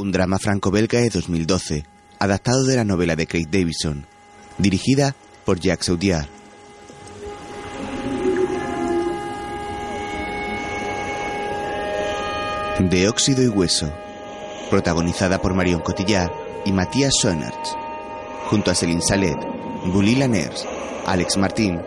[0.00, 1.84] Un drama franco-belga de 2012,
[2.18, 4.06] adaptado de la novela de Craig Davison,
[4.56, 5.14] dirigida
[5.44, 6.26] por Jacques Audiard.
[12.78, 13.92] De óxido y hueso,
[14.70, 16.32] protagonizada por Marion Cotillard
[16.64, 17.76] y Matías Schoenertz,
[18.46, 19.36] junto a Céline Salet,
[19.92, 20.64] Gully Laners,
[21.04, 21.78] Alex Martín,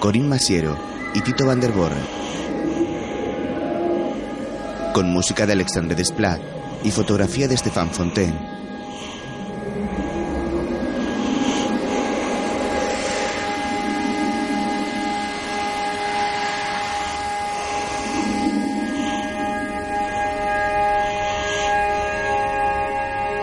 [0.00, 0.74] Corinne Masiero
[1.14, 2.00] y Tito Van der Borre.
[4.94, 8.58] Con música de Alexandre Desplat y fotografía de Stéphane Fontaine.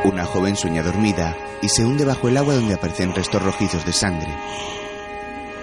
[0.06, 3.92] Una joven sueña dormida y se hunde bajo el agua donde aparecen restos rojizos de
[3.92, 4.34] sangre.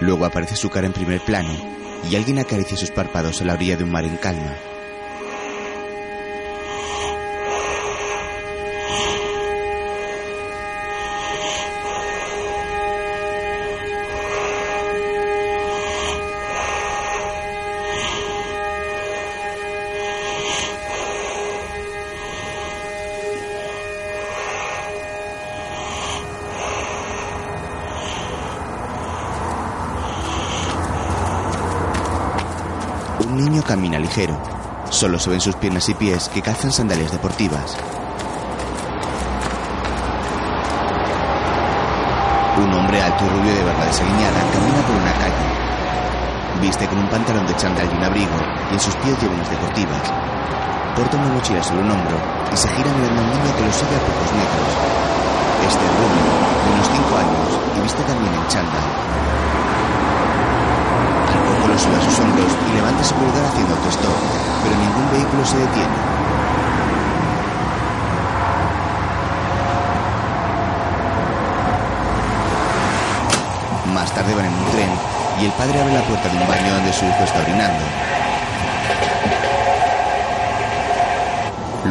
[0.00, 1.54] Luego aparece su cara en primer plano
[2.10, 4.56] y alguien acaricia sus párpados a la orilla de un mar en calma.
[33.72, 34.36] Camina ligero.
[34.90, 37.74] Solo se ven sus piernas y pies que calzan sandalias deportivas.
[42.58, 45.48] Un hombre alto y rubio de barba desaliñada camina por una calle.
[46.60, 48.36] Viste con un pantalón de chándal y un abrigo
[48.70, 50.04] y en sus pies lleva unas deportivas.
[50.94, 52.16] Porta una mochila sobre un hombro
[52.52, 54.68] y se gira mirando a un que lo sigue a pocos metros.
[55.64, 56.28] Este es rubio,
[56.60, 59.21] de unos 5 años y viste también en chándal.
[61.72, 64.10] Al poco lo sube a sus hombros y levanta su pulgar haciendo autostop,
[64.62, 65.88] pero ningún vehículo se detiene.
[73.94, 74.90] Más tarde van en un tren
[75.40, 77.84] y el padre abre la puerta de un baño donde su hijo está orinando.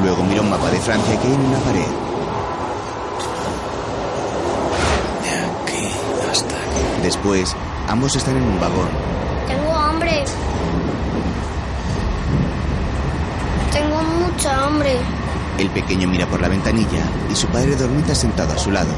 [0.03, 1.87] Luego mira un mapa de Francia que hay en una pared.
[7.03, 7.55] Después,
[7.89, 8.87] ambos están en un vagón.
[9.47, 10.23] Tengo hambre.
[13.73, 14.65] Tengo mucha
[15.59, 18.91] El pequeño mira por la ventanilla y su padre dormita sentado a su lado.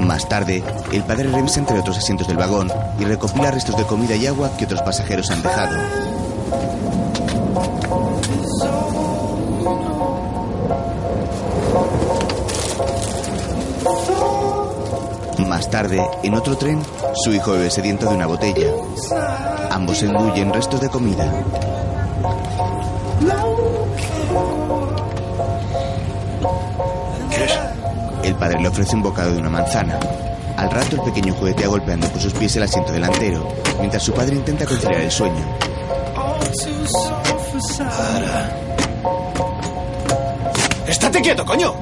[0.00, 0.62] Más tarde,
[0.92, 4.56] el padre revisa entre otros asientos del vagón y recopila restos de comida y agua
[4.56, 5.76] que otros pasajeros han dejado.
[15.46, 16.82] Más tarde, en otro tren,
[17.22, 18.72] su hijo bebe sediento de una botella.
[19.74, 21.28] Ambos engullen restos de comida.
[28.22, 29.98] El padre le ofrece un bocado de una manzana.
[30.56, 33.48] Al rato el pequeño juguetea golpeando con sus pies el asiento delantero,
[33.80, 35.44] mientras su padre intenta conciliar el sueño.
[40.86, 41.74] ¡Estate quieto, coño!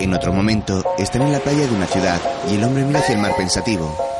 [0.00, 2.20] En otro momento, están en la playa de una ciudad
[2.50, 4.11] y el hombre mira hacia el mar pensativo.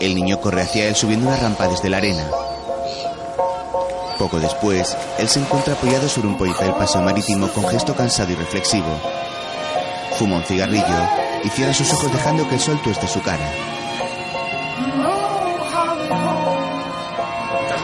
[0.00, 2.26] El niño corre hacia él subiendo una rampa desde la arena.
[4.18, 8.32] Poco después, él se encuentra apoyado sobre un pollito del paseo marítimo con gesto cansado
[8.32, 8.98] y reflexivo.
[10.18, 11.08] Fuma un cigarrillo
[11.44, 13.50] y cierra sus ojos dejando que el sol tueste su cara.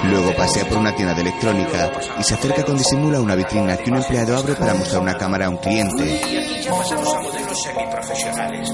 [0.04, 3.76] Luego pasea por una tienda de electrónica y se acerca con disimulo a una vitrina
[3.76, 6.20] que un empleado abre para mostrar una cámara a un cliente.
[6.30, 8.72] Y aquí ya pasamos a modelos semiprofesionales,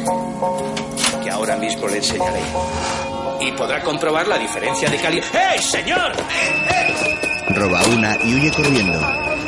[1.24, 2.42] que ahora mismo le enseñaré.
[3.44, 5.26] Y podrá comprobar la diferencia de calidad.
[5.32, 6.12] ¡Hey, señor!
[7.48, 9.00] Roba una y huye corriendo.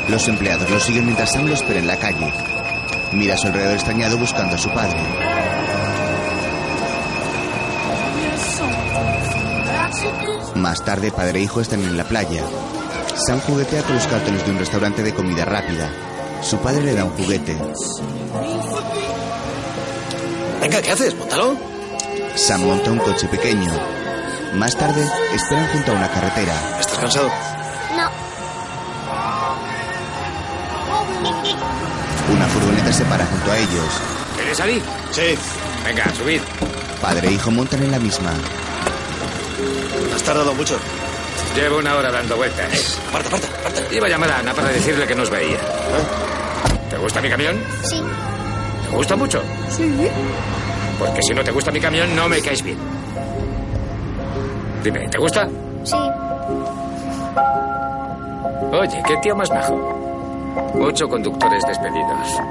[0.09, 2.33] Los empleados lo siguen mientras Sam lo espera en la calle.
[3.13, 4.99] Mira a su alrededor extrañado buscando a su padre.
[10.55, 12.43] Más tarde, padre e hijo están en la playa.
[13.15, 15.89] Sam juguetea con los cartones de un restaurante de comida rápida.
[16.41, 17.57] Su padre le da un juguete.
[20.59, 21.15] Venga, ¿qué haces?
[21.15, 21.74] Móntalo.
[22.35, 23.71] Sam monta un coche pequeño.
[24.53, 26.53] Más tarde, esperan junto a una carretera.
[26.79, 27.29] ¿Estás cansado?
[27.95, 28.09] No.
[32.33, 34.01] Una furgoneta se para junto a ellos.
[34.35, 34.81] ¿Quieres salir?
[35.11, 35.37] Sí.
[35.85, 36.41] Venga, subid.
[37.01, 38.31] Padre e hijo montan en la misma.
[40.13, 40.77] Has tardado mucho.
[41.55, 42.99] Llevo una hora dando vueltas.
[43.09, 43.93] Aparta, aparta, aparta.
[43.95, 45.57] Iba a llamar a Ana para decirle que nos veía.
[45.57, 46.89] ¿Eh?
[46.89, 47.57] ¿Te gusta mi camión?
[47.83, 48.01] Sí.
[48.89, 49.41] ¿Te gusta mucho?
[49.69, 49.83] Sí.
[50.99, 52.77] Porque si no te gusta mi camión, no me caes bien.
[54.83, 55.47] Dime, ¿te gusta?
[55.83, 55.95] Sí.
[58.71, 59.75] Oye, qué tío más majo.
[60.79, 62.41] Ocho conductores despedidos.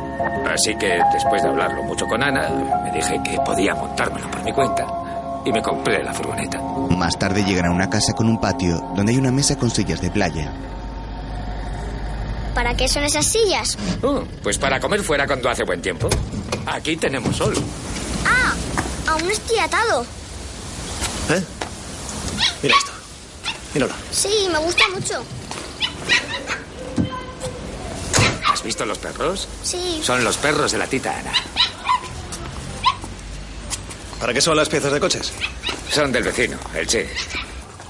[0.53, 2.49] Así que después de hablarlo mucho con Ana,
[2.85, 4.87] me dije que podía montármelo por mi cuenta
[5.45, 6.61] y me compré la furgoneta.
[6.91, 10.01] Más tarde llegan a una casa con un patio donde hay una mesa con sillas
[10.01, 10.53] de playa.
[12.55, 13.77] ¿Para qué son esas sillas?
[14.03, 16.09] Uh, pues para comer fuera cuando hace buen tiempo.
[16.67, 17.55] Aquí tenemos sol.
[19.15, 20.05] Aún estoy atado.
[21.31, 21.45] ¿Eh?
[22.65, 22.91] Mira esto.
[23.73, 23.95] Míralo.
[24.11, 25.25] Sí, me gusta mucho.
[28.53, 29.47] ¿Has visto los perros?
[29.63, 30.01] Sí.
[30.03, 31.33] Son los perros de la tita Ana.
[34.19, 35.33] ¿Para qué son las piezas de coches?
[35.93, 37.09] Son del vecino, el Che.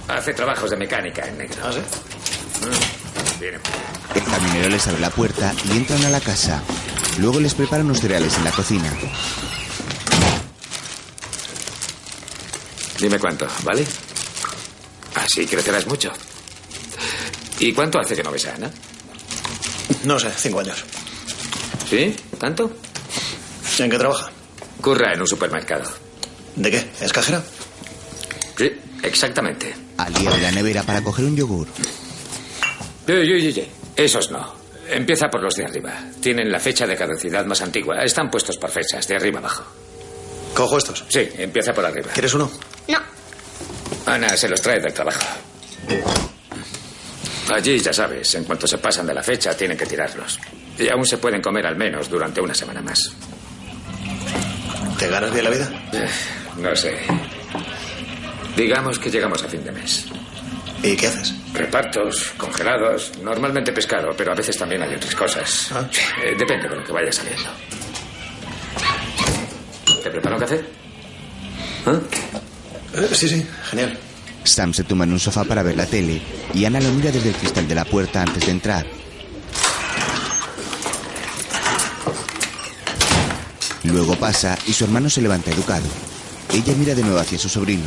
[0.09, 1.57] Hace trabajos de mecánica en negro.
[1.65, 1.81] ¿Ah, sí?
[3.41, 3.59] Viene.
[4.15, 6.63] El camionero les abre la puerta y entran a la casa.
[7.19, 8.93] Luego les prepara unos cereales en la cocina.
[13.01, 13.85] Dime cuánto, ¿vale?
[15.15, 16.13] Así crecerás mucho.
[17.59, 18.71] ¿Y cuánto hace que no ves a Ana?
[20.05, 20.85] No sé, cinco años.
[21.89, 22.15] ¿Sí?
[22.39, 22.71] ¿Tanto?
[23.79, 24.31] ¿En qué trabaja?
[24.81, 25.85] Curra en un supermercado.
[26.57, 26.91] ¿De qué?
[27.01, 27.43] ¿Es cajera?
[28.57, 28.71] Sí,
[29.03, 29.75] exactamente.
[29.97, 31.69] Abre la nevera para coger un yogur.
[33.09, 33.69] Oye, oye, oye.
[33.97, 34.55] Esos no.
[34.89, 35.93] Empieza por los de arriba.
[36.21, 38.03] Tienen la fecha de caducidad más antigua.
[38.03, 39.65] Están puestos por fechas, de arriba abajo.
[40.55, 41.05] Cojo estos.
[41.09, 42.11] Sí, empieza por arriba.
[42.13, 42.51] ¿Quieres uno?
[42.89, 42.99] No.
[44.07, 45.21] Ana se los trae del trabajo.
[47.53, 50.39] Allí, ya sabes, en cuanto se pasan de la fecha, tienen que tirarlos.
[50.79, 53.13] Y aún se pueden comer al menos durante una semana más.
[54.99, 55.71] ¿Te ganas bien la vida?
[55.93, 56.09] Eh,
[56.59, 56.97] No sé.
[58.57, 60.07] Digamos que llegamos a fin de mes.
[60.83, 61.33] ¿Y qué haces?
[61.53, 65.69] Repartos, congelados, normalmente pescado, pero a veces también hay otras cosas.
[65.73, 65.85] Ah.
[66.25, 67.51] Eh, depende de lo que vaya saliendo.
[70.03, 70.65] ¿Te preparo un café?
[71.87, 71.99] ¿Ah?
[72.95, 73.99] Eh, sí, sí, genial.
[74.45, 76.21] Sam se tumba en un sofá para ver la tele
[76.53, 78.87] y Ana lo mira desde el cristal de la puerta antes de entrar.
[83.85, 85.87] Luego pasa y su hermano se levanta educado.
[86.53, 87.85] Ella mira de nuevo hacia su sobrino.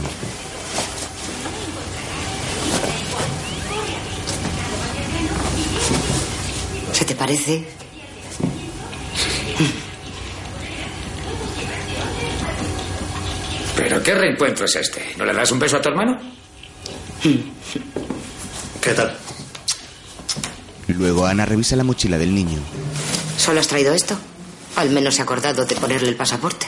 [6.92, 7.66] ¿Se te parece?
[13.78, 15.14] ¿Pero qué reencuentro es este?
[15.18, 16.18] ¿No le das un beso a tu hermano?
[18.82, 19.18] ¿Qué tal?
[20.88, 22.60] Luego Ana revisa la mochila del niño.
[23.38, 24.18] ¿Solo has traído esto?
[24.76, 26.68] Al menos se ha acordado de ponerle el pasaporte.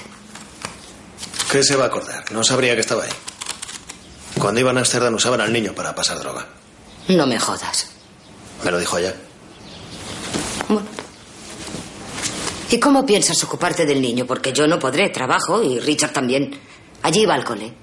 [1.51, 2.31] ¿Qué se va a acordar?
[2.31, 3.11] No sabría que estaba ahí.
[4.37, 6.45] Cuando iban a Amsterdam usaban al niño para pasar droga.
[7.07, 7.89] No me jodas.
[8.63, 9.15] Me lo dijo allá.
[10.67, 10.87] Bueno.
[12.71, 14.27] ¿Y cómo piensas ocuparte del niño?
[14.27, 16.59] Porque yo no podré, trabajo y Richard también.
[17.03, 17.73] Allí iba al cole.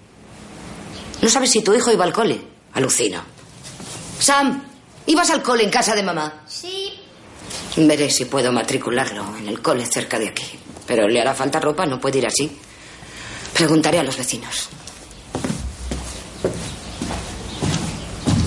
[1.22, 2.40] ¿No sabes si tu hijo iba al cole?
[2.74, 3.22] Alucino.
[4.18, 4.62] Sam,
[5.06, 6.42] ¿ibas al cole en casa de mamá?
[6.46, 6.92] Sí.
[7.76, 10.44] Veré si puedo matricularlo en el cole cerca de aquí.
[10.86, 12.50] Pero le hará falta ropa, no puede ir así.
[13.52, 14.68] Preguntaré a los vecinos.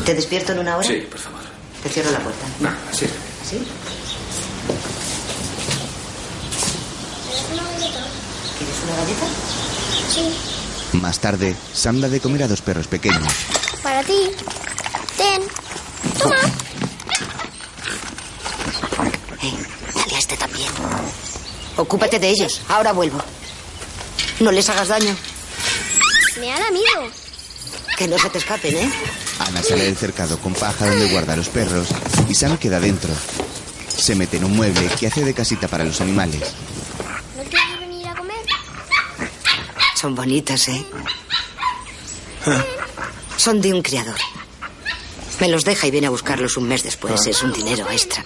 [0.06, 0.88] ¿Te despierto en una hora?
[0.88, 1.42] Sí, por favor.
[1.84, 2.46] Te cierro la puerta.
[2.60, 3.06] No, sí.
[3.48, 3.58] ¿Sí?
[8.58, 9.26] ¿Quieres una galleta?
[10.14, 10.59] Sí.
[10.94, 13.34] Más tarde, Sam da de comer a dos perros pequeños.
[13.84, 14.32] Para ti.
[15.18, 15.42] Ten.
[16.18, 16.36] Toma.
[19.42, 19.54] Eh,
[19.96, 20.70] dale a este también.
[21.78, 22.62] Ocúpate de ellos.
[22.68, 23.20] Ahora vuelvo.
[24.40, 25.16] No les hagas daño.
[26.40, 27.12] Me ha lamido.
[27.98, 28.92] Que no se te escapen, ¿eh?
[29.40, 31.88] Ana sale del cercado con paja donde guarda a los perros
[32.28, 33.12] y Sam queda dentro.
[33.96, 36.42] Se mete en un mueble que hace de casita para los animales.
[37.36, 38.38] ¿No quieres venir a comer?
[40.00, 40.86] Son bonitas, ¿eh?
[43.38, 44.16] Son de un criador.
[45.40, 47.26] Me los deja y viene a buscarlos un mes después.
[47.28, 48.24] Es un dinero extra.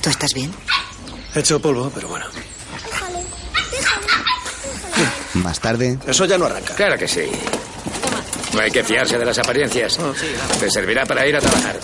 [0.00, 0.52] ¿Tú estás bien?
[1.34, 2.26] He hecho polvo, pero bueno.
[2.84, 3.24] Déjale.
[3.70, 4.06] Déjale.
[5.34, 6.74] Más tarde, Eso ya no arranca.
[6.74, 7.22] Claro que sí.
[8.52, 9.98] No hay que fiarse de las apariencias.
[10.60, 11.78] Te servirá para ir a trabajar.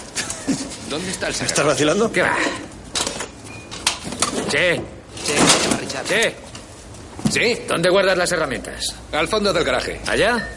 [0.88, 1.68] ¿Dónde está el ¿Estás secreto?
[1.68, 2.12] vacilando?
[2.12, 2.36] ¿Qué va?
[4.50, 4.80] Sí,
[5.26, 6.06] Sí, se llama Richard.
[6.06, 6.47] sí.
[7.30, 7.58] ¿Sí?
[7.68, 8.94] ¿Dónde guardas las herramientas?
[9.12, 10.00] Al fondo del garaje.
[10.06, 10.48] ¿Allá?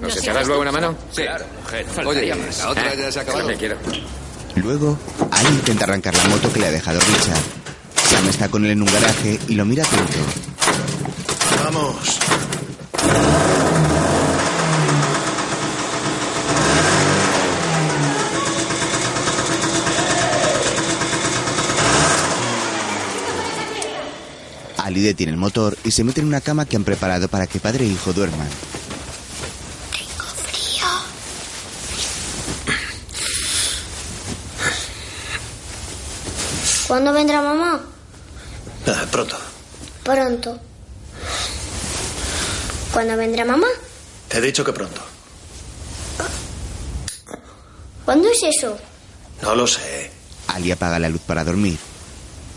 [0.00, 0.94] ¿Nos echarás luego una mano?
[1.12, 1.22] Sí.
[1.22, 1.86] Claro, mujer.
[2.04, 2.26] Oye,
[2.58, 3.46] la otra Ah, ya se ha acabado.
[3.48, 3.76] me quiero.
[4.56, 4.98] luego,
[5.30, 7.42] Ali intenta arrancar la moto que le ha dejado Richard.
[8.10, 10.18] Sam está con él en un garaje y lo mira atento.
[11.64, 12.18] Vamos.
[24.86, 27.58] Ali detiene el motor y se mete en una cama que han preparado para que
[27.58, 28.46] padre e hijo duerman.
[30.46, 30.86] Frío.
[36.86, 37.80] ¿Cuándo vendrá mamá?
[38.86, 39.36] Ah, pronto.
[40.04, 40.60] Pronto.
[42.92, 43.66] ¿Cuándo vendrá mamá?
[44.28, 45.02] Te he dicho que pronto.
[48.04, 48.78] ¿Cuándo es eso?
[49.42, 50.12] No lo sé.
[50.46, 51.76] Ali apaga la luz para dormir.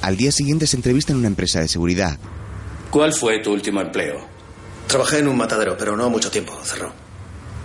[0.01, 2.17] Al día siguiente se entrevista en una empresa de seguridad.
[2.89, 4.25] ¿Cuál fue tu último empleo?
[4.87, 6.57] Trabajé en un matadero, pero no mucho tiempo.
[6.63, 6.91] Cerró.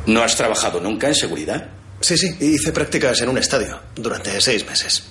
[0.06, 1.68] ¿No has trabajado nunca en seguridad?
[2.00, 2.36] Sí, sí.
[2.40, 5.04] Hice prácticas en un estadio durante seis meses.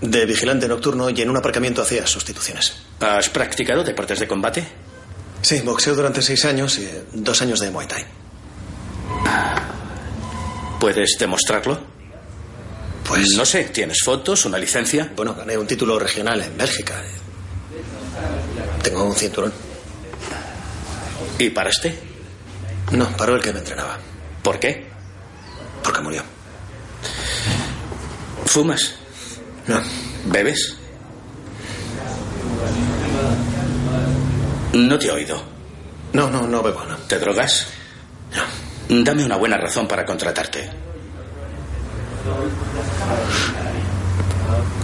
[0.00, 2.74] De vigilante nocturno y en un aparcamiento hacía sustituciones.
[3.00, 4.66] ¿Has practicado deportes de combate?
[5.42, 8.04] Sí, boxeo durante seis años y dos años de Muay Thai.
[10.78, 11.80] ¿Puedes demostrarlo?
[13.10, 15.10] Pues No sé, ¿tienes fotos, una licencia?
[15.16, 17.02] Bueno, gané un título regional en Bélgica.
[18.84, 19.52] Tengo un cinturón.
[21.36, 21.98] ¿Y paraste?
[22.92, 23.98] No, paró el que me entrenaba.
[24.44, 24.86] ¿Por qué?
[25.82, 26.22] Porque murió.
[28.46, 28.94] ¿Fumas?
[29.66, 29.82] No.
[30.26, 30.76] ¿Bebes?
[34.72, 35.42] No te he oído.
[36.12, 36.96] No, no, no bebo, no.
[36.96, 37.66] ¿Te drogas?
[38.88, 39.02] No.
[39.02, 40.89] Dame una buena razón para contratarte.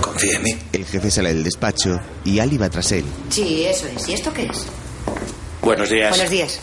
[0.01, 0.59] Confía en mí.
[0.73, 3.05] El jefe sale del despacho y Ali va tras él.
[3.31, 4.09] Sí, eso es.
[4.09, 4.67] ¿Y esto qué es?
[5.63, 6.11] Buenos días.
[6.11, 6.61] Buenos días.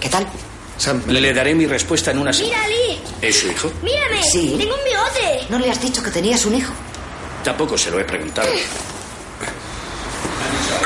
[0.00, 0.26] ¿Qué tal?
[0.78, 2.56] Sam, Le daré mi respuesta en una semana.
[2.56, 3.00] Mira, Ali.
[3.20, 3.70] ¿Es su hijo?
[3.82, 4.22] Mírame.
[4.22, 4.54] Sí.
[4.58, 5.46] Tengo un bigote.
[5.50, 6.72] ¿No le has dicho que tenías un hijo?
[7.44, 8.48] Tampoco se lo he preguntado.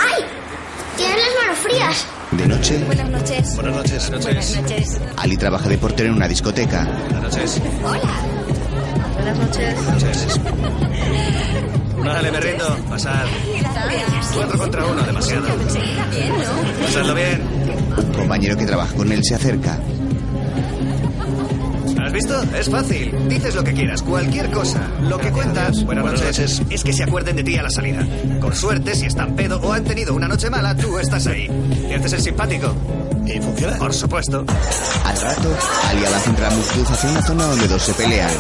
[0.01, 0.25] ¡Ay!
[0.97, 2.07] Tienes las manos frías.
[2.33, 3.55] De noche, Buenas noches.
[3.55, 4.11] buenas noches.
[4.11, 5.01] Buenas noches.
[5.17, 6.85] Ali trabaja de portero en una discoteca.
[7.11, 7.63] Buenas noches.
[9.15, 10.41] Buenas noches.
[12.05, 12.77] Vale, me rindo.
[12.89, 13.25] Pasad.
[14.35, 15.47] Cuatro contra uno, demasiado.
[16.83, 17.43] Pasadlo bien.
[17.97, 19.79] Un compañero que trabaja con él se acerca.
[22.17, 22.57] ¿Has visto?
[22.57, 23.29] Es fácil.
[23.29, 24.81] Dices lo que quieras, cualquier cosa.
[25.03, 28.07] Lo que cuenta, buenas noches, es que se acuerden de ti a la salida.
[28.41, 31.47] Con suerte, si están pedo o han tenido una noche mala, tú estás ahí.
[31.91, 32.75] Y haces el simpático.
[33.27, 33.77] ¿Y funciona?
[33.77, 34.47] Por supuesto.
[35.05, 35.57] Al rato,
[35.91, 38.31] Ali avanza entre la multitud hacia una zona donde dos se pelean.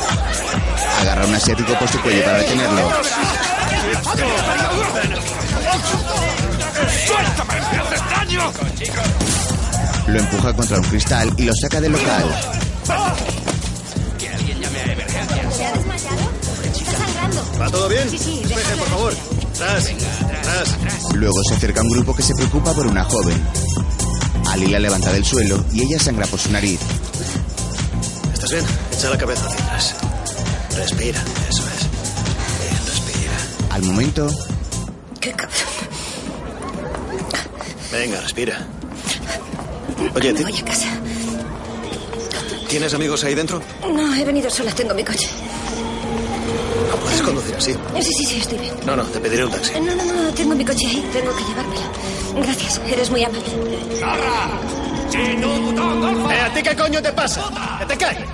[1.03, 2.91] Agarra a un asiático por su cuello para detenerlo.
[10.07, 12.25] Lo empuja contra un cristal y lo saca del local.
[17.61, 18.09] ¿Va todo bien?
[18.11, 18.43] Sí, sí.
[18.45, 19.15] Deje, por favor.
[19.57, 19.85] Tras,
[20.43, 21.15] tras.
[21.15, 23.41] Luego se acerca un grupo que se preocupa por una joven.
[24.49, 26.79] Ali la levanta del suelo y ella sangra por su nariz.
[28.33, 28.65] ¿Estás bien?
[28.93, 29.95] Echa la cabeza hacia atrás.
[30.77, 32.61] Respira, eso es.
[32.61, 33.33] Bien, respira.
[33.71, 34.29] Al momento,
[35.21, 35.57] ¿Qué cabrón?
[37.91, 38.67] Venga, respira.
[40.15, 40.87] Oye, Me ¿ti- voy a casa.
[42.69, 43.63] ¿tienes amigos ahí dentro?
[43.91, 45.29] No, he venido sola, tengo mi coche.
[46.91, 47.73] No puedes conducir así.
[47.73, 48.75] Sí, sí, sí, estoy bien.
[48.85, 49.73] No, no, te pediré un taxi.
[49.81, 51.83] No, no, no, tengo mi coche ahí, tengo que llevármelo.
[52.37, 53.47] Gracias, eres muy amable.
[55.15, 57.43] ¿Eh, ¿A ti qué coño te pasa?
[57.79, 58.29] ¡Que te calles!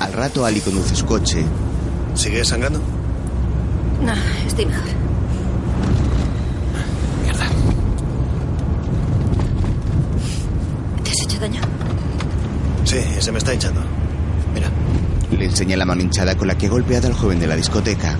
[0.00, 1.44] al rato Ali conduce su coche.
[2.14, 2.80] ¿Sigues sangrando?
[4.02, 4.12] No,
[4.46, 4.84] estoy mejor.
[7.22, 7.44] Mierda.
[11.04, 11.60] ¿Te has hecho daño?
[12.84, 13.80] Sí, se me está hinchando.
[15.30, 18.16] Le enseña la mano hinchada con la que ha golpeado al joven de la discoteca.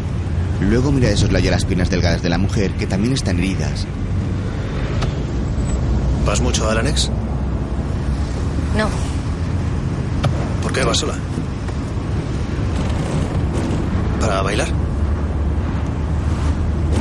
[0.60, 3.86] Luego mira de soslayo las piernas delgadas de la mujer, que también están heridas.
[6.26, 7.10] ¿Vas mucho al anex?
[8.76, 8.88] No,
[10.62, 11.14] ¿Por qué vas sola?
[14.20, 14.68] ¿Para bailar?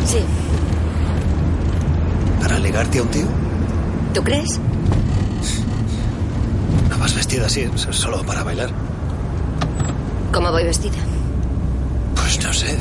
[0.06, 0.20] sí.
[2.42, 3.26] ¿Para ligarte a un tío?
[4.14, 4.60] ¿Tú crees?
[6.90, 8.70] ¿No vas vestida así solo para bailar?
[10.32, 10.98] ¿Cómo voy vestida?
[12.16, 12.78] Pues no sé.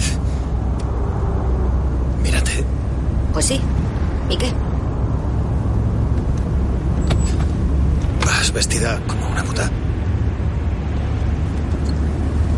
[2.22, 2.64] Mírate.
[3.32, 3.60] Pues sí.
[4.28, 4.52] ¿Y qué?
[8.24, 9.70] Vas vestida como una puta.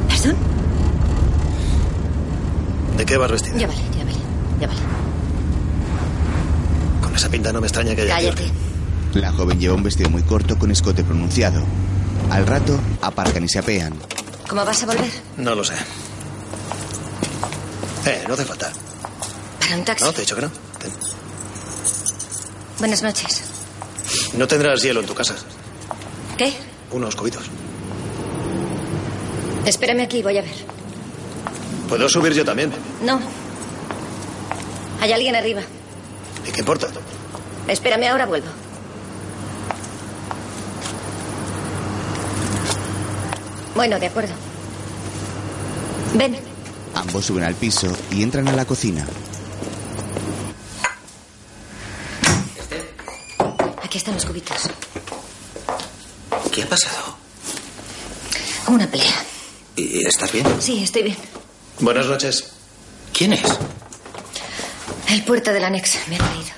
[0.08, 0.36] ¿Perdón?
[2.96, 3.56] ¿De qué vas vestida?
[3.56, 4.18] Ya vale, ya vale,
[4.60, 4.80] ya vale.
[7.02, 8.14] Con esa pinta no me extraña que haya...
[8.16, 8.50] Cállate.
[9.14, 11.62] La joven lleva un vestido muy corto con escote pronunciado.
[12.30, 13.94] Al rato, aparcan y se apean.
[14.50, 15.12] ¿Cómo vas a volver?
[15.36, 15.74] No lo sé.
[18.04, 18.72] Eh, no hace falta.
[19.60, 20.04] Para un taxi.
[20.04, 20.50] No, te he dicho que no.
[20.76, 20.90] Ten.
[22.80, 23.42] Buenas noches.
[24.34, 25.36] No tendrás hielo en tu casa.
[26.36, 26.52] ¿Qué?
[26.90, 27.44] Unos cubitos.
[29.66, 30.54] Espérame aquí, voy a ver.
[31.88, 32.72] Puedo subir yo también.
[33.04, 33.20] No.
[35.00, 35.62] Hay alguien arriba.
[36.44, 36.88] ¿Y qué importa?
[37.68, 38.48] Espérame, ahora vuelvo.
[43.80, 44.34] Bueno, de acuerdo.
[46.12, 46.36] Ven.
[46.94, 49.06] Ambos suben al piso y entran a la cocina.
[53.82, 54.68] Aquí están los cubitos.
[56.52, 57.16] ¿Qué ha pasado?
[58.66, 59.24] Una pelea.
[59.76, 60.44] ¿Y estás bien?
[60.60, 61.16] Sí, estoy bien.
[61.78, 62.52] Buenas noches.
[63.14, 63.44] ¿Quién es?
[65.08, 65.98] El puerta del anexo.
[66.10, 66.50] Me ha traído.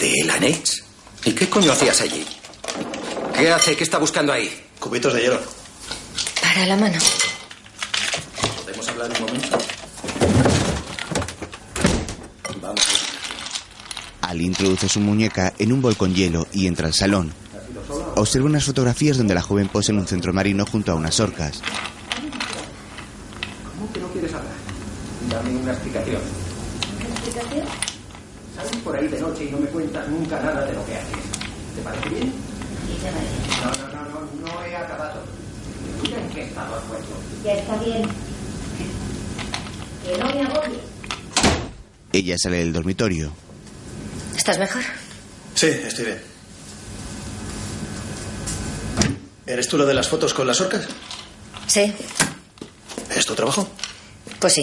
[0.00, 0.82] ¿De la Nex?
[1.26, 2.24] ¿Y qué coño hacías allí?
[3.36, 3.76] ¿Qué hace?
[3.76, 4.64] ¿Qué está buscando ahí?
[4.78, 5.59] Cubitos de hielo.
[6.52, 6.98] Para la mano.
[8.64, 9.58] ¿Podemos hablar un momento?
[12.60, 12.80] Vamos.
[14.22, 17.32] Ali introduce su muñeca en un bol con hielo y entra al salón.
[18.16, 21.62] Observa unas fotografías donde la joven posa en un centro marino junto a unas orcas.
[23.78, 24.54] ¿Cómo que no quieres hablar?
[25.30, 26.20] Dame una explicación.
[26.98, 27.66] ¿Una explicación?
[28.56, 31.16] Sales por ahí de noche y no me cuentas nunca nada de lo que haces.
[31.76, 32.32] ¿Te parece bien?
[33.62, 35.22] No, no, no, no, no he acabado.
[36.02, 37.12] Mira en qué estado has puesto.
[37.44, 38.02] Ya está bien.
[40.04, 40.80] Que no me agobies.
[42.12, 43.32] Ella sale del dormitorio.
[44.36, 44.82] ¿Estás mejor?
[45.54, 46.20] Sí, estoy bien.
[49.46, 50.86] ¿Eres tú lo de las fotos con las orcas?
[51.66, 51.92] Sí.
[53.14, 53.68] ¿Es tu trabajo?
[54.38, 54.62] Pues sí.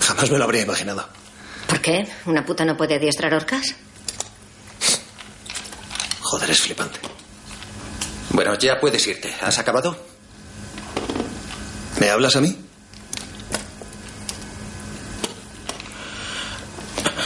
[0.00, 1.08] Jamás me lo habría imaginado.
[1.66, 2.08] ¿Por qué?
[2.26, 3.74] ¿Una puta no puede adiestrar orcas?
[6.20, 6.98] Joder, es flipante.
[8.30, 9.34] Bueno, ya puedes irte.
[9.42, 9.98] ¿Has acabado?
[12.00, 12.56] ¿Me hablas a mí?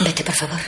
[0.03, 0.59] Vete, por favor.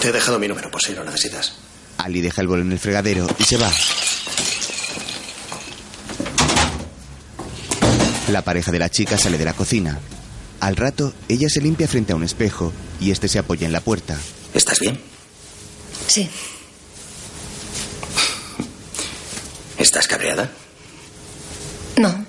[0.00, 1.54] Te he dejado mi número por si lo necesitas.
[1.98, 3.70] Ali deja el bol en el fregadero y se va.
[8.30, 9.98] La pareja de la chica sale de la cocina.
[10.60, 13.80] Al rato, ella se limpia frente a un espejo y este se apoya en la
[13.80, 14.18] puerta.
[14.52, 15.00] ¿Estás bien?
[16.08, 16.28] Sí.
[19.86, 20.50] ¿Estás cabreada?
[21.96, 22.26] No.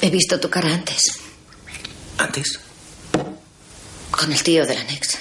[0.00, 1.18] He visto tu cara antes.
[2.16, 2.58] ¿Antes?
[4.10, 5.18] Con el tío del anexo.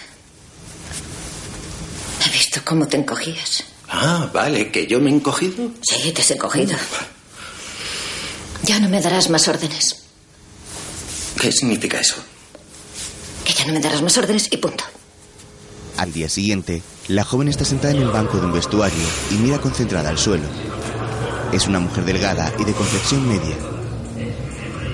[2.25, 3.65] He visto cómo te encogías.
[3.89, 5.69] Ah, vale, que yo me he encogido.
[5.81, 6.77] Sí, te has encogido.
[8.63, 10.03] Ya no me darás más órdenes.
[11.37, 12.15] ¿Qué significa eso?
[13.43, 14.85] Que ya no me darás más órdenes y punto.
[15.97, 19.57] Al día siguiente, la joven está sentada en el banco de un vestuario y mira
[19.57, 20.45] concentrada al suelo.
[21.51, 23.55] Es una mujer delgada y de complexión media.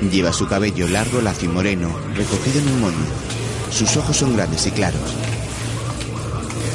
[0.10, 3.06] Lleva su cabello largo, lacio y moreno, recogido en un moño.
[3.70, 5.02] Sus ojos son grandes y claros.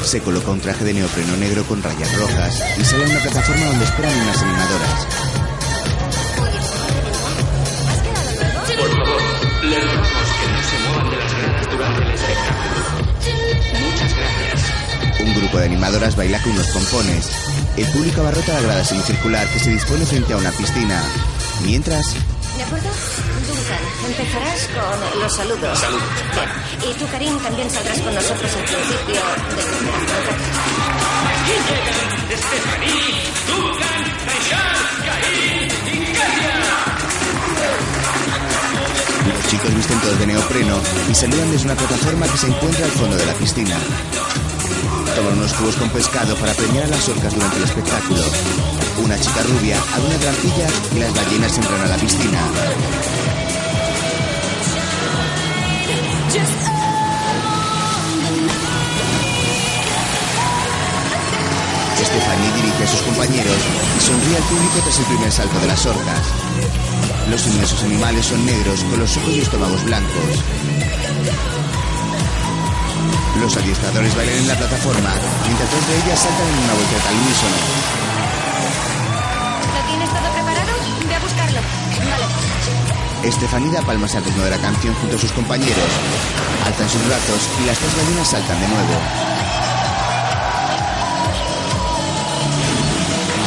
[0.04, 3.64] Se coloca un traje de neopreno negro con rayas rojas y sale a una plataforma
[3.64, 5.06] donde esperan unas animadoras.
[8.76, 9.22] Por favor,
[9.64, 12.80] les rogamos que no se muevan de las gradas durante el espectáculo.
[13.80, 14.49] Muchas gracias.
[15.20, 17.30] Un grupo de animadoras baila con unos pompones.
[17.76, 21.02] El público abarrota la grada semicircular que se dispone frente a una piscina.
[21.64, 22.14] Mientras,
[22.56, 22.88] ¿De acuerdo?
[23.48, 25.78] Duncan, empezarás con los saludos.
[25.78, 26.04] Saludos.
[26.88, 29.20] Y tú, Karim, también saldrás con nosotros al principio
[32.28, 33.16] de Stephanie,
[33.48, 34.02] Duncan,
[35.06, 36.56] Karim y Katia.
[39.32, 40.80] los chicos visten todos de neopreno
[41.10, 43.76] y saludan desde una plataforma que se encuentra al fondo de la piscina.
[45.20, 48.22] Unos cubos con pescado para premiar a las orcas durante el espectáculo.
[49.04, 52.40] Una chica rubia abre una trampilla y las ballenas entran a la piscina.
[62.02, 63.58] Stephanie dirige a sus compañeros
[63.96, 66.26] y sonríe al público tras el primer salto de las orcas.
[67.30, 71.59] Los inmensos animales son negros con los ojos y estómagos blancos.
[73.40, 75.10] Los adiestradores bailan en la plataforma,
[75.46, 77.56] mientras dos de ellas saltan en una vuelta al unísono.
[79.74, 80.72] ¿Lo tienes todo preparado?
[81.08, 81.60] Ve a buscarlo.
[82.10, 83.28] Vale.
[83.28, 85.90] Estefanía da palmas al ritmo de la canción junto a sus compañeros.
[86.66, 88.94] Alzan sus brazos y las tres ballenas saltan de nuevo.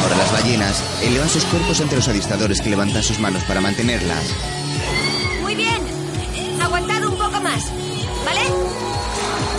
[0.02, 4.24] Ahora las ballenas elevan sus cuerpos ante los adiestradores que levantan sus manos para mantenerlas.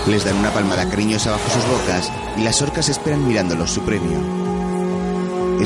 [0.07, 4.19] Les dan una palmada cariñosa bajo sus bocas y las orcas esperan mirándolos su premio.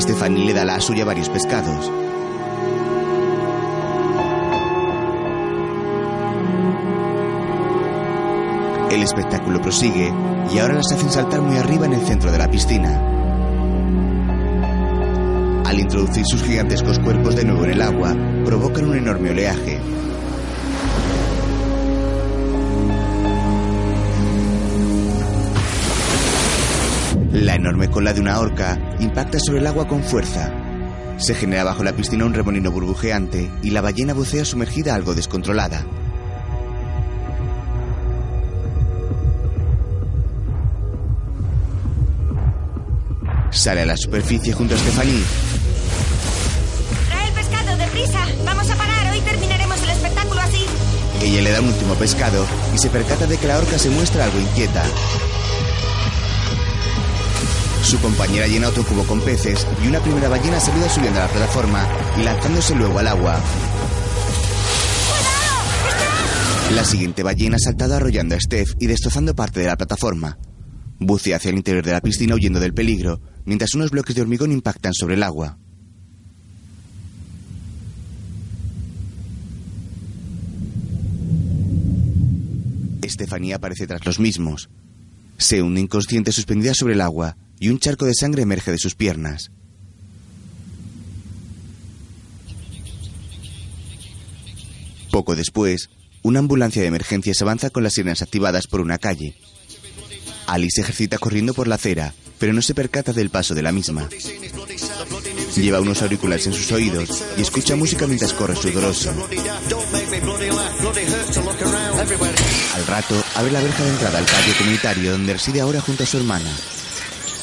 [0.00, 1.90] Stephanie le da la suya varios pescados.
[8.90, 10.10] El espectáculo prosigue
[10.52, 12.98] y ahora las hacen saltar muy arriba en el centro de la piscina.
[15.66, 19.80] Al introducir sus gigantescos cuerpos de nuevo en el agua, provocan un enorme oleaje.
[27.32, 30.52] La enorme cola de una orca impacta sobre el agua con fuerza.
[31.16, 35.86] Se genera bajo la piscina un remolino burbujeante y la ballena bucea sumergida algo descontrolada.
[43.52, 45.22] Sale a la superficie junto a Stephanie.
[47.08, 48.26] Trae el pescado, deprisa.
[48.44, 49.12] Vamos a parar.
[49.12, 50.64] Hoy terminaremos el espectáculo así.
[51.22, 54.24] Ella le da un último pescado y se percata de que la orca se muestra
[54.24, 54.82] algo inquieta.
[57.90, 61.32] Su compañera llena otro cubo con peces y una primera ballena saluda subiendo a la
[61.32, 63.42] plataforma y lanzándose luego al agua.
[66.72, 70.38] La siguiente ballena ha saltado arrollando a Steph y destrozando parte de la plataforma.
[71.00, 74.52] Bucea hacia el interior de la piscina huyendo del peligro, mientras unos bloques de hormigón
[74.52, 75.58] impactan sobre el agua.
[83.02, 84.70] Estefanía aparece tras los mismos.
[85.38, 88.96] Se hunde inconsciente suspendida sobre el agua y un charco de sangre emerge de sus
[88.96, 89.52] piernas.
[95.10, 95.90] Poco después,
[96.22, 99.36] una ambulancia de emergencias avanza con las sirenas activadas por una calle.
[100.46, 103.72] Ali se ejercita corriendo por la acera, pero no se percata del paso de la
[103.72, 104.08] misma.
[105.56, 109.10] Lleva unos auriculares en sus oídos y escucha música mientras corre sudoroso.
[112.74, 116.06] Al rato, abre la verja de entrada al patio comunitario donde reside ahora junto a
[116.06, 116.50] su hermana.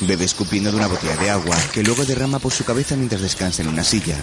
[0.01, 3.63] Bebe escupiendo de una botella de agua que luego derrama por su cabeza mientras descansa
[3.63, 4.17] en una silla.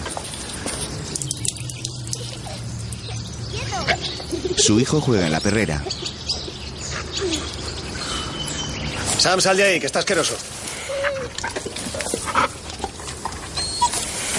[4.57, 5.83] Su hijo juega en la perrera.
[9.19, 10.35] Sam, sal de ahí, que está asqueroso.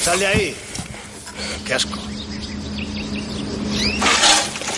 [0.03, 0.57] Sal de ahí.
[1.65, 1.99] Qué asco.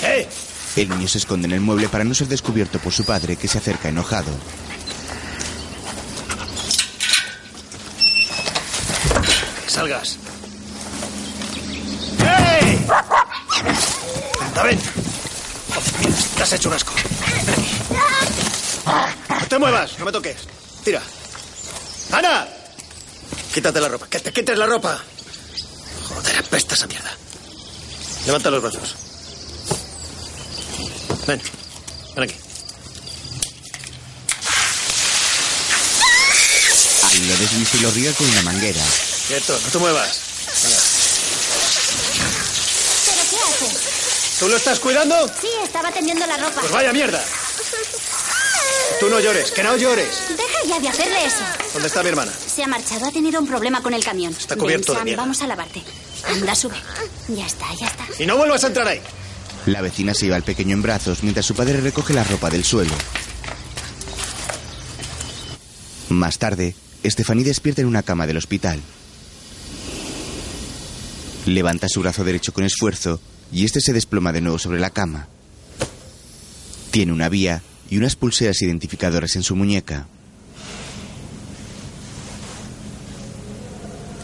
[0.02, 0.28] ¡Eh!
[0.76, 3.48] El niño se esconde en el mueble para no ser descubierto por su padre, que
[3.48, 4.30] se acerca enojado.
[9.78, 10.16] Salgas.
[12.18, 12.86] ¡Ey!
[14.40, 14.80] Anda, ven.
[15.70, 16.92] Oh, mira, te has hecho un asco.
[17.20, 17.70] Ven aquí.
[19.40, 20.36] No te muevas, no me toques.
[20.82, 21.00] Tira.
[22.10, 22.48] ¡Ana!
[23.54, 25.00] Quítate la ropa, que te quites la ropa.
[26.08, 27.12] Joder, apesta esa mierda.
[28.26, 28.96] Levanta los brazos.
[31.28, 31.40] Ven,
[32.16, 32.34] ven aquí.
[37.04, 38.82] Ali lo desviste y lo riega con una manguera.
[39.28, 40.20] Quieto, no te muevas.
[40.62, 40.78] Venga.
[43.04, 43.36] ¿Pero qué
[43.66, 44.38] haces?
[44.40, 45.14] ¿Tú lo estás cuidando?
[45.40, 46.60] Sí, estaba tendiendo la ropa.
[46.60, 47.22] Pues vaya mierda.
[49.00, 50.08] Tú no llores, que no llores.
[50.30, 51.44] Deja ya de hacerle eso.
[51.72, 52.32] ¿Dónde está mi hermana?
[52.32, 54.32] Se ha marchado, ha tenido un problema con el camión.
[54.32, 55.22] Está cubierto Ven, de mierda.
[55.22, 55.82] vamos a lavarte.
[56.26, 56.76] Anda, sube.
[57.28, 58.06] Ya está, ya está.
[58.22, 59.00] Y no vuelvas a entrar ahí.
[59.66, 62.64] La vecina se lleva al pequeño en brazos mientras su padre recoge la ropa del
[62.64, 62.92] suelo.
[66.08, 68.80] Más tarde, Stephanie despierta en una cama del hospital.
[71.48, 75.28] Levanta su brazo derecho con esfuerzo y este se desploma de nuevo sobre la cama.
[76.90, 80.06] Tiene una vía y unas pulseras identificadoras en su muñeca.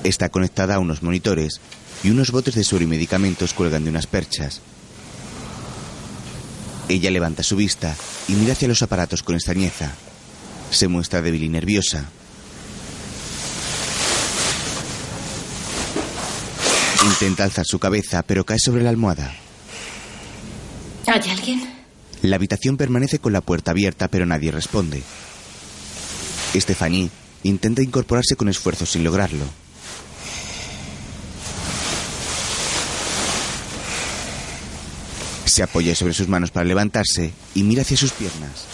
[0.02, 1.62] Está conectada a unos monitores
[2.02, 4.60] y unos botes de suero y medicamentos cuelgan de unas perchas.
[6.90, 7.96] Ella levanta su vista
[8.28, 9.94] y mira hacia los aparatos con extrañeza.
[10.70, 12.04] Se muestra débil y nerviosa.
[17.04, 19.34] Intenta alzar su cabeza, pero cae sobre la almohada.
[21.06, 21.62] ¿Hay alguien?
[22.22, 25.02] La habitación permanece con la puerta abierta, pero nadie responde.
[26.54, 27.10] Stephanie
[27.42, 29.44] intenta incorporarse con esfuerzo sin lograrlo.
[35.44, 38.73] Se apoya sobre sus manos para levantarse y mira hacia sus piernas.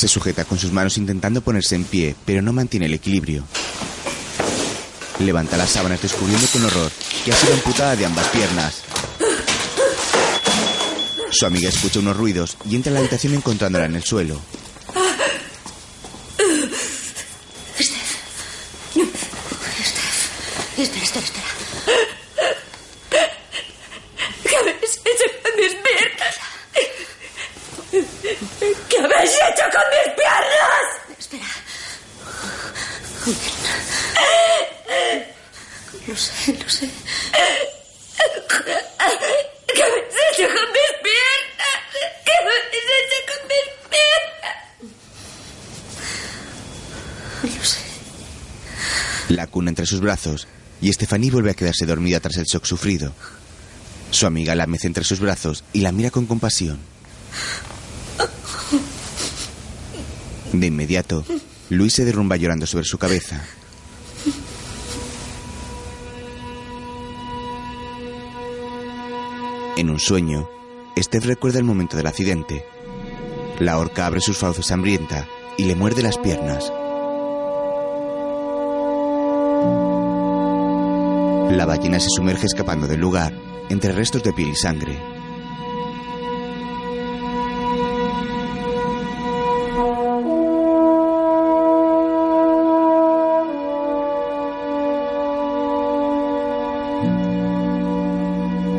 [0.00, 3.44] Se sujeta con sus manos intentando ponerse en pie, pero no mantiene el equilibrio.
[5.18, 6.90] Levanta las sábanas descubriendo con horror
[7.22, 8.80] que ha sido amputada de ambas piernas.
[11.30, 14.40] Su amiga escucha unos ruidos y entra a la habitación encontrándola en el suelo.
[24.48, 26.36] ¿Qué habéis hecho con mis piernas?
[28.88, 30.86] ¿Qué habéis hecho con mis piernas?
[31.18, 31.50] Espera.
[36.06, 36.88] Lo sé, lo sé.
[39.74, 41.78] ¿Qué habéis hecho con mis piernas?
[42.24, 44.56] ¿Qué habéis hecho con mis piernas?
[47.58, 47.80] Lo sé.
[49.28, 50.46] La cuna entre sus brazos
[50.82, 53.14] y Stephanie vuelve a quedarse dormida tras el shock sufrido.
[54.10, 56.78] Su amiga la mece entre sus brazos y la mira con compasión.
[60.52, 61.24] De inmediato,
[61.70, 63.42] Luis se derrumba llorando sobre su cabeza.
[69.78, 70.46] En un sueño,
[70.98, 72.66] Steph recuerda el momento del accidente.
[73.60, 76.70] La horca abre sus fauces hambrienta y le muerde las piernas.
[81.50, 83.32] La ballena se sumerge escapando del lugar,
[83.68, 84.96] entre restos de piel y sangre.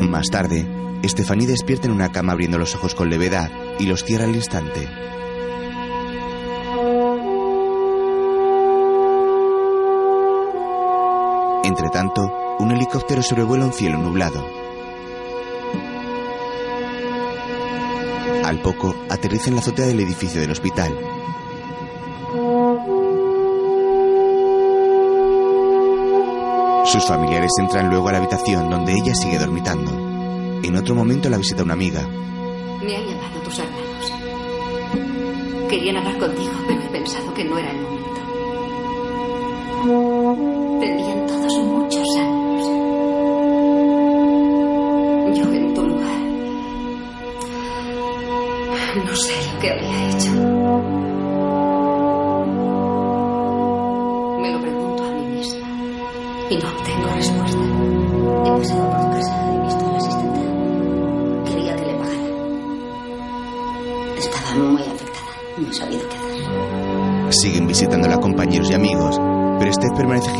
[0.09, 0.65] Más tarde,
[1.03, 4.87] Stephanie despierta en una cama abriendo los ojos con levedad y los cierra al instante.
[11.63, 14.45] Entre tanto, un helicóptero sobrevuela un cielo nublado.
[18.45, 20.95] Al poco, aterriza en la azotea del edificio del hospital.
[26.85, 29.91] Sus familiares entran luego a la habitación donde ella sigue dormitando.
[30.63, 32.01] En otro momento la visita una amiga.
[32.83, 34.11] Me han llamado tus hermanos.
[35.69, 38.00] Querían hablar contigo, pero he pensado que no era el momento.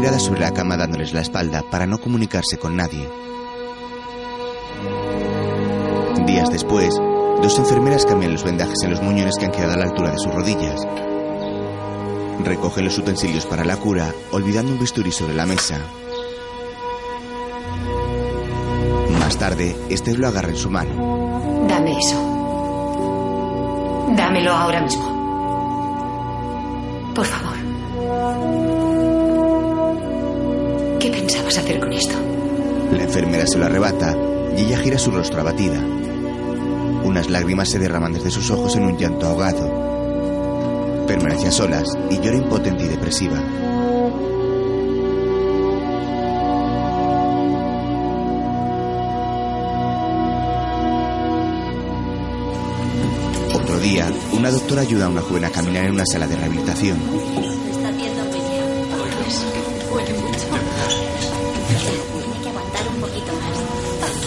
[0.01, 3.07] Sobre la cama dándoles la espalda para no comunicarse con nadie.
[6.25, 6.95] Días después,
[7.41, 10.17] dos enfermeras cambian los vendajes en los muñones que han quedado a la altura de
[10.17, 10.81] sus rodillas.
[12.43, 15.79] Recogen los utensilios para la cura, olvidando un bisturí sobre la mesa.
[19.19, 21.67] Más tarde, Steph lo agarra en su mano.
[21.67, 22.17] Dame eso.
[24.15, 25.10] Dámelo ahora mismo.
[31.51, 32.15] ¿Qué pensabas hacer con esto?
[32.93, 34.15] La enfermera se lo arrebata
[34.55, 35.81] y ella gira su rostro abatida.
[37.03, 41.05] Unas lágrimas se derraman desde sus ojos en un llanto ahogado.
[41.07, 43.43] Permanece a solas y llora impotente y depresiva.
[53.53, 57.70] Otro día, una doctora ayuda a una joven a caminar en una sala de rehabilitación.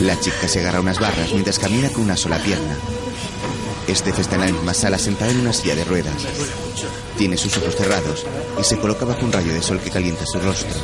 [0.00, 2.76] La chica se agarra a unas barras mientras camina con una sola pierna.
[3.88, 6.14] Steph está en la misma sala sentada en una silla de ruedas.
[7.16, 8.26] Tiene sus ojos cerrados
[8.60, 10.74] y se coloca bajo un rayo de sol que calienta su rostro.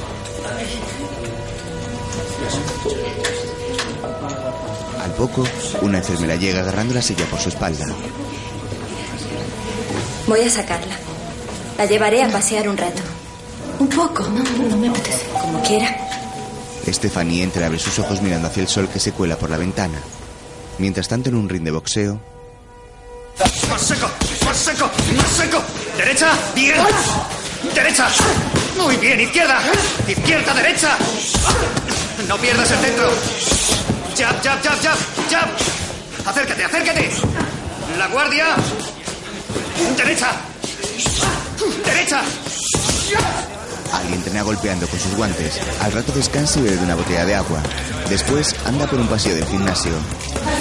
[5.03, 5.45] Al poco,
[5.83, 7.87] una enfermera llega agarrando la silla por su espalda.
[10.27, 10.97] Voy a sacarla.
[11.79, 13.03] La llevaré a pasear un rato.
[13.81, 15.27] Un poco, no, no me apetece.
[15.41, 16.10] Como quiera.
[16.93, 19.57] Stephanie entra y abre sus ojos mirando hacia el sol que se cuela por la
[19.57, 19.99] ventana.
[20.79, 22.21] Mientras tanto, en un ring de boxeo,
[23.71, 24.11] ¡Más seco!
[24.45, 24.91] ¡Más seco!
[25.17, 25.63] ¡Más seco!
[25.97, 26.33] ¡Derecha!
[26.55, 26.77] ¡Bien!
[27.75, 28.09] ¡Derecha!
[28.77, 29.21] ¡Muy bien!
[29.21, 29.61] ¡Izquierda!
[30.07, 30.55] ¡Izquierda!
[30.55, 30.97] ¡Derecha!
[32.29, 33.11] ¡No pierdas el centro!
[34.19, 34.99] ¡Jab, jab, jab, jab!
[35.31, 35.49] ¡Jab!
[36.27, 37.11] ¡Acércate, acércate!
[37.97, 38.57] ¡La guardia!
[39.97, 40.33] ¡Derecha!
[41.87, 42.23] ¡Derecha!
[44.01, 45.61] Alguien entrena golpeando con sus guantes.
[45.81, 47.63] Al rato descansa y bebe de una botella de agua.
[48.09, 49.93] Después anda por un pasillo del gimnasio.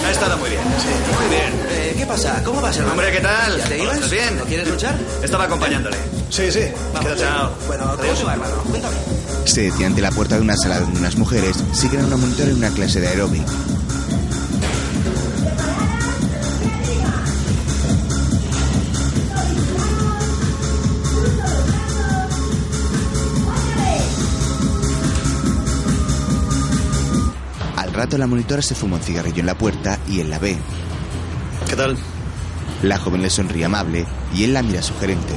[0.06, 0.62] Ha estado muy bien.
[0.80, 1.54] Sí, muy bien.
[1.70, 2.42] Eh, ¿Qué pasa?
[2.44, 2.94] ¿Cómo vas, hermano?
[2.94, 3.58] Hombre, ¿qué tal?
[3.58, 3.96] ¿Ya te ibas?
[3.96, 4.38] ¿Estás bien?
[4.38, 4.98] ¿No quieres luchar?
[5.24, 5.98] Estaba acompañándole.
[6.30, 6.62] Sí, sí.
[6.94, 7.18] Vamos.
[7.18, 7.52] Chao.
[7.68, 8.20] Bueno, ¿cómo Adiós.
[8.20, 8.54] te va, hermano?
[8.70, 8.96] Cuéntame.
[9.46, 12.50] Se detiene ante la puerta de una sala donde unas mujeres siguen a una monitora
[12.50, 13.44] en una clase de aeróbic.
[28.10, 30.58] Rato la monitora se fuma un cigarrillo en la puerta y él la ve.
[31.70, 31.96] ¿Qué tal?
[32.82, 35.36] La joven le sonríe amable y él la mira sugerente.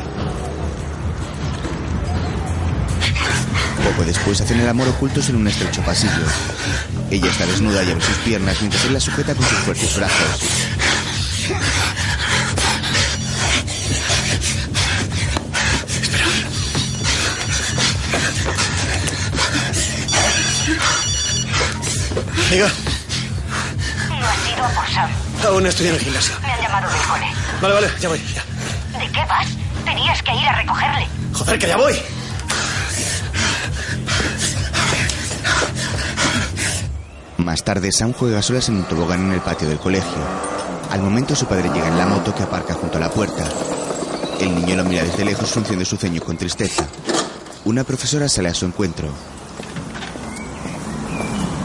[3.85, 6.25] Poco después hacen el amor ocultos en un estrecho pasillo.
[7.11, 10.41] Ella está desnuda y abre sus piernas mientras él la sujeta con sus fuertes brazos.
[22.53, 22.69] Diga,
[24.11, 25.11] No has ido a por Sam.
[25.47, 26.35] aún estoy en el gimnasio.
[26.43, 27.27] Me han llamado del cole.
[27.62, 28.21] Vale, vale, ya voy.
[28.35, 28.99] ya.
[28.99, 29.47] ¿De qué vas?
[29.87, 31.09] Tenías que ir a recogerle.
[31.33, 31.95] Joder, que ya voy.
[37.38, 40.23] Más tarde, Sam juega a solas en un tobogán en el patio del colegio.
[40.91, 43.45] Al momento, su padre llega en la moto que aparca junto a la puerta.
[44.41, 46.87] El niño lo mira desde lejos, frunciendo su ceño con tristeza.
[47.65, 49.09] Una profesora sale a su encuentro.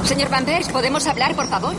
[0.08, 1.76] Señor Van Bers, ¿podemos hablar, por favor?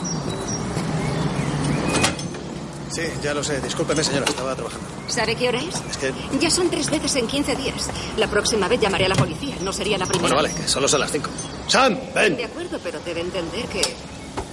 [2.90, 3.60] Sí, ya lo sé.
[3.60, 4.86] Discúlpeme, señora, estaba trabajando.
[5.08, 5.74] ¿Sabe qué hora es?
[5.90, 6.12] Es que...
[6.40, 7.88] Ya son tres veces en 15 días.
[8.16, 9.54] La próxima vez llamaré a la policía.
[9.62, 10.34] No sería la primera.
[10.34, 11.30] Bueno, vale, que solo son las cinco.
[11.68, 12.36] ¡Sam, ven!
[12.36, 13.82] De acuerdo, pero debe entender que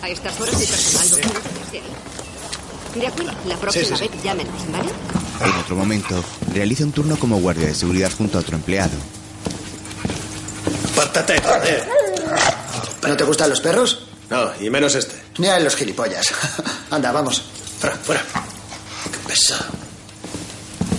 [0.01, 1.07] a estas horas mi personal
[1.73, 1.81] ahí.
[2.99, 4.09] De acuerdo, la próxima Sí, sí, sí.
[4.13, 4.89] vez llámenos, ¿vale?
[5.51, 8.95] En otro momento, realiza un turno como guardia de seguridad junto a otro empleado.
[10.95, 11.89] ¡Pártate, joder!
[13.07, 14.07] ¿No te gustan los perros?
[14.29, 15.21] No, y menos este.
[15.37, 16.33] Ni a los gilipollas.
[16.91, 17.41] Anda, vamos.
[17.79, 18.21] Fuera, fuera.
[19.11, 19.65] Qué pesado.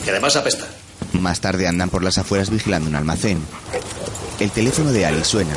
[0.05, 0.67] Que además apesta.
[1.13, 3.45] Más tarde andan por las afueras vigilando un almacén.
[4.39, 5.55] El teléfono de Ali suena.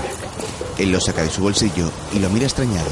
[0.78, 2.90] Él lo saca de su bolsillo y lo mira extrañado.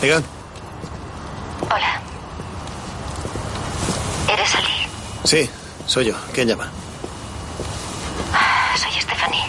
[0.00, 0.22] Diga.
[1.70, 2.00] Hola.
[4.32, 4.88] ¿Eres Ali?
[5.34, 5.50] Sí,
[5.88, 6.14] soy yo.
[6.32, 6.70] ¿Quién llama?
[8.32, 9.42] Ah, Soy Stephanie.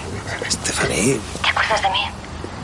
[0.50, 1.19] Stephanie.
[1.43, 2.00] ¿Te acuerdas de mí?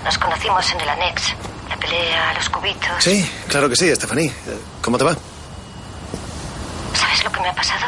[0.03, 1.21] Nos conocimos en el Anex.
[1.69, 2.89] La pelea, los cubitos.
[2.97, 4.33] Sí, claro que sí, Stephanie.
[4.81, 5.15] ¿Cómo te va?
[6.95, 7.85] ¿Sabes lo que me ha pasado?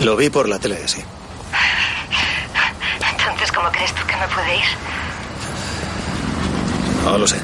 [0.00, 1.02] Lo vi por la tele, sí.
[3.18, 4.64] Entonces, ¿cómo crees tú que me puede ir?
[7.04, 7.40] No lo sé.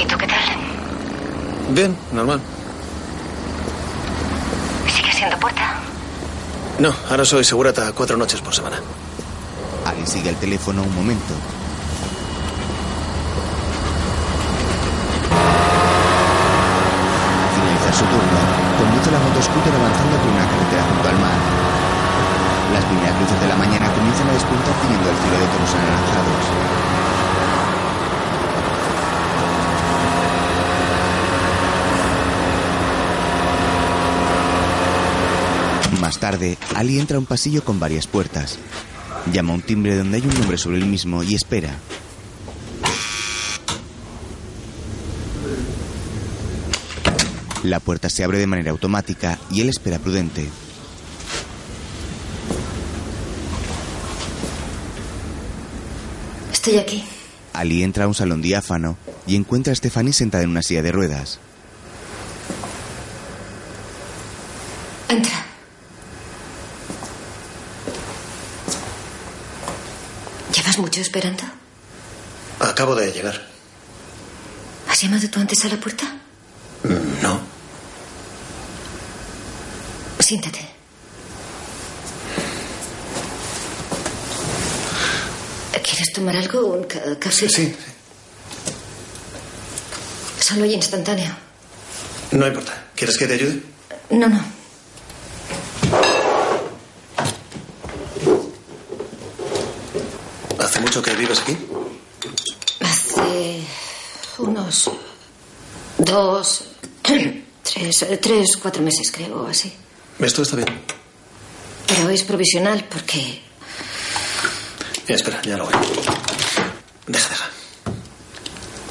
[0.00, 0.40] ¿Y tú qué tal?
[1.68, 2.40] Bien, normal.
[4.94, 5.74] ¿Sigues siendo puerta?
[6.80, 8.80] No, ahora soy segurata cuatro noches por semana.
[9.84, 11.34] Ali sigue el teléfono un momento.
[17.36, 18.40] Al finalizar su turno,
[18.80, 21.36] conduce la motoscooter avanzando por una carretera junto al mar.
[22.72, 26.44] Las primeras luces de la mañana comienzan a despuntar teniendo el cielo de tonos anaranjados.
[36.00, 38.58] Más tarde, Ali entra a un pasillo con varias puertas.
[39.32, 41.74] Llama a un timbre donde hay un nombre sobre el mismo y espera.
[47.62, 50.48] La puerta se abre de manera automática y él espera prudente.
[56.52, 57.04] Estoy aquí.
[57.52, 60.92] Ali entra a un salón diáfano y encuentra a Stephanie sentada en una silla de
[60.92, 61.38] ruedas.
[65.08, 65.44] Entra.
[71.00, 71.42] ¿Llevas mucho esperando?
[72.60, 73.40] Acabo de llegar.
[74.86, 76.04] ¿Has llamado tú antes a la puerta?
[77.22, 77.40] No.
[80.18, 80.60] Siéntate.
[85.82, 86.66] ¿Quieres tomar algo?
[86.66, 87.48] ¿Un ca- café?
[87.48, 87.74] Sí,
[90.38, 91.32] Solo y instantáneo.
[92.32, 92.72] No importa.
[92.94, 93.62] ¿Quieres que te ayude?
[94.10, 94.42] No, no.
[100.90, 101.56] ¿Hace mucho que vives aquí?
[102.80, 103.62] Hace
[104.38, 104.90] unos
[105.98, 106.64] dos,
[107.02, 109.72] tres, tres, cuatro meses creo, o así.
[110.18, 110.80] Esto está bien.
[111.86, 113.40] Pero es provisional porque
[115.06, 115.74] Ya, espera, ya lo voy.
[117.06, 117.50] Deja, deja.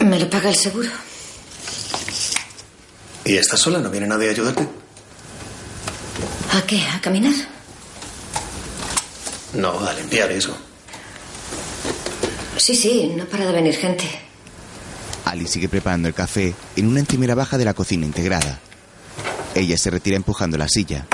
[0.06, 0.90] me lo paga el seguro.
[3.26, 3.80] ¿Y estás sola?
[3.80, 4.66] ¿No viene nadie a ayudarte?
[6.54, 6.82] ¿A qué?
[6.82, 7.34] ¿A caminar?
[9.52, 10.56] No, a limpiar eso.
[12.60, 14.04] Sí, sí, no para de venir gente.
[15.24, 18.60] Ali sigue preparando el café en una encimera baja de la cocina integrada.
[19.56, 21.08] Ella se retira empujando la silla.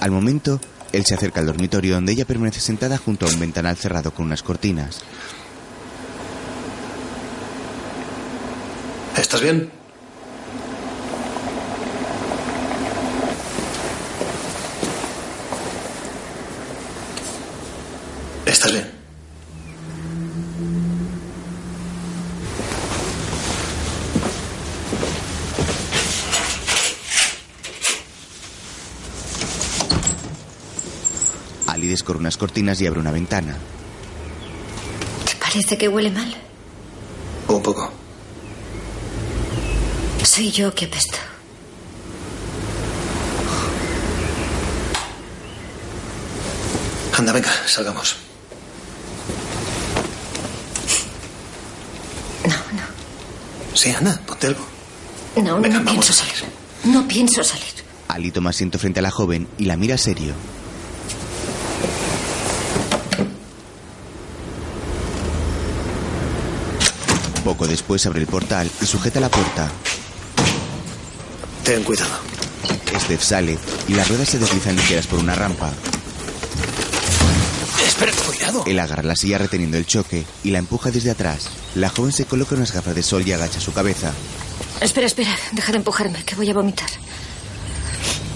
[0.00, 0.60] Al momento,
[0.92, 4.26] él se acerca al dormitorio donde ella permanece sentada junto a un ventanal cerrado con
[4.26, 5.00] unas cortinas.
[9.16, 9.70] ¿Estás bien?
[18.44, 18.95] ¿Estás bien?
[31.86, 33.56] Emily descorre unas cortinas y abre una ventana.
[35.24, 36.34] ¿Te parece que huele mal?
[37.48, 37.92] Un poco.
[40.24, 41.18] Soy yo que apesto.
[47.16, 48.16] Anda, venga, salgamos.
[52.44, 53.76] No, no.
[53.76, 54.66] Sí, anda, ponte algo.
[55.36, 56.34] No, venga, no, no pienso salir.
[56.84, 57.64] No pienso salir.
[58.08, 60.34] Ali toma asiento frente a la joven y la mira serio.
[67.46, 69.70] Poco después abre el portal y sujeta la puerta.
[71.62, 72.10] Ten cuidado.
[72.98, 75.70] Steph sale y las ruedas se deslizan ligeras por una rampa.
[77.86, 78.64] Espera, cuidado.
[78.66, 81.48] Él agarra la silla reteniendo el choque y la empuja desde atrás.
[81.76, 84.10] La joven se coloca unas gafas de sol y agacha su cabeza.
[84.80, 85.36] Espera, espera.
[85.52, 86.90] Deja de empujarme, que voy a vomitar.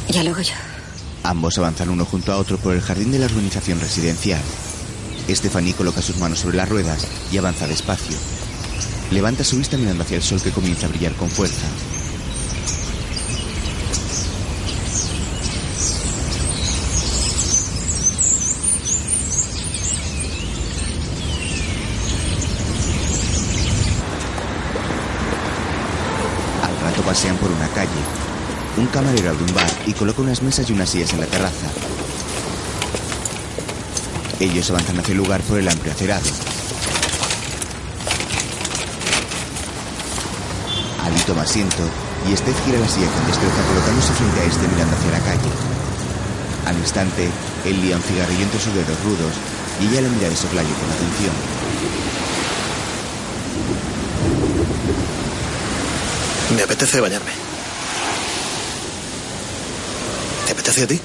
[0.09, 0.55] Ya lo hago yo.
[1.25, 4.41] Ambos avanzan uno junto a otro por el jardín de la urbanización residencial.
[5.29, 8.17] Stephanie coloca sus manos sobre las ruedas y avanza despacio.
[9.11, 11.67] Levanta su vista mirando hacia el sol que comienza a brillar con fuerza.
[26.63, 27.91] Al rato pasean por una calle.
[28.77, 31.67] Un camarero abre un bar y coloca unas mesas y unas sillas en la terraza.
[34.39, 36.25] Ellos avanzan hacia el lugar por el amplio acerado.
[41.03, 41.85] Ali toma asiento
[42.29, 45.51] y Steph gira la silla con destreza colocándose frente a este mirando hacia la calle.
[46.67, 47.31] Al instante,
[47.65, 49.33] él lía un cigarrillo entre sus dedos rudos
[49.81, 51.35] y ella le mira de soslayo con atención.
[56.57, 57.31] Me apetece bañarme.
[60.47, 61.01] ¿Te apetece a ti?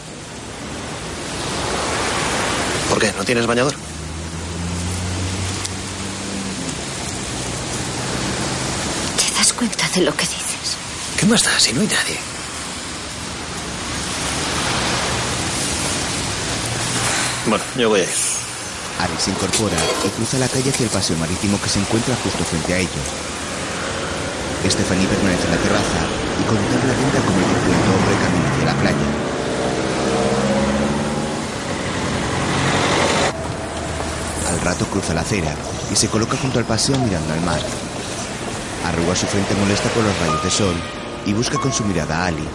[2.90, 3.14] ¿Por qué?
[3.16, 3.76] ¿No tienes bañador?
[9.18, 10.76] ¿Te das cuenta de lo que dices?
[11.18, 12.20] ¿Qué más da si no hay nadie?
[17.48, 18.10] Bueno, yo voy a ir.
[19.00, 22.44] Ali se incorpora y cruza la calle hacia el paseo marítimo que se encuentra justo
[22.44, 23.08] frente a ellos.
[24.68, 26.02] Stephanie permanece en la terraza
[26.42, 29.08] y contempla atenta como el corpulento hombre camina hacia la playa.
[34.50, 35.56] Al rato cruza la acera
[35.92, 37.62] y se coloca junto al paseo mirando al mar.
[38.96, 40.74] Arruga su frente molesta por los rayos de sol
[41.26, 42.48] y busca con su mirada a Ali.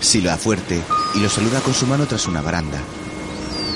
[0.00, 0.82] Silba fuerte
[1.14, 2.80] y lo saluda con su mano tras una baranda.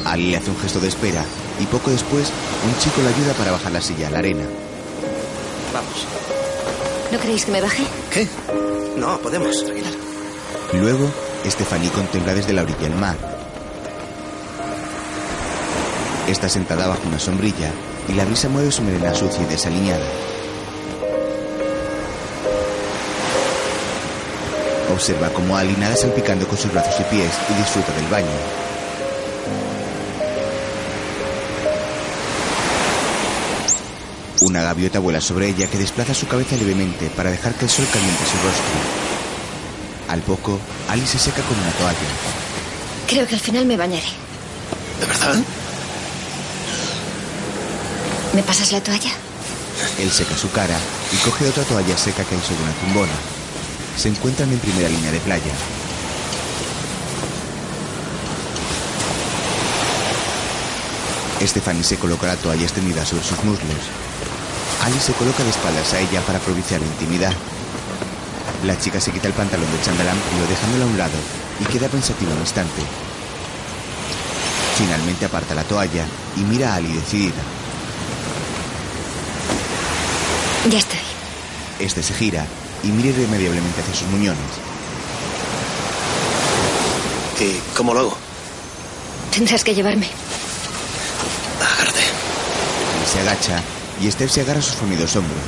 [0.04, 1.24] Ali le hace un gesto de espera
[1.60, 2.32] y poco después
[2.66, 4.44] un chico le ayuda para bajar la silla a la arena.
[5.72, 6.04] Vamos.
[7.12, 7.84] ¿No queréis que me baje?
[8.12, 8.26] ¿Qué?
[8.96, 9.64] No, podemos.
[10.72, 11.08] Luego,
[11.46, 13.37] Stephanie contempla desde la orilla el mar.
[16.28, 17.72] Está sentada bajo una sombrilla
[18.06, 20.06] y la brisa mueve su melena sucia y desaliñada.
[24.92, 28.26] Observa cómo Ali nada salpicando con sus brazos y pies y disfruta del baño.
[34.42, 37.86] Una gaviota vuela sobre ella que desplaza su cabeza levemente para dejar que el sol
[37.90, 39.08] caliente su rostro.
[40.08, 40.60] Al poco,
[40.90, 41.98] Ali se seca con una toalla.
[43.06, 44.08] Creo que al final me bañaré.
[45.00, 45.42] ¿De verdad?
[48.38, 49.10] ¿Me pasas la toalla?
[49.98, 50.78] Él seca su cara
[51.12, 53.12] y coge otra toalla seca que hay sobre una tumbona.
[53.96, 55.52] Se encuentran en primera línea de playa.
[61.44, 63.82] Stephanie se coloca la toalla extendida sobre sus muslos.
[64.84, 67.32] Ali se coloca de espaldas a ella para propiciar intimidad.
[68.64, 71.18] La chica se quita el pantalón de chándal amplio dejándolo a un lado
[71.58, 72.82] y queda pensativa un instante.
[74.76, 77.42] Finalmente aparta la toalla y mira a Ali decidida.
[80.70, 80.98] Ya estoy.
[81.78, 82.44] Este se gira
[82.82, 84.38] y mira irremediablemente hacia sus muñones.
[87.40, 88.16] ¿Y cómo lo hago?
[89.32, 90.08] Tendrás que llevarme.
[91.62, 92.00] Agárrate.
[93.12, 93.62] Se agacha
[94.00, 95.38] y Steph se agarra a sus fornidos hombros.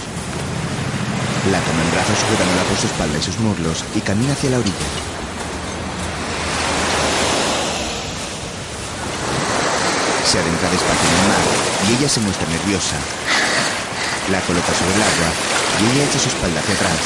[1.51, 4.59] La toma en brazos sujetándola por su espalda y sus muslos y camina hacia la
[4.59, 4.89] orilla.
[10.31, 11.45] Se adentra despacio en el mar
[11.89, 12.97] y ella se muestra nerviosa.
[14.31, 17.01] La coloca sobre el agua y ella echa su espalda hacia atrás.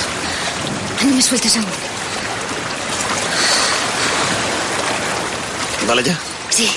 [1.05, 1.67] No me sueltes aún.
[5.87, 6.19] ¿Vale ya?
[6.51, 6.71] Sí.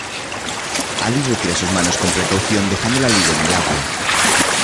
[1.03, 3.77] Ali retira sus manos con precaución dejándola libre en el agua.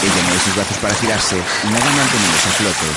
[0.04, 2.88] Ella mueve sus brazos para girarse y nada manteniéndose a flote.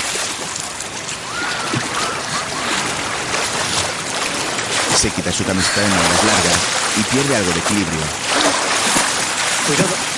[4.99, 6.57] Se quita su camiseta de mangas largas
[6.99, 8.01] y pierde algo de equilibrio.
[9.67, 10.16] Cuidado.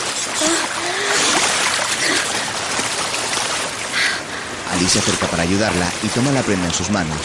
[4.90, 7.20] Se acerca para ayudarla y toma la prenda en sus manos.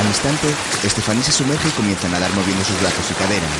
[0.00, 0.48] Al instante,
[0.88, 3.50] Stephanie se sumerge y comienza a nadar moviendo sus brazos y caderas.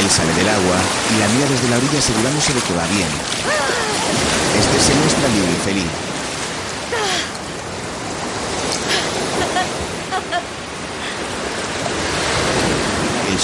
[0.00, 0.76] Él sale del agua
[1.14, 3.08] y la mira desde la orilla asegurándose de que va bien.
[4.58, 5.90] Este se muestra libre y feliz.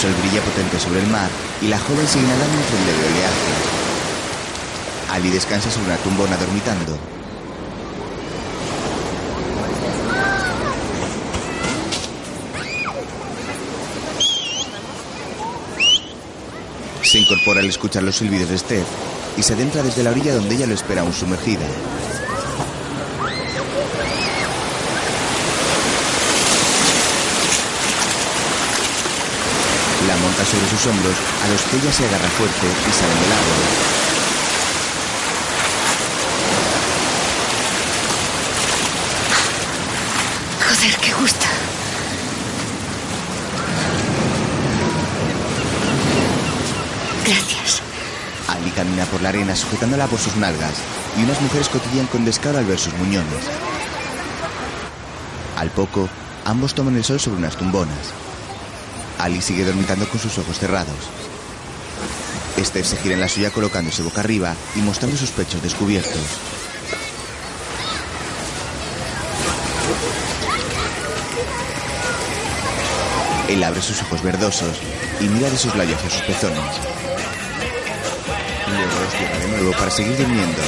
[0.02, 1.30] Sol brilla potente sobre el mar
[1.60, 3.82] y la joven sigue nadando entre el leve oleaje.
[5.12, 6.98] Ali descansa sobre una tumbona dormitando.
[17.04, 18.86] Se incorpora al escuchar los silbidos de Steph
[19.36, 21.66] y se adentra desde la orilla donde ella lo espera aún sumergida.
[30.08, 31.14] La monta sobre sus hombros,
[31.44, 33.56] a los que ella se agarra fuerte y salen del agua.
[40.66, 41.46] Joder, qué gusto.
[47.24, 47.82] Gracias.
[48.48, 50.74] Ali camina por la arena sujetándola por sus nalgas
[51.16, 53.44] y unas mujeres cotillan con descaro al ver sus muñones.
[55.58, 56.08] Al poco,
[56.44, 58.21] ambos toman el sol sobre unas tumbonas.
[59.22, 60.96] Ali sigue dormitando con sus ojos cerrados.
[62.56, 66.20] Esther se gira en la suya colocándose boca arriba y mostrando sus pechos descubiertos.
[73.48, 74.76] Él abre sus ojos verdosos
[75.20, 76.58] y mira de sus labios hacia sus pezones.
[78.66, 80.62] Luego los cierra de nuevo para seguir durmiendo.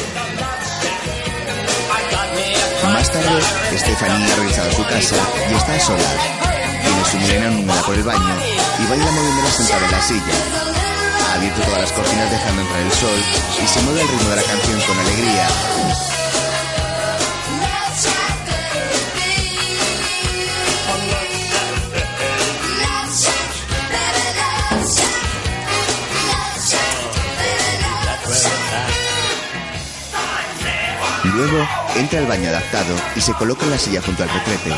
[2.85, 3.43] Más tarde,
[3.77, 5.17] Stephanie ha regresado a su casa
[5.51, 6.44] y está a solas.
[7.11, 8.35] Su melena húmeda por el baño
[8.79, 10.35] y baila moviéndola sentada en la silla.
[11.29, 13.21] Ha abierto todas las cortinas dejando entrar el sol
[13.63, 15.49] y se mueve al ritmo de la canción con alegría.
[31.35, 34.73] Luego entra al baño adaptado y se coloca en la silla junto al retrete.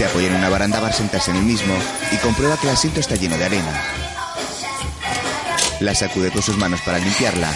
[0.00, 1.74] Se apoya en una baranda para sentarse en el mismo
[2.10, 3.82] y comprueba que el asiento está lleno de arena.
[5.80, 7.52] La sacude con sus manos para limpiarla.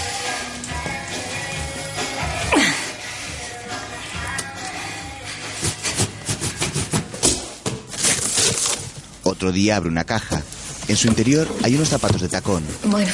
[9.23, 10.43] Otro día abre una caja.
[10.89, 12.63] En su interior hay unos zapatos de tacón.
[12.85, 13.11] Bueno.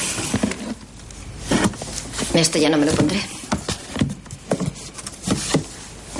[2.33, 3.21] Esto ya no me lo pondré.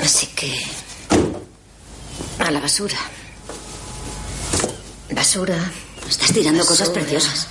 [0.02, 0.58] Así que...
[2.40, 2.98] A la basura.
[5.14, 5.58] Basura.
[6.08, 7.48] Estás tirando cosas preciosas.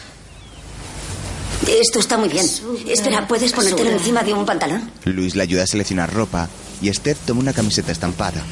[1.67, 2.47] Esto está muy bien.
[2.89, 4.91] Espera, ¿puedes ponértelo encima de un pantalón?
[5.05, 6.49] Luis le ayuda a seleccionar ropa
[6.81, 8.43] y Steph toma una camiseta estampada.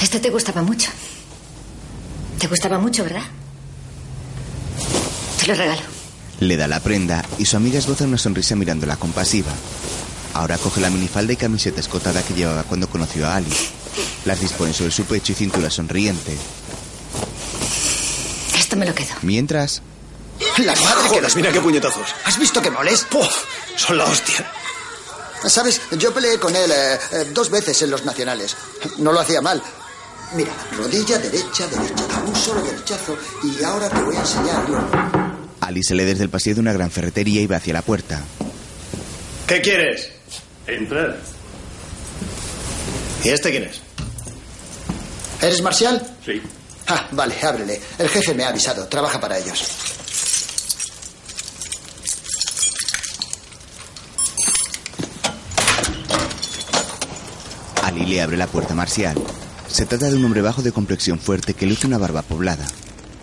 [0.00, 0.90] Este te gustaba mucho.
[2.38, 3.24] Te gustaba mucho, ¿verdad?
[5.40, 5.82] Te lo regalo.
[6.40, 9.52] Le da la prenda y su amiga esboza una sonrisa mirándola compasiva.
[10.34, 13.52] Ahora coge la minifalda y camiseta escotada que llevaba cuando conoció a Ali.
[14.24, 16.36] Las dispone sobre su pecho y cintura sonriente.
[18.56, 19.14] Esto me lo quedo.
[19.22, 19.82] Mientras,
[20.58, 22.14] La madre que Joder, mira qué puñetazos.
[22.24, 23.06] ¿Has visto que moles?
[23.76, 24.50] Son la hostia.
[25.46, 25.80] ¿Sabes?
[25.92, 28.56] Yo peleé con él eh, eh, dos veces en los nacionales.
[28.98, 29.62] No lo hacía mal.
[30.34, 32.04] Mira, rodilla derecha, derecha.
[32.26, 33.16] Un solo derechazo.
[33.44, 34.78] Y ahora te voy a enseñar yo.
[35.60, 38.22] Ali se lee desde el pasillo de una gran ferretería y va hacia la puerta.
[39.46, 40.10] ¿Qué quieres?
[40.66, 41.18] Entrar.
[43.24, 43.80] ¿Y este quién es?
[45.40, 46.04] ¿Eres marcial?
[46.24, 46.42] Sí.
[46.88, 47.80] Ah, vale, ábrele.
[47.98, 48.86] El jefe me ha avisado.
[48.88, 49.62] Trabaja para ellos.
[57.82, 59.16] Ali le abre la puerta marcial.
[59.68, 62.66] Se trata de un hombre bajo de complexión fuerte que luce una barba poblada.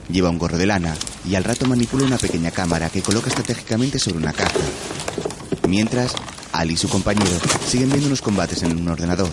[0.09, 0.95] Lleva un gorro de lana
[1.27, 4.59] y al rato manipula una pequeña cámara que coloca estratégicamente sobre una caja.
[5.67, 6.13] Mientras,
[6.53, 7.37] Ali y su compañero
[7.67, 9.29] siguen viendo unos combates en un ordenador.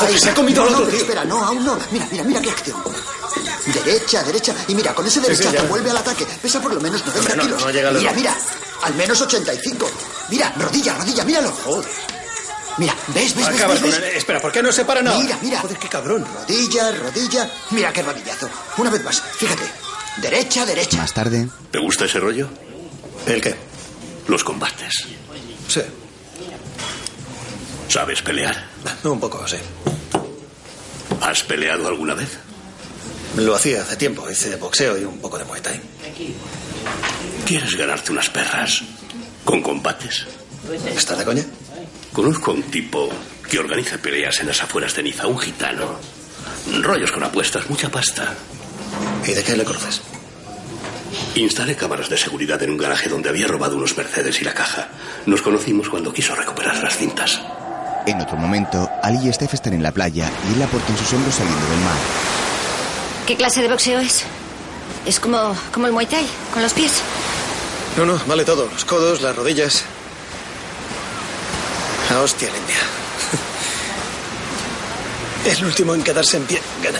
[0.00, 1.00] Joder, se ha comido al no, otro no, tío.
[1.00, 1.78] Espera, no, aún no.
[1.90, 2.82] Mira, mira, mira qué acción.
[3.84, 4.54] Derecha, derecha.
[4.68, 5.68] Y mira, con ese Sí, sí, derechazo ya.
[5.68, 6.26] vuelve al ataque.
[6.42, 7.72] Pesa por lo menos 90 Hombre, no, kilos.
[7.72, 8.36] llega mira, mira.
[8.82, 9.90] Al menos 85.
[10.30, 11.52] Mira, rodilla, rodilla, míralo.
[12.78, 13.98] Mira, ¿ves, ves, ves, Acaba ves, con ves?
[13.98, 14.04] él.
[14.16, 15.18] Espera, ¿por qué no se para nada?
[15.18, 15.60] Mira, mira.
[15.60, 16.26] Joder, qué cabrón.
[16.34, 17.50] Rodilla, rodilla.
[17.70, 18.48] Mira qué rodillazo.
[18.78, 19.64] Una vez más, fíjate.
[20.16, 20.96] Derecha, derecha.
[20.96, 22.48] Más tarde, ¿Te gusta ese rollo?
[23.26, 23.54] ¿El qué?
[24.26, 25.04] Los combates.
[25.68, 25.82] Sí.
[27.88, 28.69] ¿Sabes pelear?
[29.04, 29.56] Un poco, sí.
[31.20, 32.38] ¿Has peleado alguna vez?
[33.36, 34.28] Lo hacía hace tiempo.
[34.28, 35.80] Hice boxeo y un poco de muay thai.
[37.46, 38.82] ¿Quieres ganarte unas perras?
[39.44, 40.26] ¿Con combates?
[40.94, 41.44] ¿Estás de coña?
[42.12, 43.08] Conozco a un tipo
[43.48, 45.98] que organiza peleas en las afueras de Niza, un gitano.
[46.80, 48.34] Rollos con apuestas, mucha pasta.
[49.26, 50.00] ¿Y de qué le conoces?
[51.34, 54.88] Instalé cámaras de seguridad en un garaje donde había robado unos Mercedes y la caja.
[55.26, 57.40] Nos conocimos cuando quiso recuperar las cintas.
[58.10, 60.98] En otro momento, Ali y Steph están en la playa y él la porta en
[60.98, 61.94] sus hombros saliendo del mar.
[63.24, 64.24] ¿Qué clase de boxeo es?
[65.06, 67.02] Es como, como el Muay Thai, con los pies.
[67.96, 68.68] No, no, vale todo.
[68.68, 69.84] Los codos, las rodillas.
[72.10, 72.78] La hostia, la India.
[75.56, 76.98] El último en quedarse en pie gana.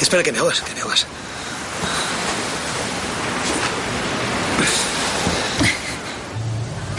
[0.00, 1.06] Espera que me ahogas, que me ahogas.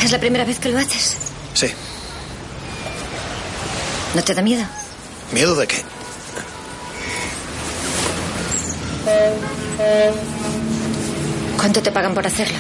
[0.01, 1.24] ¿Es la primera vez que lo haces?
[4.15, 4.65] ¿No te da miedo?
[5.33, 5.83] ¿Miedo de qué?
[11.57, 12.57] ¿Cuánto te pagan por hacerlo?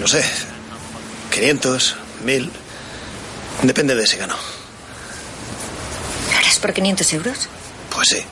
[0.00, 0.24] No sé.
[1.32, 2.50] 500, 1000.
[3.62, 4.36] Depende de si gano.
[6.30, 7.48] ¿Lo harás por 500 euros?
[7.90, 8.22] Pues sí.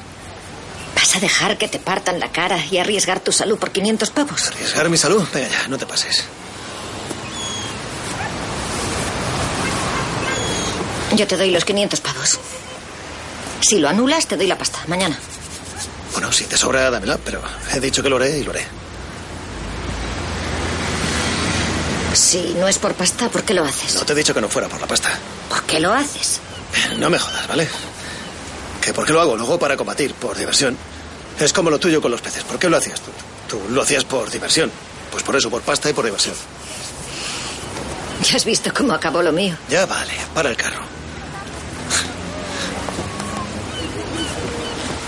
[0.95, 4.47] ¿Vas a dejar que te partan la cara y arriesgar tu salud por 500 pavos?
[4.49, 5.27] ¿Arriesgar mi salud?
[5.35, 6.23] Venga ya, no te pases.
[11.16, 12.38] Yo te doy los 500 pavos.
[13.60, 14.80] Si lo anulas, te doy la pasta.
[14.86, 15.18] Mañana.
[16.12, 17.40] Bueno, si te sobra, dámela, pero
[17.72, 18.66] he dicho que lo haré y lo haré.
[22.14, 23.94] Si no es por pasta, ¿por qué lo haces?
[23.94, 25.10] No te he dicho que no fuera por la pasta.
[25.48, 26.40] ¿Por qué lo haces?
[26.98, 27.68] No me jodas, ¿vale?
[28.82, 29.36] ¿Que por qué lo hago?
[29.36, 30.76] Luego para combatir, por diversión.
[31.38, 32.44] Es como lo tuyo con los peces.
[32.44, 33.10] ¿Por qué lo hacías tú?
[33.48, 34.70] Tú lo hacías por diversión.
[35.10, 36.34] Pues por eso, por pasta y por diversión.
[38.24, 39.56] Ya has visto cómo acabó lo mío.
[39.68, 40.82] Ya vale, para el carro.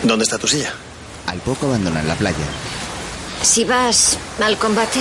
[0.04, 0.72] ¿Dónde está tu silla?
[1.26, 2.46] Al poco abandonan la playa.
[3.42, 5.00] Si vas al combate,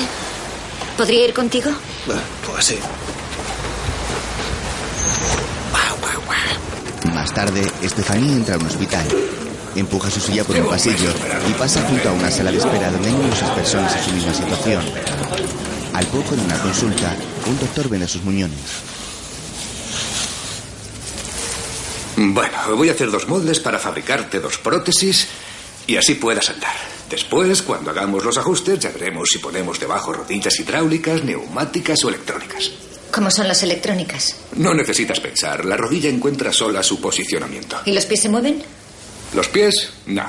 [0.97, 1.71] ¿podría ir contigo?
[2.05, 2.79] Pues sí.
[7.13, 9.05] Más tarde, Estefanía entra a un hospital.
[9.75, 11.09] Empuja su silla por un pasillo
[11.49, 14.33] y pasa junto a una sala de espera donde hay numerosas personas en su misma
[14.33, 14.83] situación.
[15.93, 17.15] Al poco, en una consulta,
[17.47, 18.92] un doctor vende sus muñones.
[22.16, 25.28] Bueno, voy a hacer dos moldes para fabricarte dos prótesis
[25.88, 26.76] y así puedas andar.
[27.09, 32.72] Después, cuando hagamos los ajustes, ya veremos si ponemos debajo rodillas hidráulicas, neumáticas o electrónicas.
[33.11, 34.36] ¿Cómo son las electrónicas?
[34.55, 37.80] No necesitas pensar, la rodilla encuentra sola su posicionamiento.
[37.86, 38.64] ¿Y los pies se mueven?
[39.36, 40.26] Los pies, no.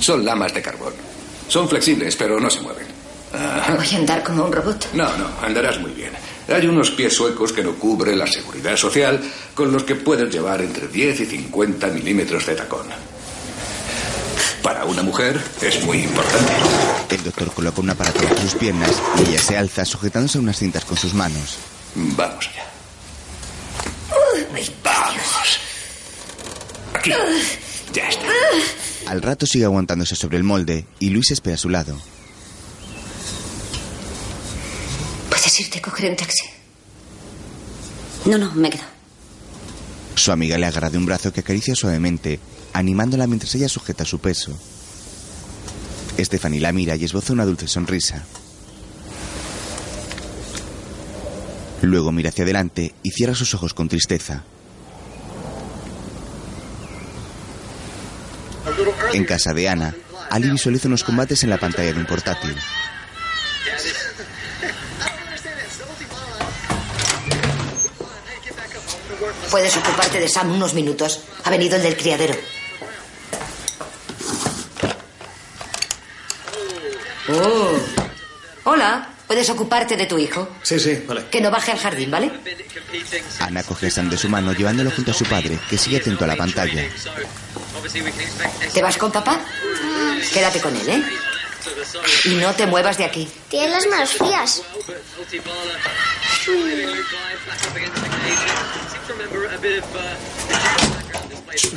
[0.00, 0.92] Son lamas de carbón.
[1.48, 2.86] Son flexibles, pero no se mueven.
[3.32, 3.74] Ajá.
[3.74, 4.88] Voy a andar como un robot.
[4.92, 6.12] No, no, andarás muy bien.
[6.48, 9.20] Hay unos pies suecos que no cubre la seguridad social,
[9.54, 12.86] con los que puedes llevar entre 10 y 50 milímetros de tacón.
[14.62, 16.52] Para una mujer es muy importante.
[17.10, 20.58] El doctor coloca un aparato bajo sus piernas y ella se alza sujetándose a unas
[20.58, 21.58] cintas con sus manos.
[21.94, 22.64] Vamos allá.
[24.82, 25.60] Vamos.
[26.94, 27.10] Aquí.
[27.92, 28.26] Ya está.
[29.06, 31.96] Al rato sigue aguantándose sobre el molde y Luis espera a su lado.
[35.44, 36.46] ¿Puedes irte a coger un taxi?
[38.24, 38.84] No, no, me quedo.
[40.14, 42.40] Su amiga le agarra de un brazo que acaricia suavemente,
[42.72, 44.58] animándola mientras ella sujeta su peso.
[46.18, 48.24] Stephanie la mira y esboza una dulce sonrisa.
[51.82, 54.44] Luego mira hacia adelante y cierra sus ojos con tristeza.
[59.12, 59.94] En casa de Ana,
[60.30, 62.56] Ali visualiza unos combates en la pantalla de un portátil.
[69.54, 71.20] Puedes ocuparte de Sam unos minutos.
[71.44, 72.34] Ha venido el del criadero.
[77.28, 77.78] Oh.
[78.64, 79.10] Hola.
[79.28, 80.48] ¿Puedes ocuparte de tu hijo?
[80.64, 81.26] Sí, sí, vale.
[81.30, 82.32] Que no baje al jardín, ¿vale?
[83.38, 86.24] Ana coge a Sam de su mano llevándolo junto a su padre, que sigue atento
[86.24, 86.88] a la pantalla.
[88.72, 89.38] ¿Te vas con papá?
[90.32, 91.02] Quédate con él, ¿eh?
[92.24, 93.28] Y no te muevas de aquí.
[93.48, 94.62] Tienes las manos frías.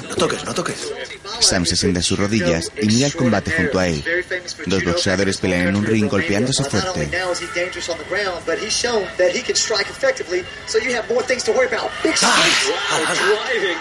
[0.09, 0.76] No toques, no toques.
[1.39, 4.03] Sam se sienta en sus rodillas y mira el combate junto a él.
[4.65, 7.09] Dos boxeadores pelean en un ring golpeándose fuerte.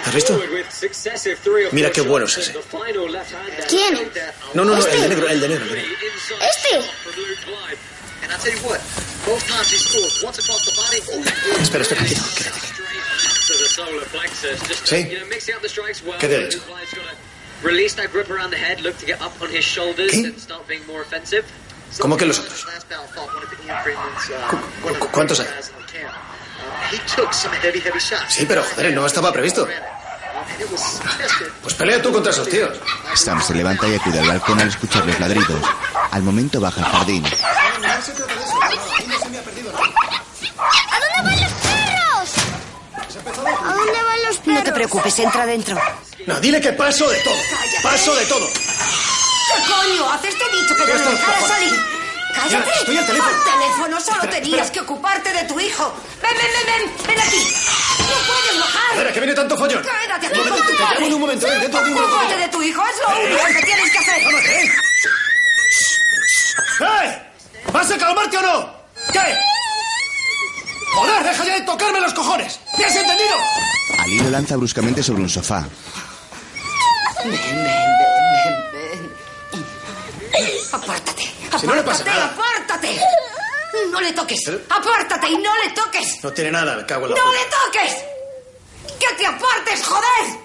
[0.04, 0.40] ¿Has visto?
[1.72, 2.54] Mira qué bueno es ese.
[3.68, 4.10] ¿Quién?
[4.54, 5.64] No, no, no, el de negro, el de negro.
[5.64, 5.96] el de negro.
[6.40, 6.90] Este.
[11.60, 12.72] Espera, espera, quieto, quédate aquí.
[14.84, 15.08] ¿Sí?
[16.18, 16.60] ¿Qué te ha dicho?
[17.62, 20.26] Released that grip around the head, looked to get up on his shoulders ¿Qué?
[20.26, 21.44] and start being more offensive.
[21.98, 22.66] ¿Cómo que los otros?
[24.98, 25.46] ¿Cu- ¿Cuántos hay?
[28.28, 29.66] Sí, pero joder, no estaba previsto.
[31.62, 32.70] Pues pelea tú contra esos tíos.
[33.14, 35.60] Sam se levanta y acude al balcón al escuchar los ladridos.
[36.10, 37.24] Al momento baja al jardín.
[37.26, 37.30] ¿A
[41.00, 42.30] dónde van los perros?
[43.64, 44.58] ¿A dónde van los perros?
[44.58, 45.80] No te preocupes, entra dentro.
[46.26, 47.36] No, dile que paso de todo.
[47.82, 48.46] Paso de todo.
[48.46, 50.34] ¿Qué coño haces?
[50.36, 51.48] Te he dicho que dejaras favor.
[51.48, 51.95] salir.
[52.36, 52.70] ¡Cállate!
[52.80, 53.30] Estoy al teléfono.
[53.36, 54.72] Al teléfono solo Espera, tenías espera.
[54.72, 55.94] que ocuparte de tu hijo.
[56.22, 57.06] Ven, ven, ven, ven.
[57.08, 57.42] Ven aquí.
[58.00, 58.90] No puedes bajar.
[58.92, 59.82] Espera, que viene tanto follón.
[59.82, 61.04] Quédate aquí Un con tu padre.
[61.14, 62.14] un momento, eh, dentro de un momento.
[62.16, 62.82] Ocúpate de tu hijo.
[62.86, 64.22] Es lo único que tienes que hacer.
[66.80, 67.22] ¡Eh!
[67.72, 68.70] ¿Vas a calmarte o no?
[69.12, 69.20] ¿Qué?
[70.94, 72.58] ¡Joder, deja ya de tocarme los cojones!
[72.78, 73.34] ¿Me has entendido?
[73.98, 75.66] Ali lo lanza bruscamente sobre un sofá.
[77.24, 78.25] Ven, ven, ven, ven, ven.
[80.72, 81.22] Apártate.
[81.60, 82.26] Si no le pasa apártate, nada.
[82.26, 83.00] apártate.
[83.92, 84.40] No le toques.
[84.68, 86.22] Apártate y no le toques.
[86.24, 87.36] No tiene nada, me cago en la ¡No puta.
[87.38, 88.98] le toques!
[88.98, 90.38] ¡Que te apartes, joder!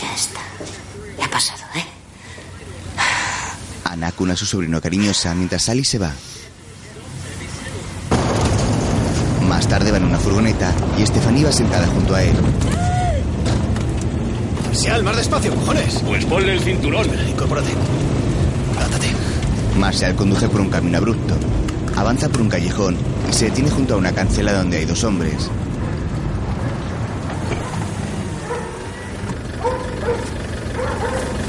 [0.00, 0.40] Ya está.
[1.18, 1.84] Ya ha pasado, ¿eh?
[3.84, 6.12] Ana acuna a su sobrino cariñosa mientras Sally se va.
[9.56, 12.34] Más tarde van en una furgoneta y Stephanie va sentada junto a él.
[14.66, 16.02] Marcial, más despacio, cojones.
[16.04, 17.06] Pues ponle el cinturón.
[17.26, 17.70] Incorpórate.
[18.78, 19.06] Átate.
[19.78, 21.34] Marshall conduce por un camino abrupto.
[21.96, 22.98] Avanza por un callejón
[23.30, 25.48] y se detiene junto a una cancela donde hay dos hombres.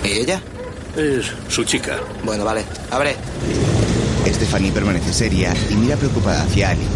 [0.05, 0.41] ¿Y ella?
[0.95, 1.97] Es su chica.
[2.24, 2.64] Bueno, vale.
[2.89, 3.18] Abre.
[4.26, 6.88] Stephanie permanece seria y mira preocupada hacia Ali.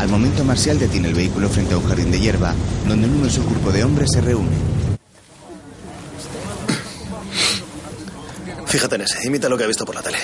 [0.00, 2.54] Al momento Marcial detiene el vehículo frente a un jardín de hierba
[2.88, 4.48] donde un numeroso grupo de hombres se reúne.
[8.66, 10.16] Fíjate en ese, imita lo que he visto por la tele.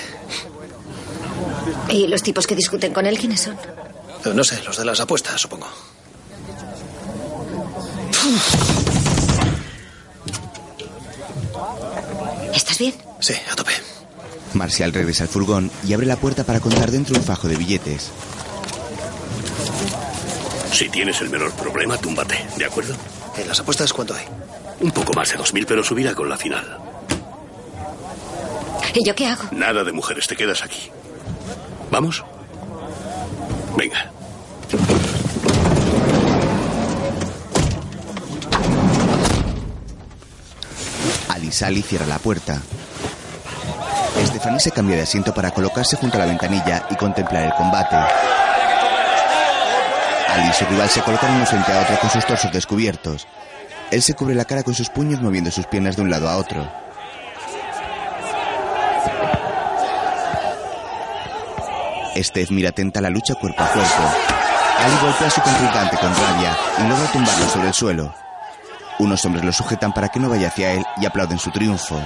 [1.91, 3.55] ¿Y los tipos que discuten con él quiénes son?
[4.25, 5.67] Eh, No sé, los de las apuestas, supongo.
[12.55, 12.95] ¿Estás bien?
[13.21, 13.73] Sí, a tope.
[14.55, 18.11] Marcial regresa al furgón y abre la puerta para contar dentro un fajo de billetes.
[20.77, 22.95] Si tienes el menor problema, túmbate, ¿de acuerdo?
[23.35, 24.27] ¿En las apuestas cuánto hay?
[24.81, 26.79] Un poco más de 2.000, pero subirá con la final.
[28.93, 29.45] ¿Y yo qué hago?
[29.53, 30.91] Nada de mujeres, te quedas aquí.
[31.91, 32.23] ¿Vamos?
[33.75, 34.13] Venga.
[41.31, 42.61] Ali sale y cierra la puerta.
[44.27, 47.97] Stephanie se cambia de asiento para colocarse junto a la ventanilla y contemplar el combate.
[50.29, 53.27] Ali y su rival se colocan uno frente a otro con sus torsos descubiertos.
[53.91, 56.37] Él se cubre la cara con sus puños moviendo sus piernas de un lado a
[56.37, 56.67] otro.
[62.17, 64.03] Steph mira atenta la lucha cuerpo a cuerpo.
[64.79, 68.15] Ali golpea a su contrincante con rabia y logra tumbarlo sobre el suelo.
[68.99, 72.01] Unos hombres lo sujetan para que no vaya hacia él y aplauden su triunfo.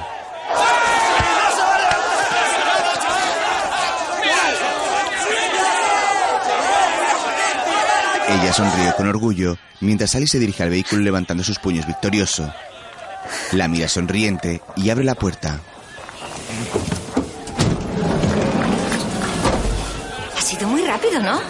[8.31, 12.53] Ella sonríe con orgullo mientras Ali se dirige al vehículo levantando sus puños victorioso.
[13.53, 15.59] La mira sonriente y abre la puerta.
[20.37, 21.41] Ha sido muy rápido, ¿no?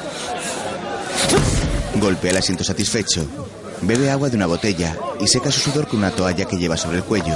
[1.97, 3.27] Golpea el asiento satisfecho.
[3.83, 6.99] Bebe agua de una botella y seca su sudor con una toalla que lleva sobre
[6.99, 7.35] el cuello.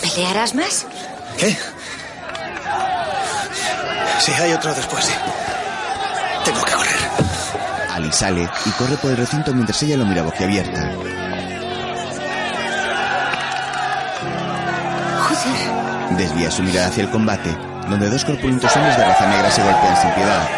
[0.00, 0.86] ¿Pelearás más?
[1.38, 1.56] ¿Qué?
[4.20, 5.12] Sí, hay otro después, sí.
[6.44, 6.74] Tengo que
[8.12, 10.92] sale y corre por el recinto mientras ella lo mira boquiabierta.
[15.18, 16.16] Joder.
[16.16, 17.56] Desvía su mirada hacia el combate,
[17.88, 20.48] donde dos corpulentos hombres de raza negra se golpean sin piedad.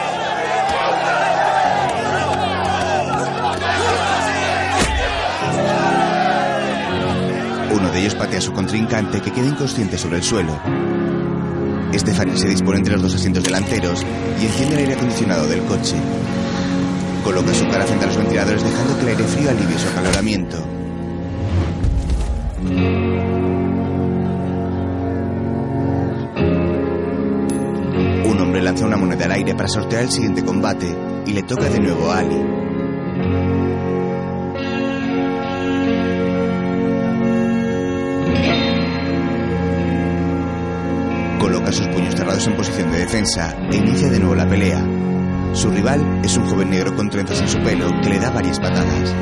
[7.71, 10.61] Uno de ellos patea a su contrincante que queda inconsciente sobre el suelo.
[11.93, 14.05] Stephanie se dispone entre los dos asientos delanteros
[14.41, 15.95] y enciende el aire acondicionado del coche.
[17.25, 20.59] Coloca su cara frente a los ventiladores dejando que el aire frío alivie su acaloramiento.
[28.31, 30.95] Un hombre lanza una moneda al aire para sortear el siguiente combate
[31.27, 32.43] y le toca de nuevo a Ali.
[41.41, 44.94] Coloca sus puños cerrados en posición de defensa e inicia de nuevo la pelea.
[45.55, 48.59] Su rival es un joven negro con trenzas en su pelo que le da varias
[48.59, 49.15] patadas.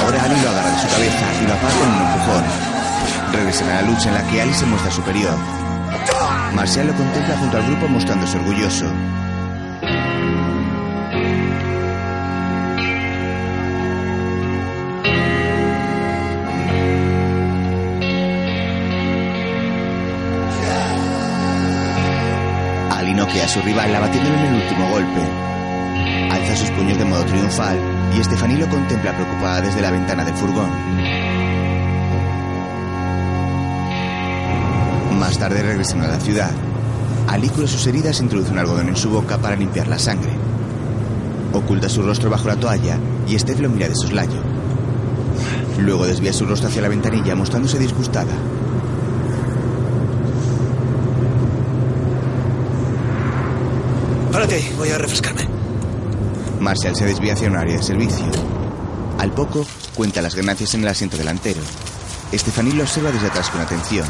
[0.00, 2.44] Ahora Ali lo agarra de su cabeza y lo apaga con un empujón.
[3.32, 5.36] Regresan a la lucha en la que Ali se muestra superior.
[6.54, 8.86] Marcial lo contempla junto al grupo mostrándose orgulloso.
[23.22, 25.20] Noquea a su rival abatiéndolo en el último golpe.
[26.32, 27.78] Alza sus puños de modo triunfal
[28.16, 30.68] y Estefaní lo contempla preocupada desde la ventana del furgón.
[35.20, 36.50] Más tarde regresan a la ciudad.
[37.28, 40.32] Ali cura sus heridas e introduce un algodón en su boca para limpiar la sangre.
[41.52, 42.98] Oculta su rostro bajo la toalla
[43.28, 44.42] y Steph lo mira de soslayo.
[45.78, 48.32] Luego desvía su rostro hacia la ventanilla mostrándose disgustada.
[54.42, 55.46] Párate ahí, voy a refrescarme.
[56.58, 58.26] Marshall se desvía hacia un área de servicio.
[59.20, 59.64] Al poco,
[59.94, 61.60] cuenta las ganancias en el asiento delantero.
[62.34, 64.04] Stephanie lo observa desde atrás con atención.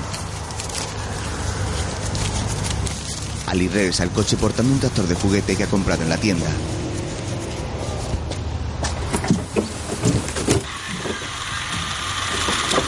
[3.47, 6.49] Ali regresa al coche portando un tractor de juguete que ha comprado en la tienda.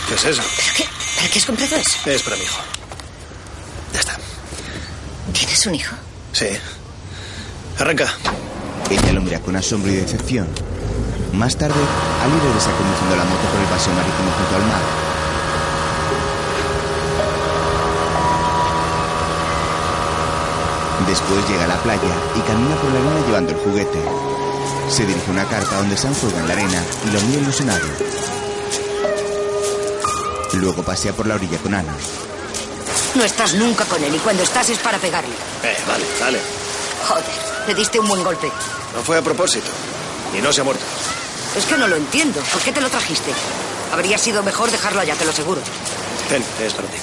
[0.08, 0.42] ¿Qué es eso?
[1.16, 2.10] ¿Para qué has comprado eso?
[2.10, 2.62] Es para mi hijo.
[3.92, 4.16] Ya está.
[5.34, 5.94] ¿Tienes un hijo?
[6.32, 6.46] Sí.
[7.78, 8.06] Arranca.
[8.90, 10.46] Ella lo mira con asombro y decepción.
[11.32, 11.74] Más tarde,
[12.22, 14.82] Ali regresa conduciendo la moto por el paseo marítimo junto al mar.
[21.08, 23.98] Después llega a la playa y camina por la arena llevando el juguete.
[24.88, 27.86] Se dirige a una carpa donde Sam juega en la arena y lo mira ilusionado.
[30.54, 31.92] Luego pasea por la orilla con Ana.
[33.14, 35.34] No estás nunca con él y cuando estás es para pegarle.
[35.62, 36.38] Eh, vale, dale.
[37.08, 38.50] Joder, le diste un buen golpe.
[38.94, 39.66] No fue a propósito.
[40.36, 40.84] Y no se ha muerto.
[41.56, 42.40] Es que no lo entiendo.
[42.52, 43.30] ¿Por qué te lo trajiste?
[43.92, 45.60] Habría sido mejor dejarlo allá, te lo aseguro.
[46.28, 46.96] Ten, es para ti.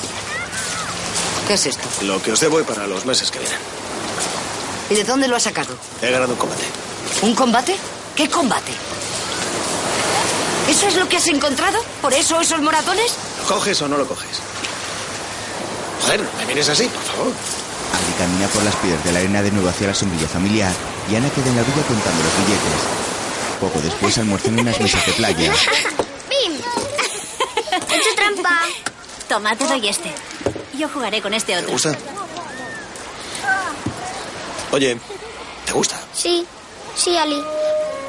[1.47, 1.88] ¿Qué es esto?
[2.03, 3.57] Lo que os debo para los meses que vienen.
[4.89, 5.74] ¿Y de dónde lo has sacado?
[6.01, 6.64] He ganado un combate.
[7.22, 7.76] ¿Un combate?
[8.16, 8.72] ¿Qué combate?
[10.70, 11.80] ¿Eso es lo que has encontrado?
[12.01, 13.14] ¿Por eso esos moratones?
[13.39, 14.39] ¿Lo coges o no lo coges?
[16.03, 17.34] Joder, no me mires así, por favor.
[18.22, 20.72] Camina por las piedras de la arena de nuevo hacia la sombrilla familiar
[21.11, 22.82] y Ana queda en la orilla contando los billetes.
[23.59, 25.51] Poco después almuerzan en unas mesas de playa.
[26.30, 26.53] ¡Bim!
[27.89, 28.59] He hecho trampa.
[29.28, 30.11] Toma, te doy este.
[30.78, 31.65] Yo jugaré con este otro.
[31.65, 31.97] ¿Te gusta?
[34.72, 34.99] Oye,
[35.65, 35.99] ¿te gusta?
[36.13, 36.45] Sí,
[36.93, 37.41] sí, Ali.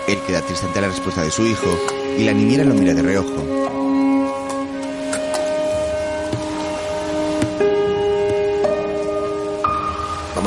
[0.09, 1.75] Él queda triste ante la respuesta de su hijo
[2.19, 3.91] y la niñera lo mira de reojo.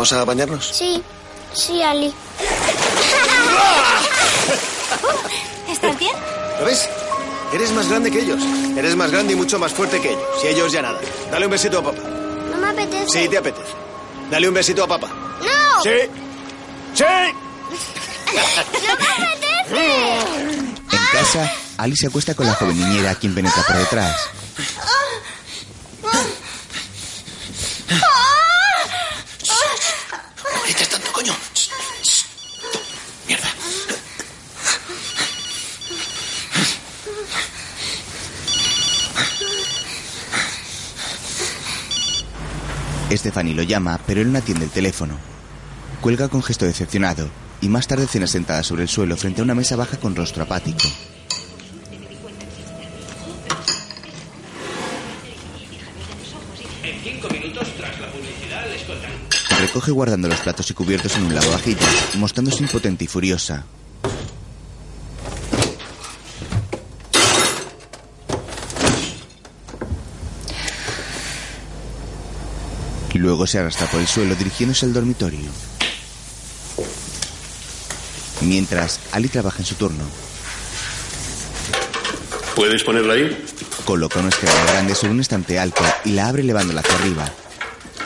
[0.06, 0.68] ¿Vamos a bañarnos?
[0.68, 1.02] Sí,
[1.52, 2.14] sí, Ali.
[5.68, 6.12] ¿Estás bien?
[6.60, 6.88] ¿Lo ves?
[7.52, 8.40] Eres más grande que ellos.
[8.78, 10.24] Eres más grande y mucho más fuerte que ellos.
[10.44, 11.00] Y ellos ya nada.
[11.32, 12.04] Dale un besito a papá.
[12.52, 13.24] No me apetece.
[13.24, 13.74] Sí, te apetece.
[14.30, 15.08] Dale un besito a papá.
[15.08, 15.82] ¡No!
[15.82, 15.90] Sí.
[16.94, 17.04] ¡Sí!
[18.88, 20.20] ¡No me apetece!
[20.92, 24.30] En casa, Ali se acuesta con la joven niñera, quien penetra por detrás.
[43.18, 45.18] Stephanie lo llama, pero él no atiende el teléfono.
[46.02, 47.30] Cuelga con gesto decepcionado
[47.62, 50.44] y más tarde cena sentada sobre el suelo frente a una mesa baja con rostro
[50.44, 50.88] apático.
[56.84, 59.14] En cinco minutos tras la publicidad les contaré.
[59.62, 63.66] Recoge guardando los platos y cubiertos en un lavavajillas, mostrándose impotente y furiosa.
[73.18, 75.50] Luego se arrastra por el suelo dirigiéndose al dormitorio.
[78.42, 80.04] Mientras, Ali trabaja en su turno.
[82.56, 83.46] ¿Puedes ponerla ahí?
[83.86, 87.30] Coloca una escalera grande sobre un estante alto y la abre elevándola hacia arriba.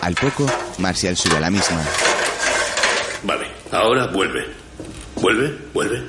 [0.02, 0.46] Al poco,
[0.78, 1.84] Marcial sube a la misma.
[3.24, 4.46] Vale, ahora vuelve.
[5.16, 6.04] Vuelve, vuelve,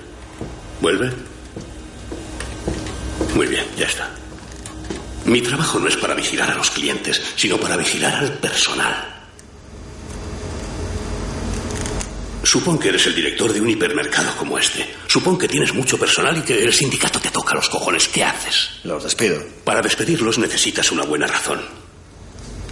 [0.81, 1.13] vuelve.
[3.35, 4.20] Muy bien, ya está.
[5.31, 9.29] Mi trabajo no es para vigilar a los clientes, sino para vigilar al personal.
[12.43, 14.93] Supón que eres el director de un hipermercado como este.
[15.07, 18.09] Supón que tienes mucho personal y que el sindicato te toca los cojones.
[18.09, 18.71] ¿Qué haces?
[18.83, 19.41] Los despido.
[19.63, 21.61] Para despedirlos necesitas una buena razón.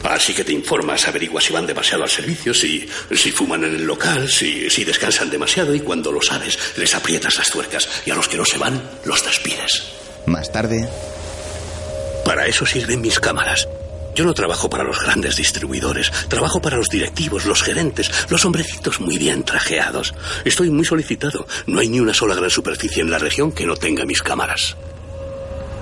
[0.03, 3.85] Así que te informas, averiguas si van demasiado al servicio, si, si fuman en el
[3.85, 8.17] local, si, si descansan demasiado y cuando lo sabes, les aprietas las tuercas y a
[8.17, 9.85] los que no se van, los despides.
[10.27, 10.89] Más tarde,
[12.29, 13.67] Para eso sirven mis cámaras.
[14.15, 19.01] Yo no trabajo para los grandes distribuidores, trabajo para los directivos, los gerentes, los hombrecitos
[19.01, 20.13] muy bien trajeados.
[20.45, 21.47] Estoy muy solicitado.
[21.67, 24.77] No hay ni una sola gran superficie en la región que no tenga mis cámaras.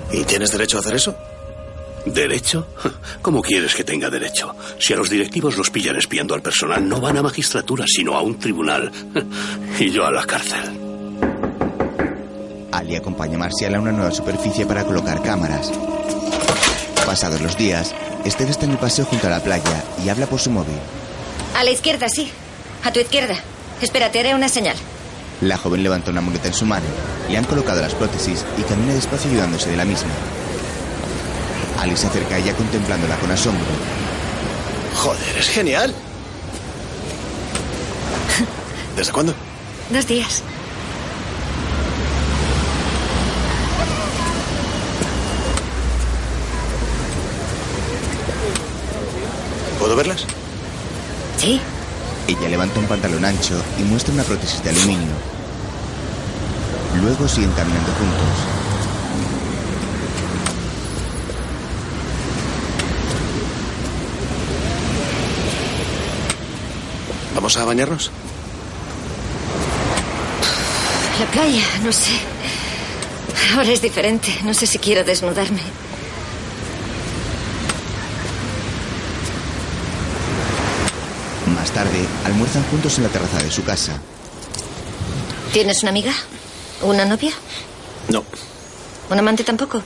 [0.09, 1.17] ¿Y tienes derecho a hacer eso?
[2.05, 2.65] ¿Derecho?
[3.21, 4.55] ¿Cómo quieres que tenga derecho?
[4.79, 8.21] Si a los directivos los pillan espiando al personal, no van a magistratura, sino a
[8.21, 8.89] un tribunal.
[9.79, 10.79] Y yo a la cárcel.
[12.71, 15.73] Ali acompaña a Marcial a una nueva superficie para colocar cámaras.
[17.07, 17.95] Pasados los días,
[18.25, 20.75] Esther está en el paseo junto a la playa y habla por su móvil.
[21.55, 22.29] A la izquierda, sí.
[22.83, 23.35] A tu izquierda.
[23.81, 24.75] Espera, te haré una señal.
[25.39, 26.85] La joven levanta una muleta en su mano,
[27.29, 30.09] le han colocado las prótesis y camina despacio ayudándose de la misma.
[31.79, 33.65] Ali se acerca a ella contemplándola con asombro.
[34.95, 35.95] Joder, es genial.
[38.97, 39.33] ¿Desde cuándo?
[39.91, 40.43] Dos días.
[49.87, 50.25] ¿Puedo verlas?
[51.37, 51.61] Sí.
[52.27, 55.13] Ella levanta un pantalón ancho y muestra una prótesis de aluminio.
[57.01, 58.27] Luego siguen caminando juntos.
[67.33, 68.11] ¿Vamos a bañarnos?
[71.17, 72.11] La playa, no sé.
[73.55, 74.37] Ahora es diferente.
[74.43, 75.86] No sé si quiero desnudarme.
[81.67, 83.99] Más tarde, almuerzan juntos en la terraza de su casa.
[85.51, 86.13] ¿Tienes una amiga?
[86.81, 87.33] ¿Una novia?
[88.07, 88.23] No.
[89.09, 89.81] ¿Un amante tampoco?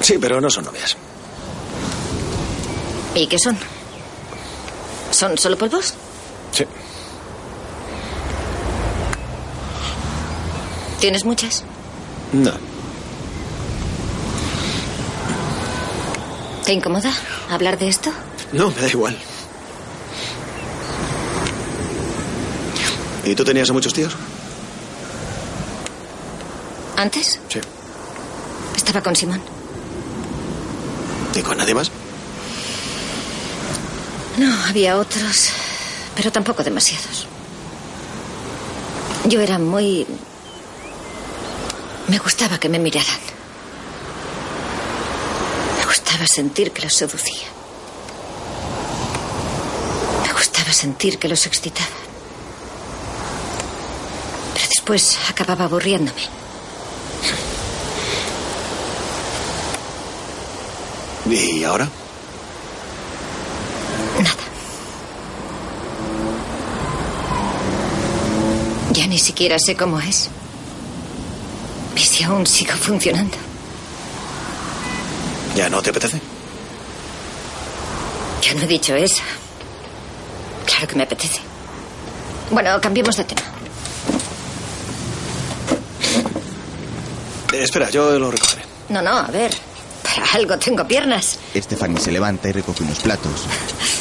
[0.00, 0.96] Sí, pero no son novias.
[3.14, 3.56] ¿Y qué son?
[5.12, 5.94] ¿Son solo polvos?
[6.50, 6.64] Sí.
[10.98, 11.62] ¿Tienes muchas?
[12.32, 12.50] No.
[16.64, 17.12] ¿Te incomoda
[17.48, 18.10] hablar de esto?
[18.52, 19.16] No, me da igual.
[23.24, 24.14] ¿Y tú tenías a muchos tíos?
[26.96, 27.40] ¿Antes?
[27.48, 27.60] Sí.
[28.76, 29.40] Estaba con Simón.
[31.34, 31.90] ¿Y con nadie más?
[34.38, 35.50] No, había otros,
[36.16, 37.26] pero tampoco demasiados.
[39.26, 40.06] Yo era muy...
[42.08, 43.20] Me gustaba que me miraran.
[45.78, 47.46] Me gustaba sentir que los seducía.
[50.26, 52.01] Me gustaba sentir que los excitaba.
[54.82, 56.22] Después acababa aburriéndome.
[61.30, 61.88] ¿Y ahora?
[68.90, 70.28] Ya ni siquiera sé cómo es.
[71.94, 73.36] Y si aún sigo funcionando.
[75.54, 76.20] ¿Ya no te apetece?
[78.42, 79.22] Yo no he dicho eso.
[80.66, 81.40] Claro que me apetece.
[82.50, 83.51] Bueno, cambiemos de tema.
[87.52, 88.62] Espera, yo lo recogeré.
[88.88, 89.52] No, no, a ver.
[90.02, 91.38] Para algo tengo piernas.
[91.54, 93.46] Stephanie se levanta y recoge unos platos.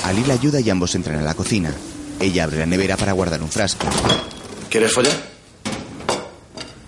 [0.04, 1.74] Ali la ayuda y ambos entran a la cocina.
[2.20, 3.88] Ella abre la nevera para guardar un frasco.
[4.70, 5.14] ¿Quieres follar?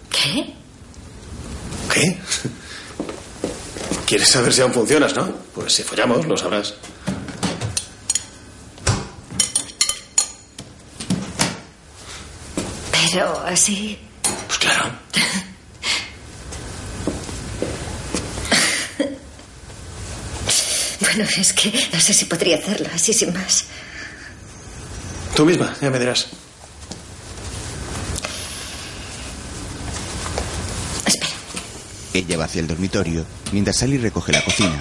[0.10, 0.54] ¿Qué?
[1.94, 2.18] ¿Qué?
[4.06, 5.32] ¿Quieres saber si aún funcionas, no?
[5.54, 6.74] Pues si follamos, lo sabrás.
[12.92, 13.98] Pero así.
[14.48, 14.92] Pues claro.
[21.16, 23.66] Bueno, es que no sé si podría hacerlo así sin más.
[25.36, 26.28] Tú misma, ya me dirás.
[32.14, 34.80] Ella va hacia el dormitorio mientras Sally recoge la cocina.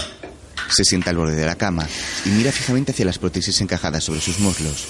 [0.70, 1.86] Se sienta al borde de la cama
[2.24, 4.86] y mira fijamente hacia las prótesis encajadas sobre sus muslos.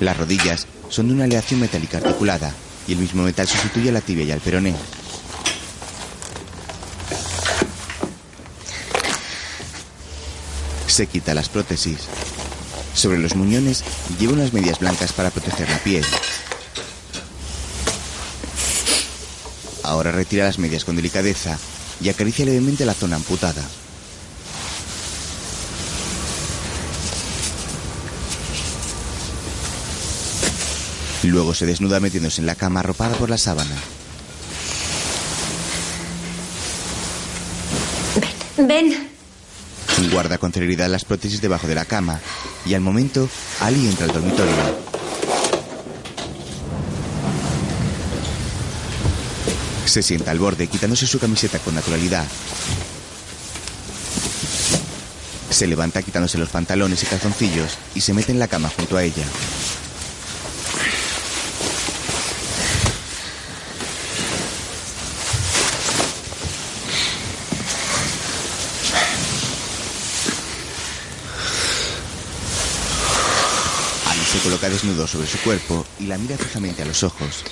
[0.00, 2.54] Las rodillas son de una aleación metálica articulada
[2.88, 4.74] y el mismo metal sustituye a la tibia y al peroné.
[11.00, 11.96] Se quita las prótesis.
[12.92, 13.82] Sobre los muñones
[14.18, 16.04] lleva unas medias blancas para proteger la piel.
[19.82, 21.58] Ahora retira las medias con delicadeza
[22.02, 23.62] y acaricia levemente la zona amputada.
[31.22, 33.76] Luego se desnuda metiéndose en la cama arropada por la sábana.
[38.58, 39.09] Ven.
[40.08, 42.20] Guarda con celeridad las prótesis debajo de la cama
[42.64, 43.28] y al momento
[43.60, 44.54] Ali entra al dormitorio.
[49.84, 52.24] Se sienta al borde quitándose su camiseta con naturalidad.
[55.50, 59.02] Se levanta quitándose los pantalones y calzoncillos y se mete en la cama junto a
[59.02, 59.24] ella.
[74.06, 77.44] Ali se coloca desnudo sobre su cuerpo y la mira fijamente a los ojos.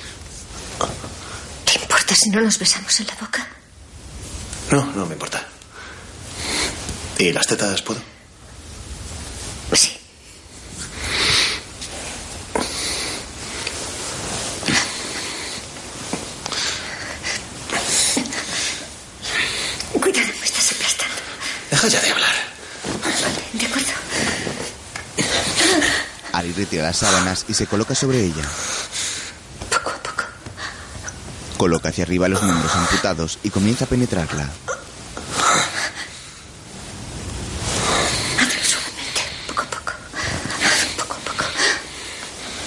[1.64, 3.47] ¿Qué importa si no nos besamos en la boca?
[4.71, 5.47] No, no me importa.
[7.19, 8.01] ¿Y las tetas puedo?
[9.73, 9.99] Sí.
[20.01, 21.14] Cuidado, me estás aplastando.
[21.71, 22.35] Deja ya de hablar.
[23.53, 23.89] De acuerdo.
[26.33, 28.43] Ali retira las sábanas y se coloca sobre ella.
[31.59, 34.49] Coloca hacia arriba los miembros amputados y comienza a penetrarla.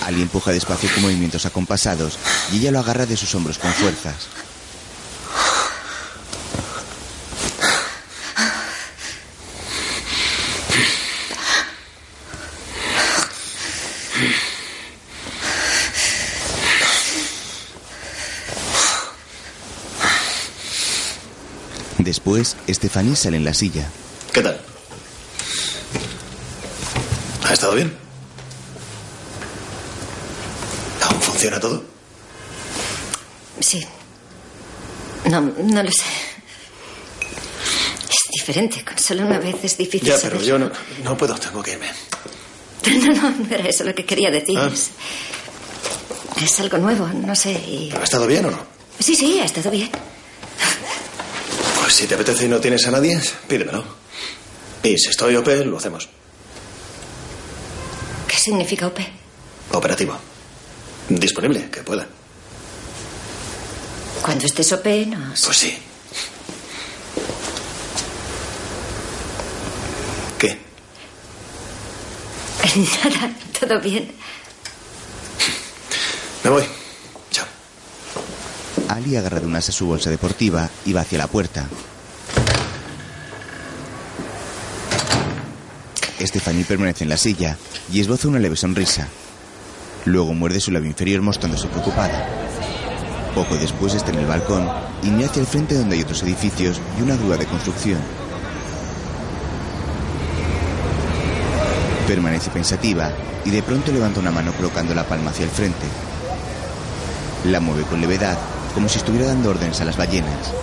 [0.05, 2.19] Ali empuja despacio con movimientos acompasados
[2.51, 4.41] y ella lo agarra de sus hombros con fuerzas.
[22.16, 23.88] Después, Stephanie sale en la silla.
[24.34, 24.59] ¿Qué tal?
[27.47, 27.95] ¿Ha estado bien?
[31.03, 31.86] ¿Aún funciona todo?
[33.62, 33.82] Sí.
[35.30, 36.03] No, no lo sé.
[38.09, 38.84] Es diferente.
[38.84, 40.34] Con solo una vez es difícil Ya, saber.
[40.34, 40.70] pero yo no,
[41.05, 41.88] no puedo, tengo que irme.
[42.91, 44.59] No, no, no era eso lo que quería decir.
[44.59, 44.70] Ah.
[44.74, 44.89] Es,
[46.43, 47.53] es algo nuevo, no sé.
[47.53, 48.59] y- ¿Ha estado bien o no?
[48.99, 49.89] Sí, sí, ha estado bien.
[51.92, 53.20] Pues si te apetece y no tienes a nadie,
[53.50, 53.84] pídemelo.
[54.82, 56.08] Y si estoy OP, lo hacemos.
[58.30, 58.98] ¿Qué significa OP?
[59.74, 60.18] Operativo.
[61.10, 62.08] Disponible, que pueda.
[64.22, 65.42] Cuando estés OP, nos...
[65.42, 65.78] Pues sí.
[70.39, 70.58] ¿Qué?
[73.04, 74.14] Nada, todo bien.
[76.46, 76.81] Me voy.
[78.92, 81.66] Ali agarra de unas a su bolsa deportiva y va hacia la puerta.
[86.20, 87.58] Stephanie permanece en la silla
[87.89, 89.08] y esboza una leve sonrisa.
[90.04, 92.28] Luego muerde su labio inferior mostrándose preocupada.
[93.34, 94.70] Poco después está en el balcón
[95.04, 98.00] y mira hacia el frente donde hay otros edificios y una grúa de construcción.
[102.08, 103.14] Permanece pensativa
[103.46, 105.88] y de pronto levanta una mano colocando la palma hacia el frente.
[107.46, 108.38] La mueve con levedad,
[108.74, 110.53] como si estuviera dando órdenes a las ballenas.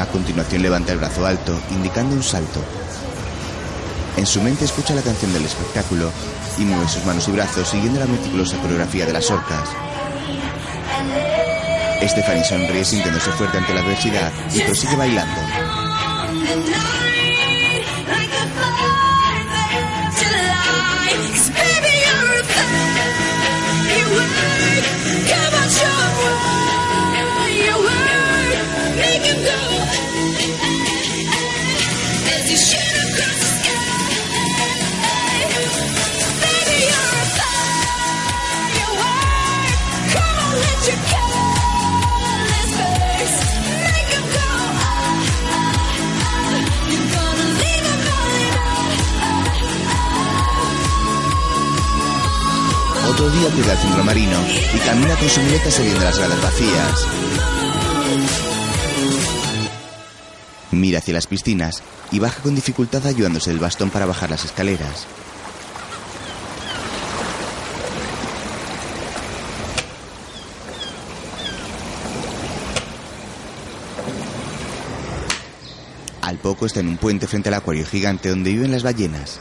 [0.00, 2.60] A continuación levanta el brazo alto, indicando un salto.
[4.16, 6.10] En su mente escucha la canción del espectáculo
[6.58, 9.68] y mueve sus manos y brazos siguiendo la meticulosa coreografía de las orcas.
[12.02, 15.40] Stephanie sonríe sintiéndose fuerte ante la adversidad y prosigue bailando.
[53.22, 54.36] Otro día cuida al centro marino
[54.74, 57.06] y camina con su muleta saliendo las gradas vacías.
[60.72, 65.06] Mira hacia las piscinas y baja con dificultad ayudándose del bastón para bajar las escaleras.
[76.22, 79.38] Al poco está en un puente frente al acuario gigante donde viven las ballenas.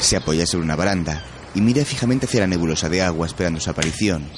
[0.00, 1.24] Se apoya sobre una baranda
[1.54, 4.28] y mira fijamente hacia la nebulosa de agua esperando su aparición.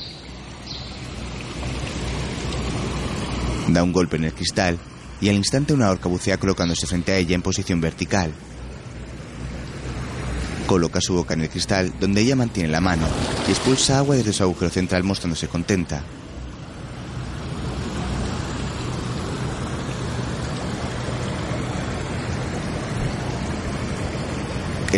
[3.68, 4.78] Da un golpe en el cristal
[5.20, 8.32] y al instante una orca bucea colocándose frente a ella en posición vertical.
[10.66, 13.06] Coloca su boca en el cristal donde ella mantiene la mano
[13.48, 16.02] y expulsa agua desde su agujero central mostrándose contenta.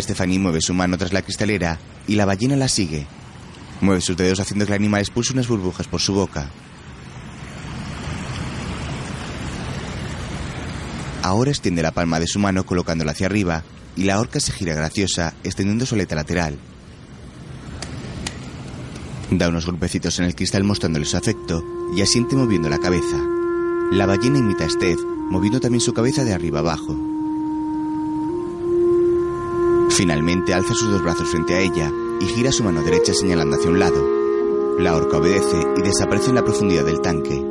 [0.00, 3.06] Stephanie mueve su mano tras la cristalera y la ballena la sigue.
[3.80, 6.50] Mueve sus dedos haciendo que el animal expulse unas burbujas por su boca.
[11.22, 13.64] Ahora extiende la palma de su mano colocándola hacia arriba
[13.96, 16.58] y la orca se gira graciosa extendiendo su aleta lateral.
[19.30, 21.62] Da unos golpecitos en el cristal mostrándole su afecto
[21.94, 23.16] y asiente moviendo la cabeza.
[23.92, 25.00] La ballena imita a Steph,
[25.30, 27.17] moviendo también su cabeza de arriba abajo.
[29.98, 33.68] Finalmente alza sus dos brazos frente a ella y gira su mano derecha señalando hacia
[33.68, 34.76] un lado.
[34.78, 37.44] La orca obedece y desaparece en la profundidad del tanque.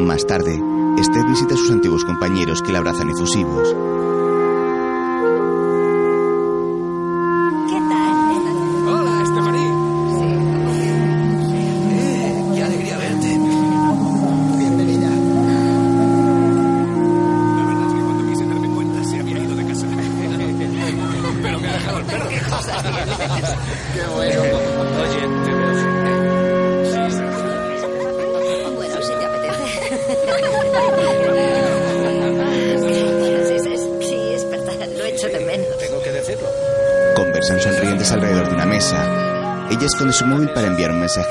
[0.00, 0.60] Más tarde,
[1.02, 3.74] Steph visita a sus antiguos compañeros que la abrazan efusivos.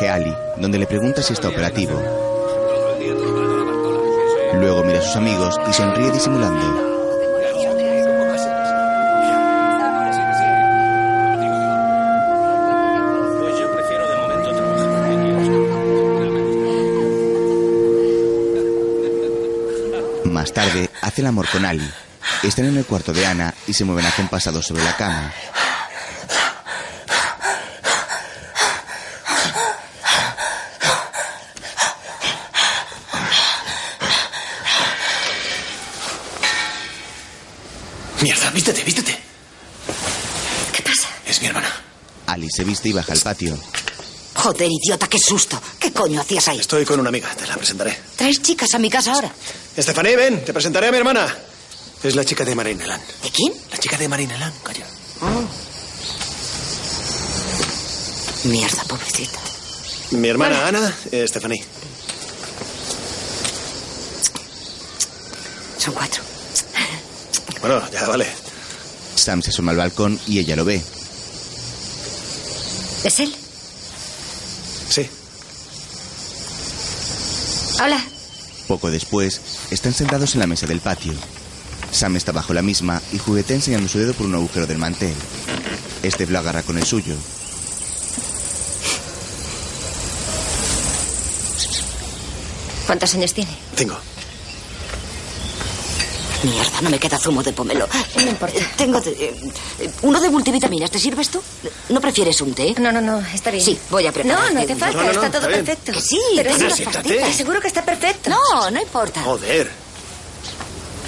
[0.05, 1.99] Ali, donde le pregunta si está operativo.
[4.53, 6.85] Luego mira a sus amigos y sonríe disimulando.
[20.25, 21.89] Más tarde, hace el amor con Ali.
[22.43, 25.33] Están en el cuarto de Ana y se mueven acompasados sobre la cama.
[38.21, 39.19] Mierda, vístete, vístete.
[40.73, 41.07] ¿Qué pasa?
[41.25, 41.69] Es mi hermana.
[42.87, 43.57] Ali se viste y baja al patio.
[44.35, 45.59] Joder, idiota, qué susto.
[45.79, 46.59] ¿Qué coño hacías ahí?
[46.59, 47.97] Estoy con una amiga, te la presentaré.
[48.15, 49.31] ¿Traes chicas a mi casa ahora?
[49.75, 51.35] Estefané, ven, te presentaré a mi hermana.
[52.03, 53.01] Es la chica de Marineland.
[53.23, 53.53] ¿De quién?
[53.71, 54.85] La chica de Marineland, calla.
[58.43, 59.39] Mierda, pobrecita.
[60.11, 61.61] Mi hermana Ana, eh, Estefaní.
[65.79, 66.23] Son cuatro.
[67.59, 68.27] Bueno, ya vale.
[69.15, 70.81] Sam se asoma al balcón y ella lo ve.
[73.07, 73.33] ¿Es él?
[74.89, 75.09] Sí.
[77.81, 78.03] Hola.
[78.67, 79.39] Poco después,
[79.71, 81.13] están sentados en la mesa del patio.
[81.89, 85.13] Sam está bajo la misma y juguetea enseñando su dedo por un agujero del mantel.
[86.03, 87.15] Este lo agarra con el suyo.
[92.87, 93.57] ¿Cuántos años tiene?
[93.77, 93.97] Tengo.
[96.43, 97.87] Mierda, no me queda zumo de pomelo.
[98.15, 98.57] No importa.
[98.57, 99.11] Eh, Tengo de-
[99.79, 100.91] eh, uno de multivitaminas.
[100.91, 101.41] ¿Te sirves tú?
[101.89, 102.75] ¿No prefieres un té?
[102.79, 103.63] No, no, no, está bien.
[103.63, 104.43] Sí, voy a preparar.
[104.43, 105.91] No, no hace falta, No, no, no, está todo está perfecto.
[105.93, 107.33] Que sí, pero es pastita.
[107.33, 108.29] Seguro que está perfecto.
[108.29, 109.23] No, no importa.
[109.23, 109.69] Joder.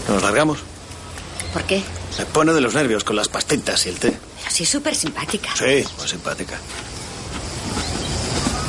[0.07, 0.60] ¿Nos largamos?
[1.53, 1.84] ¿Por qué?
[2.15, 4.10] Se pone de los nervios con las pastitas y el té.
[4.39, 5.49] Pero sí es súper simpática.
[5.56, 6.57] Sí, muy simpática.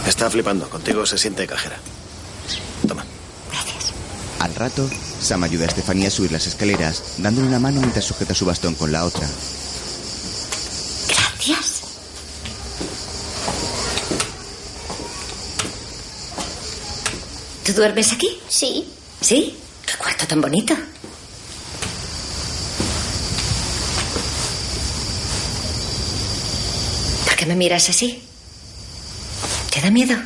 [0.06, 0.68] Está flipando.
[0.68, 1.76] Contigo se siente cajera.
[2.86, 3.04] Toma.
[4.40, 4.88] Al rato,
[5.20, 8.74] Sam ayuda a Estefanía a subir las escaleras, dándole una mano mientras sujeta su bastón
[8.74, 9.28] con la otra.
[11.08, 11.82] Gracias.
[17.64, 18.28] ¿Tú duermes aquí?
[18.48, 18.88] Sí.
[19.20, 19.56] ¿Sí?
[19.86, 20.74] Qué cuarto tan bonito.
[27.26, 28.22] ¿Por qué me miras así?
[29.70, 30.16] ¿Te da miedo?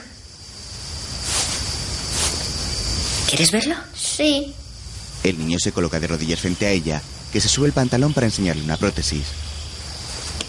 [3.29, 3.75] ¿Quieres verlo?
[3.95, 4.55] Sí.
[5.25, 7.03] El niño se coloca de rodillas frente a ella,
[7.33, 9.25] que se sube el pantalón para enseñarle una prótesis.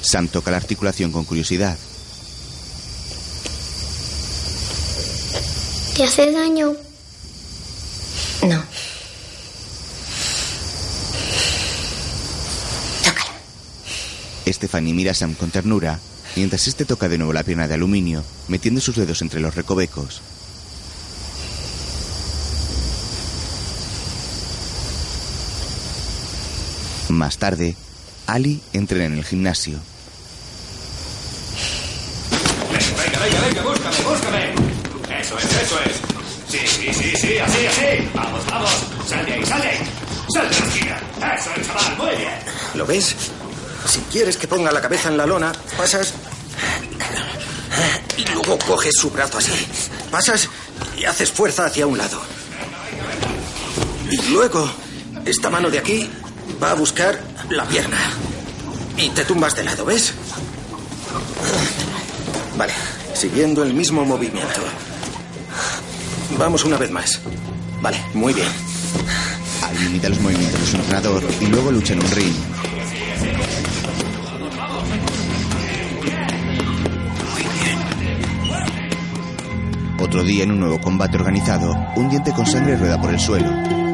[0.02, 1.78] Sam toca la articulación con curiosidad.
[5.96, 6.76] ¿Te hace daño?
[8.44, 8.64] No.
[14.46, 16.00] Stephanie mira a Sam con ternura,
[16.36, 20.22] mientras este toca de nuevo la pierna de aluminio, metiendo sus dedos entre los recovecos.
[27.16, 27.78] Más tarde,
[28.28, 29.80] Ali entra en el gimnasio.
[32.70, 35.22] Venga, venga, venga, búscame, búscame.
[35.22, 35.96] Eso es, eso es.
[36.50, 38.10] Sí, sí, sí, sí, así, así.
[38.14, 38.70] Vamos, vamos.
[39.08, 39.78] Sal de ahí, sal de ahí.
[40.34, 41.02] Sal de la esquina.
[41.38, 42.34] Eso, chaval, muy bien.
[42.74, 43.16] ¿Lo ves?
[43.88, 46.14] Si quieres que ponga la cabeza en la lona, pasas.
[48.18, 49.54] Y luego coges su brazo así.
[50.12, 50.50] Pasas
[50.98, 52.22] y haces fuerza hacia un lado.
[54.12, 54.70] Y luego,
[55.26, 56.10] esta mano de aquí
[56.62, 57.20] va a buscar
[57.50, 57.98] la pierna.
[58.98, 60.14] Y te tumbas de lado, ¿ves?
[62.58, 62.74] Vale,
[63.14, 64.62] siguiendo el mismo movimiento.
[66.38, 67.20] Vamos una vez más.
[67.82, 68.48] Vale, muy bien.
[69.64, 72.34] Ali imita los movimientos de su entrenador y luego lucha en un ring.
[80.00, 83.85] Otro día, en un nuevo combate organizado, un diente con sangre rueda por el suelo.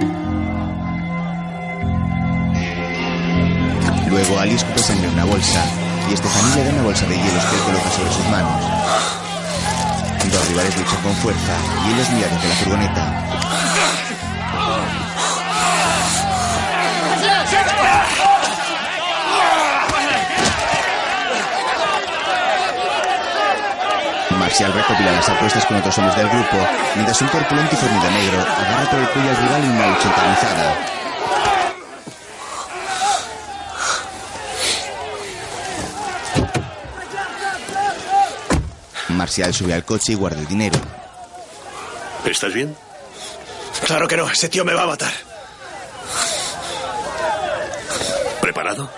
[4.12, 5.64] Luego Ali escupe sangre en una bolsa
[6.12, 8.62] y Stephanie le da una bolsa de hielos que él coloca sobre sus manos.
[10.30, 11.54] Dos rivales luchan con fuerza
[11.86, 13.32] y él los mira desde la furgoneta.
[24.38, 26.58] Marcial recopila las apuestas con otros hombres del grupo,
[26.96, 30.10] mientras un corpulento y fornido negro agarra por el cuello al rival en una lucha
[30.10, 31.01] encarnizada.
[39.22, 40.80] Marcial sube al coche y guarda el dinero.
[42.26, 42.76] ¿Estás bien?
[43.86, 45.14] Claro que no, ese tío me va a matar.
[48.42, 48.90] ¿Preparado?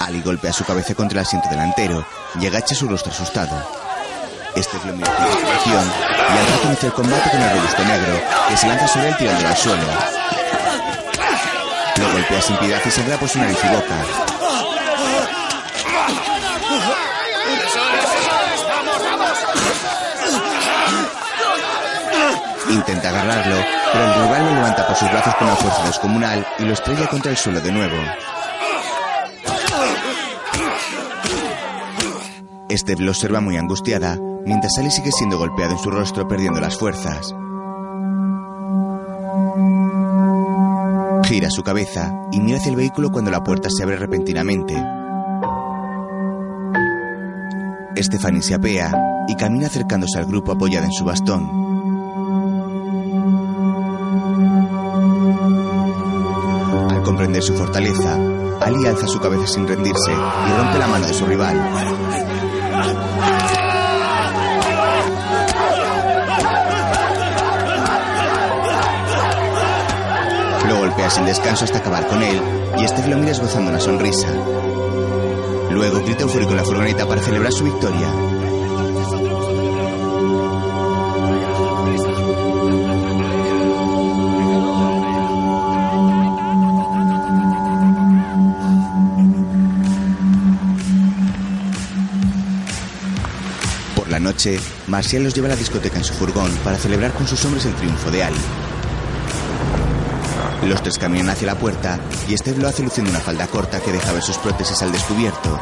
[0.00, 2.06] Ali golpea su cabeza contra el asiento delantero
[2.40, 3.70] y agacha su rostro asustado.
[4.56, 8.18] Este lo mira con y al rato inicia el combate con el robusto negro
[8.48, 10.37] que se lanza sobre él tirándolo al suelo.
[11.98, 14.04] Lo golpea sin piedad y sangra por su nariz y boca.
[22.70, 23.56] Intenta agarrarlo,
[23.92, 27.06] pero el rival lo levanta por sus brazos con una fuerza descomunal y lo estrella
[27.08, 27.96] contra el suelo de nuevo.
[32.70, 36.76] Steph lo observa muy angustiada, mientras Ali sigue siendo golpeado en su rostro perdiendo las
[36.76, 37.34] fuerzas.
[41.28, 44.74] Gira su cabeza y mira hacia el vehículo cuando la puerta se abre repentinamente.
[47.98, 48.90] Stephanie se apea
[49.28, 51.50] y camina acercándose al grupo apoyada en su bastón.
[56.90, 58.16] Al comprender su fortaleza,
[58.62, 61.56] Ali alza su cabeza sin rendirse y rompe la mano de su rival.
[70.88, 72.40] Golpea sin descanso hasta acabar con él
[72.78, 74.28] y Steph lo mira esbozando una sonrisa.
[75.70, 78.08] Luego grita eufórico en la furgoneta para celebrar su victoria.
[93.94, 97.26] Por la noche, Marcial los lleva a la discoteca en su furgón para celebrar con
[97.26, 98.67] sus hombres el triunfo de Ali.
[100.68, 103.90] Los tres caminan hacia la puerta y Steve lo hace luciendo una falda corta que
[103.90, 105.58] deja ver sus prótesis al descubierto.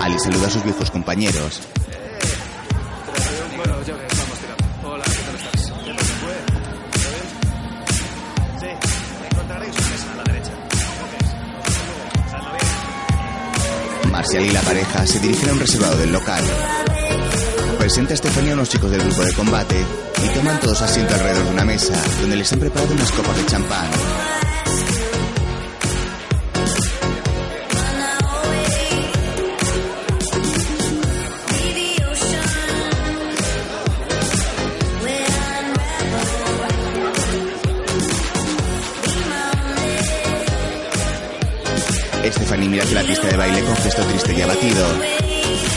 [0.00, 1.60] Ali saluda a sus viejos compañeros.
[14.10, 16.44] Marcial y la pareja se dirigen a un reservado del local.
[17.82, 19.74] Presenta a Estefanía a unos chicos del grupo de combate
[20.24, 23.46] y toman todos asiento alrededor de una mesa donde les han preparado unas copas de
[23.46, 23.90] champán.
[42.30, 45.21] Stephanie mira hacia la pista de baile con gesto triste y abatido.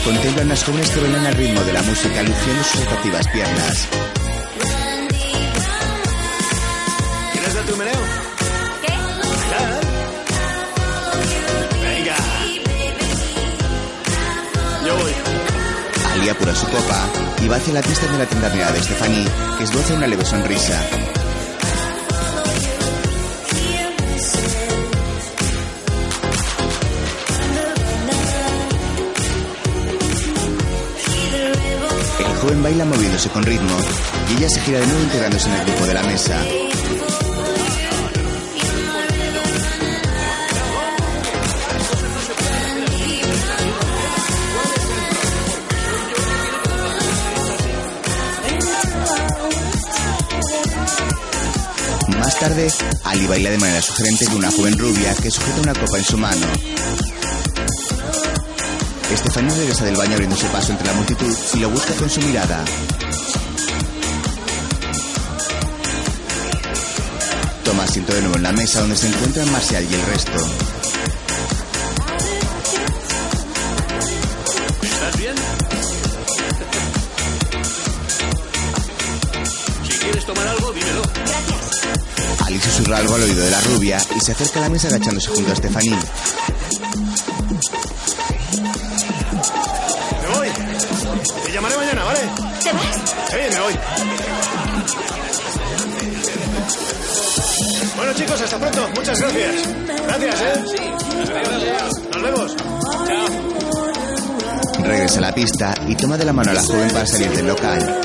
[0.06, 3.88] Contempla a unas jóvenes que bailan al ritmo de la música, luciendo sus atractivas piernas.
[7.32, 8.00] ¿Quieres darte un meneo?
[8.82, 8.92] ¿Qué?
[9.32, 9.80] Bailar.
[11.82, 12.16] Venga.
[14.86, 15.12] Yo voy.
[16.14, 17.08] Ali apura su copa
[17.42, 19.26] y va hacia la pista de la tienda de Stephanie,
[19.58, 21.05] que esboza una leve sonrisa.
[32.66, 33.76] baila moviéndose con ritmo
[34.28, 36.44] y ella se gira de nuevo integrándose en el grupo de la mesa.
[52.18, 52.72] Más tarde,
[53.04, 56.18] Ali baila de manera sugerente con una joven rubia que sujeta una copa en su
[56.18, 56.46] mano.
[59.12, 62.64] Estefanía regresa del baño abriéndose paso entre la multitud y lo busca con su mirada.
[67.64, 70.32] Toma asiento de nuevo en la mesa donde se encuentran Marcial y el resto.
[74.82, 75.34] ¿Estás bien?
[79.88, 81.02] Si quieres tomar algo, dímelo.
[82.44, 85.30] Ali susurra algo al oído de la rubia y se acerca a la mesa agachándose
[85.30, 86.00] junto a Estefanía.
[98.06, 98.88] Bueno, chicos, hasta pronto.
[98.94, 99.54] Muchas gracias.
[100.06, 100.64] Gracias, ¿eh?
[102.12, 102.56] Nos vemos.
[104.80, 107.48] Regresa a la pista y toma de la mano a la joven para salir del
[107.48, 108.00] local.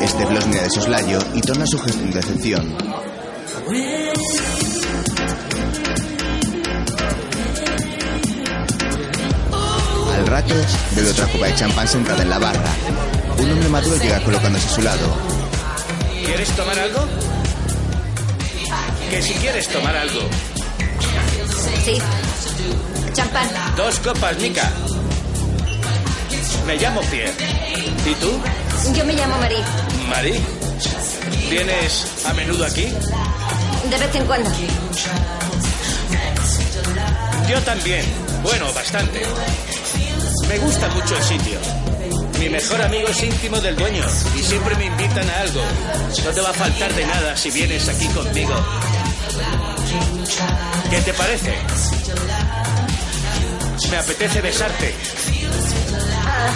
[0.00, 2.76] Este los mira de soslayo y torna su gesto en decepción.
[10.18, 10.54] Al rato,
[10.94, 12.70] bebe otra copa de champán sentada en la barra.
[13.38, 15.16] Un hombre maduro llega colocándose a su lado.
[16.24, 17.21] ¿Quieres tomar algo?
[19.12, 20.20] Que si quieres tomar algo.
[21.84, 22.00] Sí.
[23.12, 23.46] Champán.
[23.76, 24.72] Dos copas, Mica.
[26.66, 27.34] Me llamo Pierre.
[28.06, 28.40] ¿Y tú?
[28.94, 29.62] Yo me llamo Marie.
[30.08, 30.40] Marie.
[31.50, 32.86] ¿Vienes a menudo aquí?
[33.90, 34.50] De vez en cuando.
[37.50, 38.06] Yo también.
[38.42, 39.20] Bueno, bastante.
[40.48, 41.58] Me gusta mucho el sitio.
[42.38, 45.60] Mi mejor amigo es íntimo del dueño y siempre me invitan a algo.
[46.24, 48.54] No te va a faltar de nada si vienes aquí conmigo.
[50.90, 51.58] ¿Qué te parece?
[53.90, 54.94] Me apetece besarte.
[56.24, 56.50] Ah,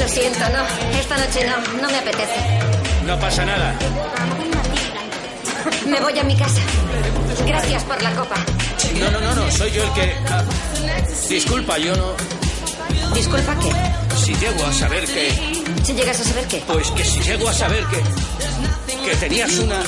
[0.00, 0.98] lo siento, no.
[0.98, 1.82] Esta noche no.
[1.82, 2.60] No me apetece.
[3.06, 3.74] No pasa nada.
[5.86, 6.60] Me voy a mi casa.
[7.46, 8.36] Gracias por la copa.
[8.98, 9.50] No, no, no, no.
[9.50, 10.14] Soy yo el que...
[10.28, 10.44] ah,
[11.28, 12.14] disculpa, yo no...
[13.14, 13.72] ¿Disculpa qué?
[14.16, 15.64] Si llego a saber que...
[15.84, 16.62] Si llegas a saber qué.
[16.66, 18.00] Pues que si llego a saber que...
[19.04, 19.82] Que tenías una...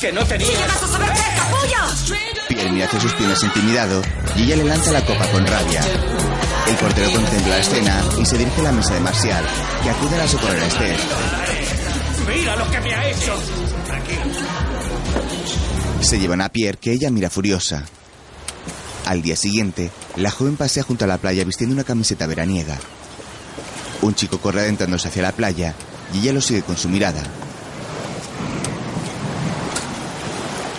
[0.00, 0.50] Que no tenías...
[0.50, 2.46] llegas a saber qué, capullo!
[2.48, 4.02] Pierre mira hacia sus piernas intimidado
[4.36, 5.82] y ella le lanza la copa con rabia.
[6.68, 9.44] El portero contempla la escena y se dirige a la mesa de Marcial,
[9.82, 10.96] que acude a socorrer a Esther.
[12.28, 13.36] Mira lo que me ha hecho.
[16.00, 17.84] Se llevan a Pierre, que ella mira furiosa.
[19.06, 22.76] Al día siguiente, la joven pasea junto a la playa vistiendo una camiseta veraniega.
[24.02, 25.74] Un chico corre adentrándose hacia la playa
[26.12, 27.22] y ella lo sigue con su mirada.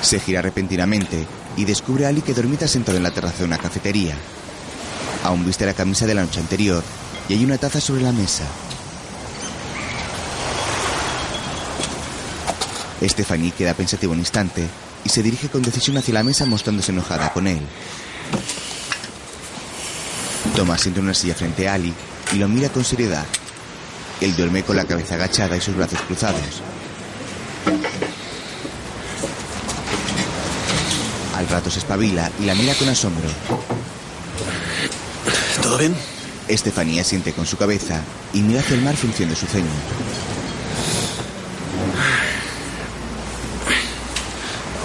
[0.07, 1.27] Se gira repentinamente
[1.57, 4.15] y descubre a Ali que dormita sentado en la terraza de una cafetería.
[5.25, 6.81] Aún viste la camisa de la noche anterior
[7.27, 8.45] y hay una taza sobre la mesa.
[13.01, 14.65] Stephanie queda pensativo un instante
[15.03, 17.59] y se dirige con decisión hacia la mesa mostrándose enojada con él.
[20.55, 21.93] Toma asiento en una silla frente a Ali
[22.31, 23.25] y lo mira con seriedad.
[24.21, 26.61] Él duerme con la cabeza agachada y sus brazos cruzados.
[31.37, 33.29] Al rato se espabila y la mira con asombro.
[35.61, 35.95] ¿Todo bien?
[36.47, 38.01] Estefanía siente con su cabeza
[38.33, 39.69] y mira hacia el mar frunciendo su ceño.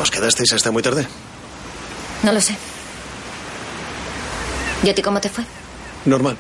[0.03, 1.07] ¿Os quedasteis hasta muy tarde?
[2.23, 2.55] No lo sé.
[4.83, 5.45] ¿Y a ti cómo te fue?
[6.05, 6.37] Normal.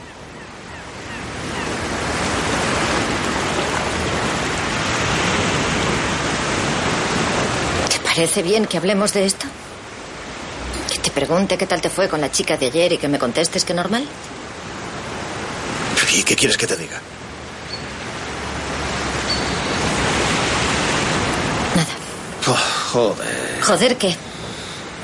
[7.88, 9.46] ¿Te parece bien que hablemos de esto?
[11.14, 13.74] Pregunte qué tal te fue con la chica de ayer y que me contestes que
[13.74, 14.06] normal.
[16.14, 17.00] ¿Y qué quieres que te diga?
[21.74, 21.88] Nada.
[22.48, 22.58] Oh,
[22.92, 23.62] joder.
[23.62, 24.14] Joder, ¿qué?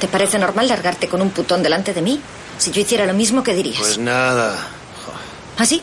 [0.00, 2.20] ¿Te parece normal largarte con un putón delante de mí?
[2.58, 3.78] Si yo hiciera lo mismo, ¿qué dirías?
[3.78, 4.54] Pues nada.
[5.56, 5.82] ¿Ah, sí?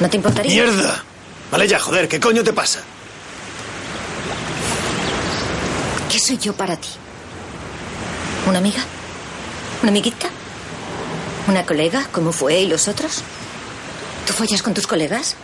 [0.00, 0.52] ¿No te importaría?
[0.52, 1.02] ¡Mierda!
[1.50, 2.80] Vale ya, joder, ¿qué coño te pasa?
[6.10, 6.88] ¿Qué soy yo para ti?
[8.46, 8.82] ¿Una amiga?
[9.82, 10.28] ¿Una amiguita?
[11.48, 13.22] ¿Una colega, como fue y los otros?
[14.26, 15.36] ¿Tú follas con tus colegas?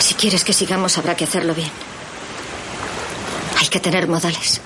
[0.00, 1.70] Si quieres que sigamos, habrá que hacerlo bien.
[3.60, 4.60] Hay que tener modales.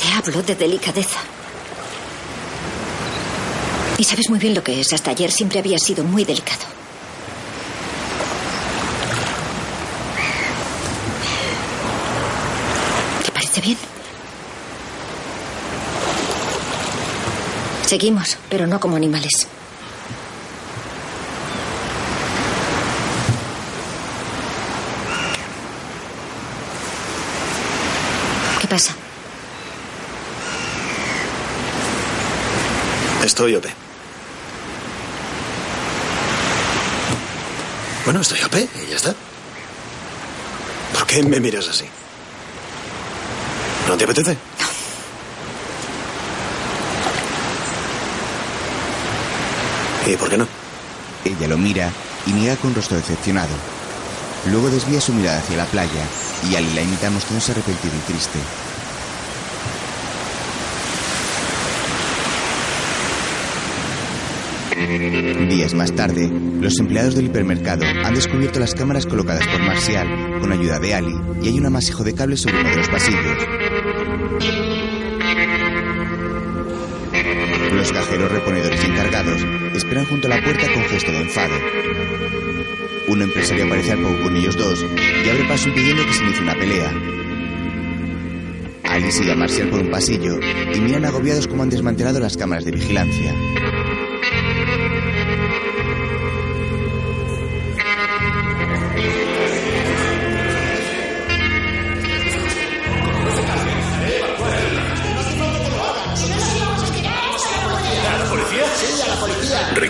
[0.00, 1.20] Te hablo de delicadeza.
[3.98, 4.92] Y sabes muy bien lo que es.
[4.92, 6.65] Hasta ayer siempre había sido muy delicado.
[17.86, 19.46] Seguimos, pero no como animales.
[28.60, 28.92] ¿Qué pasa?
[33.24, 33.66] Estoy OP.
[38.04, 39.14] Bueno, estoy OP y ya está.
[40.92, 41.84] ¿Por qué me miras así?
[43.86, 44.36] ¿No te apetece?
[50.06, 50.46] ¿Y por qué no?
[51.24, 51.90] Ella lo mira
[52.26, 53.54] y niega con rostro decepcionado.
[54.50, 56.04] Luego desvía su mirada hacia la playa
[56.48, 58.38] y Ali la imita mostrándose arrepentido y triste.
[65.48, 66.30] Días más tarde,
[66.60, 71.14] los empleados del hipermercado han descubierto las cámaras colocadas por Marcial con ayuda de Ali
[71.42, 73.46] y hay un amasijo de cables sobre uno de los pasillos.
[77.86, 79.40] Los cajeros reponedores y encargados
[79.76, 81.54] esperan junto a la puerta con gesto de enfado.
[83.06, 84.84] Un empresario aparece al poco con ellos dos
[85.24, 86.92] y abre paso impidiendo que se inicie una pelea.
[88.82, 90.40] Ali sigue a Marcial por un pasillo
[90.74, 93.32] y miran agobiados cómo han desmantelado las cámaras de vigilancia.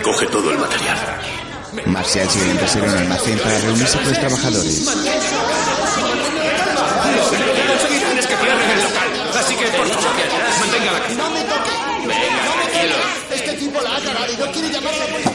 [0.07, 0.97] Recoge todo el material.
[1.87, 4.85] Marcial sigue en el almacén para reunirse con los trabajadores.
[8.05, 9.09] Tienes que cierren el local.
[9.37, 10.13] Así que, por favor,
[10.61, 11.23] mantenga la calma.
[11.23, 11.71] ¡No me toque!
[12.07, 12.95] Venga, ¡No me tranquilo.
[12.95, 13.35] toque!
[13.35, 15.33] Este tipo la ha cagado y no quiere llamar a la policía.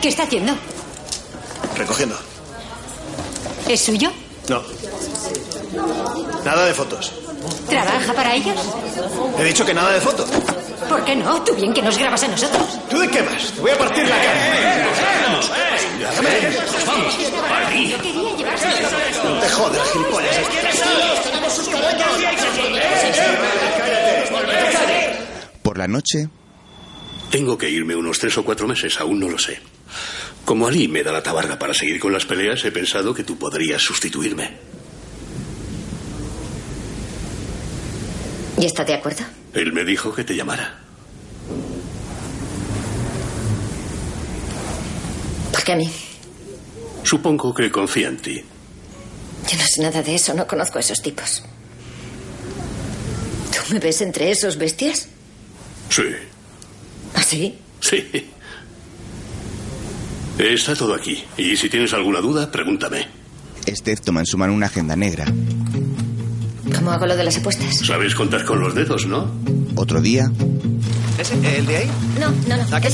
[0.00, 0.52] ¿Qué está haciendo?
[1.76, 2.16] Recogiendo.
[3.68, 4.10] ¿Es suyo?
[4.48, 4.62] No.
[6.44, 7.12] Nada de fotos.
[7.68, 8.56] ¿Trabaja para ellos?
[9.38, 10.28] He dicho que nada de fotos.
[10.88, 11.42] ¿Por qué no?
[11.42, 12.78] Tú bien que nos grabas a nosotros.
[12.90, 13.52] ¿Tú de qué vas?
[13.52, 14.40] Te voy a partir la cara.
[15.26, 15.50] Vamos,
[17.66, 17.94] Ali.
[19.24, 20.36] No te jodas, gilipollas.
[21.24, 22.06] ¡Tenemos sus caretas!
[25.62, 26.28] Por la noche,
[27.30, 29.58] Tengo que irme unos tres o cuatro meses, aún no lo sé.
[30.44, 33.38] Como Ali me da la tabarga para seguir con las peleas, he pensado que tú
[33.38, 34.50] podrías sustituirme.
[38.62, 39.24] ¿Y está de acuerdo?
[39.54, 40.78] Él me dijo que te llamara.
[45.50, 45.90] ¿Por qué a mí?
[47.02, 48.36] Supongo que confía en ti.
[49.50, 51.42] Yo no sé nada de eso, no conozco a esos tipos.
[53.50, 55.08] ¿Tú me ves entre esos bestias?
[55.88, 56.04] Sí,
[57.16, 57.58] ¿Ah, sí?
[57.80, 58.30] sí.
[60.38, 61.24] Está todo aquí.
[61.36, 63.08] Y si tienes alguna duda, pregúntame.
[63.68, 65.24] Steph toma en su mano una agenda negra.
[66.76, 67.78] ¿Cómo hago lo de las apuestas?
[67.86, 69.30] Sabes contar con los dedos, ¿no?
[69.76, 70.30] Otro día,
[71.18, 71.34] ¿Ese?
[71.58, 71.90] ¿El de ahí?
[72.18, 72.76] No, no, no.
[72.76, 72.88] ¿Aquí?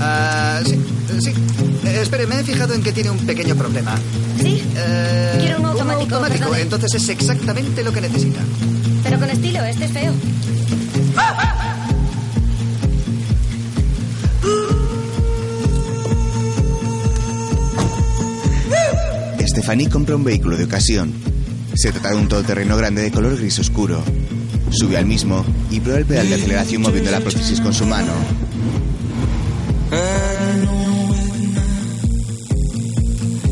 [0.00, 0.78] Ah, sí,
[1.20, 1.30] sí.
[1.86, 3.96] Eh, espere, me he fijado en que tiene un pequeño problema.
[4.40, 4.62] ¿Sí?
[4.76, 6.44] Eh, Quiero un automático, automático.
[6.44, 6.62] perdone.
[6.62, 8.40] Entonces es exactamente lo que necesita.
[9.02, 10.12] Pero con estilo, este es feo.
[19.46, 21.12] Stephanie compra un vehículo de ocasión.
[21.74, 24.02] Se trata de un todoterreno grande de color gris oscuro.
[24.70, 28.12] Sube al mismo y prueba el pedal de aceleración moviendo la prótesis con su mano.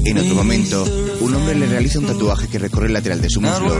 [0.05, 0.85] En otro momento,
[1.21, 3.77] un hombre le realiza un tatuaje que recorre el lateral de su muslo.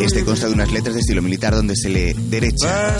[0.00, 2.96] Este consta de unas letras de estilo militar donde se lee derecha.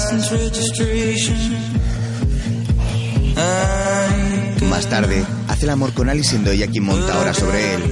[4.68, 7.82] Más tarde, hace el amor con Alice siendo ella quien monta ahora sobre él.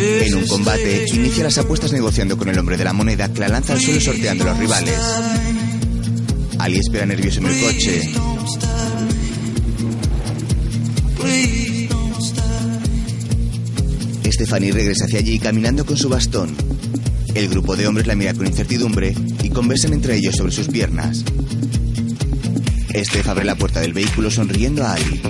[0.00, 3.48] En un combate, inicia las apuestas negociando con el hombre de la moneda que la
[3.48, 4.94] lanza al suelo sorteando a los rivales.
[6.58, 8.10] Ali espera nervioso en el coche.
[14.30, 16.54] Stephanie regresa hacia allí caminando con su bastón.
[17.34, 21.24] El grupo de hombres la mira con incertidumbre y conversan entre ellos sobre sus piernas.
[22.94, 25.20] Steph abre la puerta del vehículo sonriendo a Ali.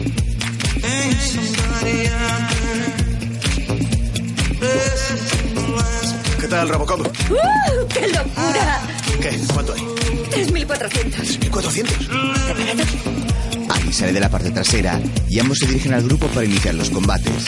[6.40, 7.00] ¿Qué tal, Robocop?
[7.00, 8.80] ¡Uh, ¡Qué locura!
[9.20, 9.38] ¿Qué?
[9.52, 9.80] ¿Cuánto hay?
[9.80, 11.50] 3.400.
[11.50, 13.68] ¿400?
[13.70, 16.90] Ali sale de la parte trasera y ambos se dirigen al grupo para iniciar los
[16.90, 17.44] combates.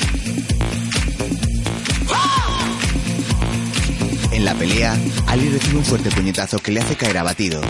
[4.32, 4.96] En la pelea,
[5.26, 7.60] Ali recibe un fuerte puñetazo que le hace caer abatido.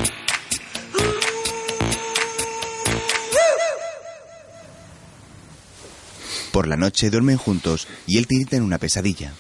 [6.61, 9.33] Por la noche duermen juntos y él tirita en una pesadilla.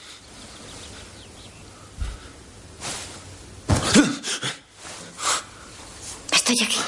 [6.32, 6.80] Estoy aquí.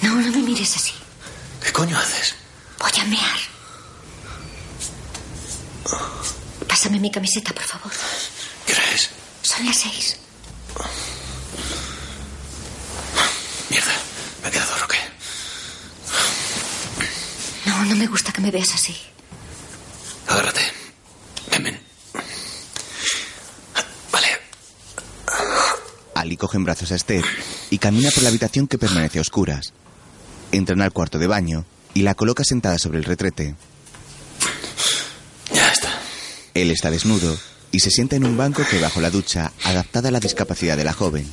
[0.00, 0.94] no me mires así.
[1.62, 2.34] ¿Qué coño haces?
[2.78, 3.38] Voy a mear.
[6.66, 7.92] Pásame mi camiseta, por favor.
[8.64, 9.10] ¿Qué hora es?
[9.42, 10.16] Son las seis.
[13.68, 13.92] Mierda.
[14.42, 15.14] ¿Me he quedado o qué?
[17.84, 18.96] No, no me gusta que me veas así.
[20.26, 20.60] Agárrate.
[21.50, 21.80] Ven, ven.
[26.14, 27.22] Ali coge en brazos a Esther
[27.68, 29.74] y camina por la habitación que permanece a oscuras.
[30.50, 33.54] Entran al cuarto de baño y la coloca sentada sobre el retrete.
[35.52, 35.90] Ya está.
[36.54, 37.36] Él está desnudo
[37.70, 40.84] y se sienta en un banco que bajo la ducha, adaptada a la discapacidad de
[40.84, 41.30] la joven.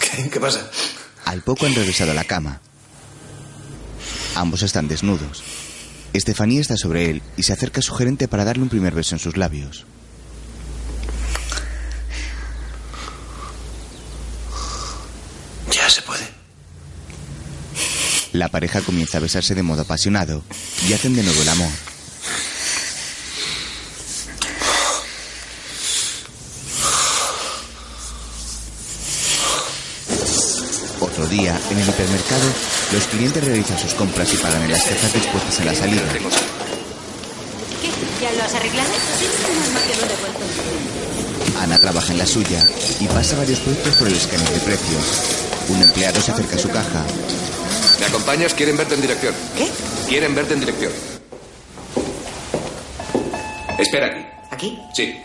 [0.00, 0.70] ¿Qué, qué pasa?
[1.24, 2.60] Al poco han regresado a la cama.
[4.34, 5.42] Ambos están desnudos.
[6.12, 9.14] Estefanía está sobre él y se acerca a su gerente para darle un primer beso
[9.14, 9.86] en sus labios.
[15.72, 16.28] Ya se puede.
[18.34, 20.42] La pareja comienza a besarse de modo apasionado
[20.86, 21.87] y hacen de nuevo el amor.
[31.28, 32.48] Día, en el hipermercado,
[32.92, 36.02] los clientes realizan sus compras y pagan en las cajas dispuestas en la salida.
[37.80, 37.90] ¿Qué?
[38.22, 38.90] ¿Ya lo has arreglado?
[39.18, 39.26] Sí.
[41.60, 42.64] Ana trabaja en la suya
[43.00, 45.04] y pasa varios productos por el escáner de precios.
[45.68, 47.04] Un empleado se acerca a su caja.
[48.00, 48.54] ¿Me acompañas?
[48.54, 49.34] Quieren verte en dirección.
[49.56, 49.68] ¿Qué?
[50.08, 50.92] Quieren verte en dirección.
[53.78, 54.26] Espera aquí.
[54.50, 54.78] ¿Aquí?
[54.94, 55.18] Sí.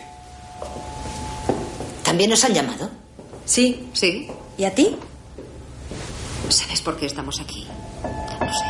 [2.02, 2.90] ¿También nos han llamado?
[3.44, 4.28] Sí, sí.
[4.58, 4.96] ¿Y a ti?
[6.84, 7.66] ¿Sabes por qué estamos aquí?
[8.40, 8.64] No sé.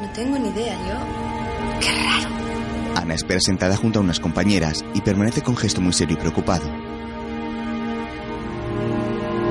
[0.00, 1.78] No tengo ni idea, yo.
[1.78, 3.00] Qué raro.
[3.00, 6.64] Ana espera sentada junto a unas compañeras y permanece con gesto muy serio y preocupado.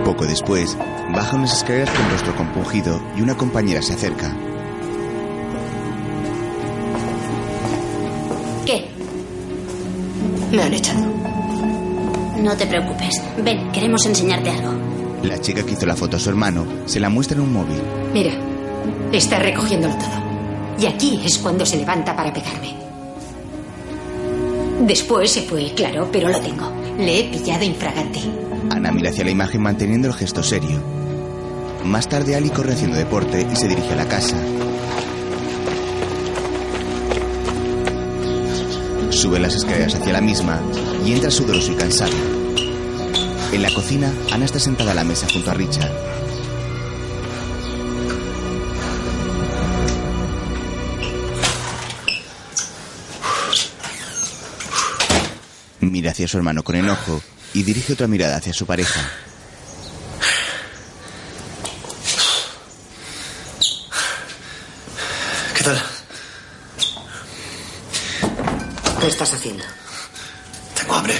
[0.04, 0.78] Poco después,
[1.16, 4.36] baja unas escaleras con rostro compungido y una compañera se acerca.
[8.66, 8.90] ¿Qué?
[10.52, 11.06] Me han echado.
[12.42, 13.14] No te preocupes.
[13.42, 14.91] Ven, queremos enseñarte algo.
[15.23, 17.81] La chica que hizo la foto a su hermano se la muestra en un móvil.
[18.14, 18.31] Mira,
[19.11, 20.80] está recogiéndolo todo.
[20.80, 22.76] Y aquí es cuando se levanta para pegarme.
[24.81, 26.72] Después se fue, claro, pero lo tengo.
[26.98, 28.19] Le he pillado infragante.
[28.72, 30.81] Ana mira hacia la imagen manteniendo el gesto serio.
[31.85, 34.38] Más tarde Ali corre haciendo deporte y se dirige a la casa.
[39.11, 40.60] Sube las escaleras hacia la misma
[41.06, 42.41] y entra sudoroso y cansado.
[43.52, 45.91] En la cocina, Ana está sentada a la mesa junto a Richard.
[55.82, 57.22] Mira hacia su hermano con enojo
[57.53, 59.02] y dirige otra mirada hacia su pareja.
[65.57, 65.82] ¿Qué tal?
[69.02, 69.64] ¿Qué estás haciendo?
[70.76, 71.15] Tengo hambre.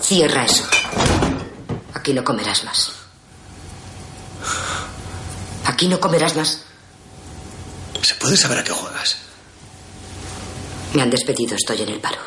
[0.00, 0.71] Cierra eso.
[2.02, 2.90] Aquí no comerás más.
[5.64, 6.62] Aquí no comerás más.
[8.02, 9.18] ¿Se puede saber a qué juegas?
[10.94, 12.18] Me han despedido, estoy en el paro.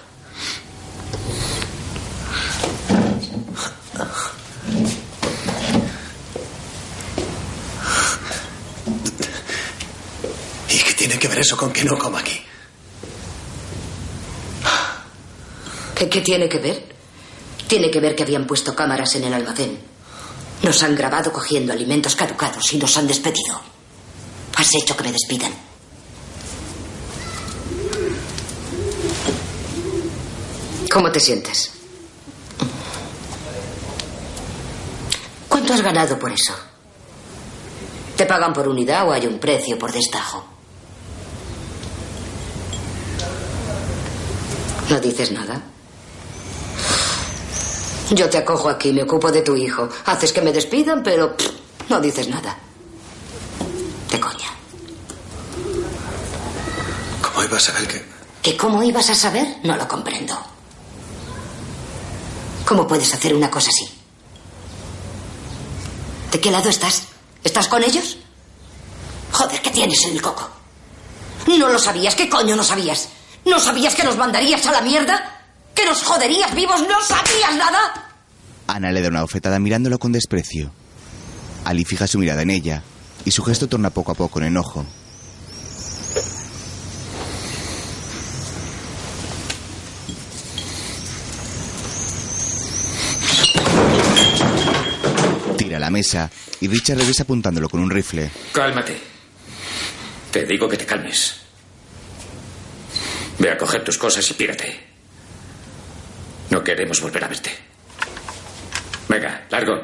[10.69, 12.41] ¿Y qué tiene que ver eso con que no coma aquí?
[15.95, 16.94] ¿Qué, qué tiene que ver?
[17.67, 19.79] Tiene que ver que habían puesto cámaras en el almacén.
[20.61, 23.59] Nos han grabado cogiendo alimentos caducados y nos han despedido.
[24.55, 25.53] Has hecho que me despidan.
[30.91, 31.71] ¿Cómo te sientes?
[35.49, 36.53] ¿Cuánto has ganado por eso?
[38.15, 40.45] ¿Te pagan por unidad o hay un precio por destajo?
[44.89, 45.61] ¿No dices nada?
[48.11, 49.89] Yo te acojo aquí, me ocupo de tu hijo.
[50.05, 51.49] Haces que me despidan, pero pff,
[51.89, 52.55] no dices nada.
[54.11, 54.49] De coña.
[57.21, 58.05] ¿Cómo iba a saber que.?
[58.41, 59.57] ¿Que cómo ibas a saber?
[59.63, 60.37] No lo comprendo.
[62.65, 63.91] ¿Cómo puedes hacer una cosa así?
[66.31, 67.03] ¿De qué lado estás?
[67.43, 68.17] ¿Estás con ellos?
[69.31, 70.47] Joder, ¿qué tienes en el coco?
[71.47, 72.15] ¿No lo sabías?
[72.15, 73.09] ¿Qué coño no sabías?
[73.45, 75.34] ¿No sabías que nos mandarías a la mierda?
[75.75, 76.81] ¡Que nos joderías vivos!
[76.87, 78.11] ¡No sabías nada!
[78.67, 80.71] Ana le da una ofetada mirándolo con desprecio.
[81.65, 82.81] Ali fija su mirada en ella
[83.25, 84.85] y su gesto torna poco a poco en enojo.
[95.57, 96.29] Tira la mesa
[96.61, 98.31] y Richard regresa apuntándolo con un rifle.
[98.53, 98.97] Cálmate.
[100.31, 101.35] Te digo que te calmes.
[103.39, 104.84] Ve a coger tus cosas y pírate.
[106.49, 107.49] No queremos volver a verte.
[109.09, 109.81] Venga, largo.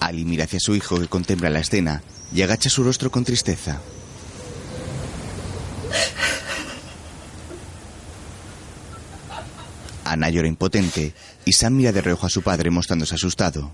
[0.00, 2.02] Ali mira hacia su hijo que contempla la escena
[2.32, 3.80] y agacha su rostro con tristeza.
[10.04, 11.14] Ana llora impotente
[11.44, 13.72] y Sam mira de reojo a su padre mostrándose asustado.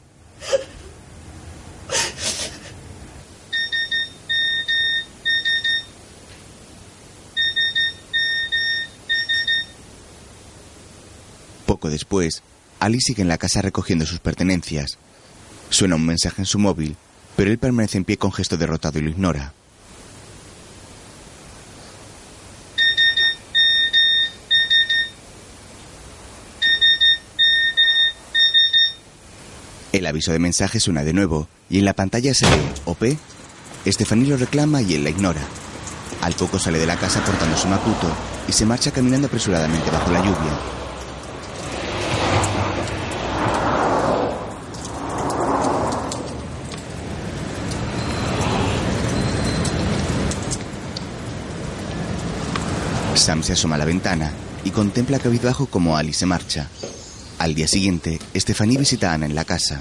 [11.70, 12.42] Poco después,
[12.80, 14.98] Ali sigue en la casa recogiendo sus pertenencias.
[15.68, 16.96] Suena un mensaje en su móvil,
[17.36, 19.52] pero él permanece en pie con gesto derrotado y lo ignora.
[29.92, 33.16] El aviso de mensaje suena de nuevo y en la pantalla se ve OP.
[33.84, 35.42] Estefaní lo reclama y él la ignora.
[36.20, 38.12] Al poco sale de la casa portando su macuto
[38.48, 40.79] y se marcha caminando apresuradamente bajo la lluvia.
[53.20, 54.32] Sam se asoma a la ventana
[54.64, 56.68] y contempla cabizbajo como Ali se marcha.
[57.38, 59.78] Al día siguiente, Stephanie visita a Ana en la casa.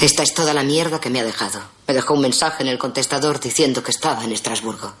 [0.00, 1.60] Esta es toda la mierda que me ha dejado.
[1.88, 4.94] Me dejó un mensaje en el contestador diciendo que estaba en Estrasburgo.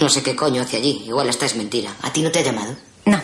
[0.00, 1.04] No sé qué coño hace allí.
[1.06, 1.94] Igual esta es mentira.
[2.02, 2.74] ¿A ti no te ha llamado?
[3.06, 3.20] No.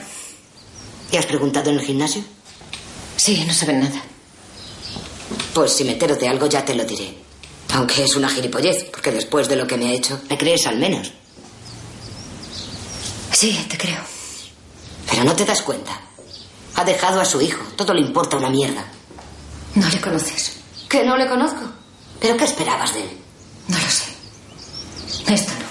[1.11, 2.23] ¿Y has preguntado en el gimnasio?
[3.17, 4.01] Sí, no saben nada.
[5.53, 7.25] Pues si me entero de algo ya te lo diré.
[7.75, 10.79] Aunque es una gilipollez, porque después de lo que me ha hecho, me crees al
[10.79, 11.13] menos.
[13.33, 14.01] Sí, te creo.
[15.11, 16.01] Pero no te das cuenta.
[16.77, 17.65] Ha dejado a su hijo.
[17.77, 18.85] Todo le importa una mierda.
[19.75, 20.53] No le conoces.
[20.89, 21.63] ¿Que no le conozco?
[22.21, 23.11] ¿Pero qué esperabas de él?
[23.67, 24.05] No lo sé.
[25.35, 25.65] Esto no.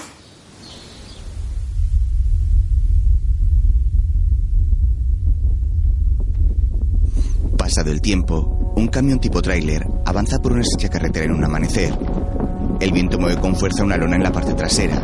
[7.56, 11.96] Pasado el tiempo, un camión tipo tráiler avanza por una estrecha carretera en un amanecer.
[12.80, 15.00] El viento mueve con fuerza una lona en la parte trasera.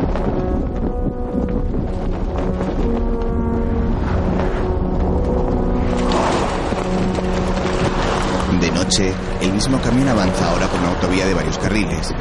[8.59, 12.13] De noche, el mismo camión avanza ahora por una autovía de varios carriles.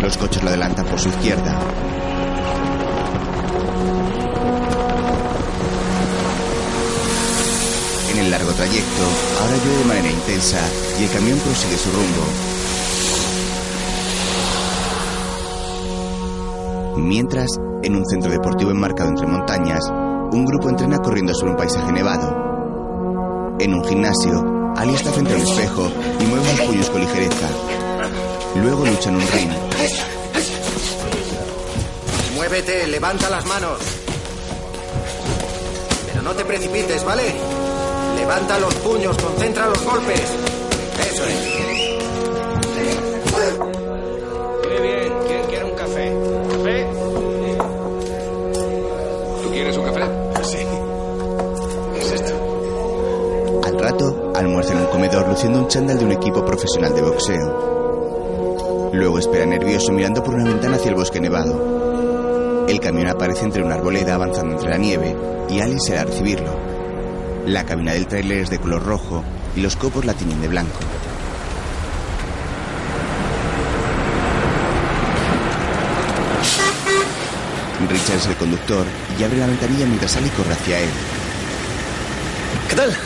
[0.00, 1.58] Los coches lo adelantan por su izquierda.
[8.32, 9.02] Largo trayecto,
[9.42, 10.58] ahora llueve de manera intensa
[10.98, 12.24] y el camión prosigue su rumbo.
[16.96, 17.50] Mientras,
[17.82, 19.80] en un centro deportivo enmarcado entre montañas,
[20.32, 23.58] un grupo entrena corriendo sobre un paisaje nevado.
[23.60, 27.48] En un gimnasio, Ali está frente al espejo y mueve sus puños con ligereza.
[28.54, 29.50] Luego lucha en un ring.
[32.34, 33.78] Muévete, levanta las manos.
[36.06, 37.61] Pero no te precipites, ¿vale?
[38.22, 40.20] Levanta los puños, concentra los golpes.
[41.10, 41.34] Eso es.
[44.62, 45.12] Muy bien.
[45.26, 46.12] ¿Quién quiere un café?
[46.52, 46.86] ¿Café?
[49.42, 50.02] ¿Tú quieres un café?
[50.44, 50.58] Sí.
[51.94, 52.32] ¿Qué es esto?
[53.64, 58.90] Al rato, almuerza en un comedor luciendo un chándal de un equipo profesional de boxeo.
[58.92, 62.66] Luego espera nervioso mirando por una ventana hacia el bosque nevado.
[62.68, 65.16] El camión aparece entre una arboleda avanzando entre la nieve
[65.50, 66.61] y Ali se va a recibirlo.
[67.46, 69.24] La cabina del tráiler es de color rojo
[69.56, 70.78] y los copos la tiñen de blanco.
[77.88, 78.86] Richard es el conductor
[79.18, 80.88] y abre la ventanilla mientras Ali corre hacia él.
[82.68, 82.96] ¿Qué tal?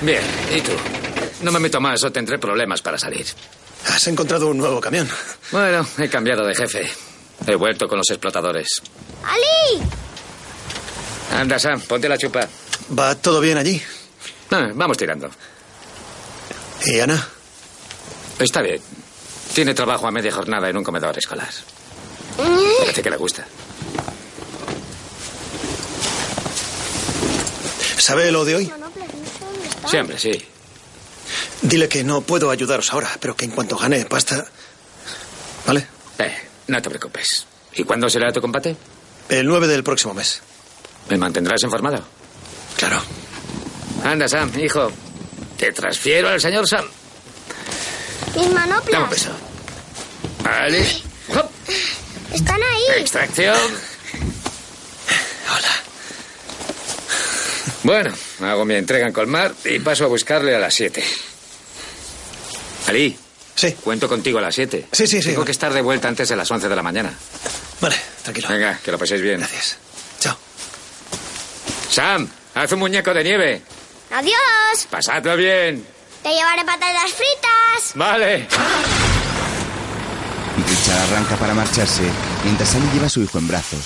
[0.00, 0.22] Bien,
[0.54, 0.72] ¿y tú?
[1.42, 3.26] No me meto más o tendré problemas para salir.
[3.88, 5.08] Has encontrado un nuevo camión.
[5.50, 6.88] Bueno, he cambiado de jefe.
[7.46, 8.68] He vuelto con los explotadores.
[9.24, 9.82] ¡Ali!
[11.38, 12.48] Anda, Sam, ponte la chupa.
[12.98, 13.82] ¿Va todo bien allí?
[14.50, 15.30] Ah, vamos tirando.
[16.84, 17.28] ¿Y Ana?
[18.38, 18.80] Está bien.
[19.54, 21.48] Tiene trabajo a media jornada en un comedor escolar.
[22.36, 23.46] Parece que le gusta.
[27.98, 28.72] ¿Sabe lo de hoy?
[29.88, 30.30] Siempre, sí.
[31.62, 34.46] Dile que no puedo ayudaros ahora, pero que en cuanto gane pasta...
[35.66, 35.86] ¿Vale?
[36.18, 36.32] Eh,
[36.68, 37.46] no te preocupes.
[37.74, 38.76] ¿Y cuándo será tu combate?
[39.28, 40.40] El 9 del próximo mes.
[41.08, 42.04] ¿Me mantendrás informado?
[42.76, 43.02] Claro.
[44.04, 44.90] Anda, Sam, hijo.
[45.56, 46.84] Te transfiero al señor Sam.
[48.34, 49.10] Mis Dame un manoplas.
[49.10, 49.30] beso.
[50.42, 50.86] Vale.
[51.34, 51.50] Hop.
[52.32, 53.00] Están ahí.
[53.00, 53.56] Extracción.
[57.82, 61.02] Bueno, hago mi entrega en Colmar y paso a buscarle a las 7.
[62.88, 63.16] Ali.
[63.54, 63.72] Sí.
[63.82, 64.88] Cuento contigo a las 7.
[64.92, 65.30] Sí, sí, sí.
[65.30, 67.14] Tengo que estar de vuelta antes de las 11 de la mañana.
[67.80, 68.48] Vale, tranquilo.
[68.48, 69.38] Venga, que lo paséis bien.
[69.38, 69.76] Gracias.
[70.18, 70.36] Chao.
[71.90, 73.62] Sam, haz un muñeco de nieve.
[74.10, 74.88] ¡Adiós!
[74.90, 75.86] Pasadlo bien.
[76.22, 77.92] Te llevaré patatas fritas.
[77.94, 78.48] Vale.
[80.66, 82.02] Richard arranca para marcharse
[82.44, 83.80] mientras Sally lleva a su hijo en brazos.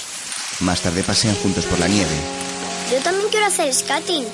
[0.60, 2.14] Más tarde pasean juntos por la nieve.
[2.90, 4.26] Yo también quiero hacer skating.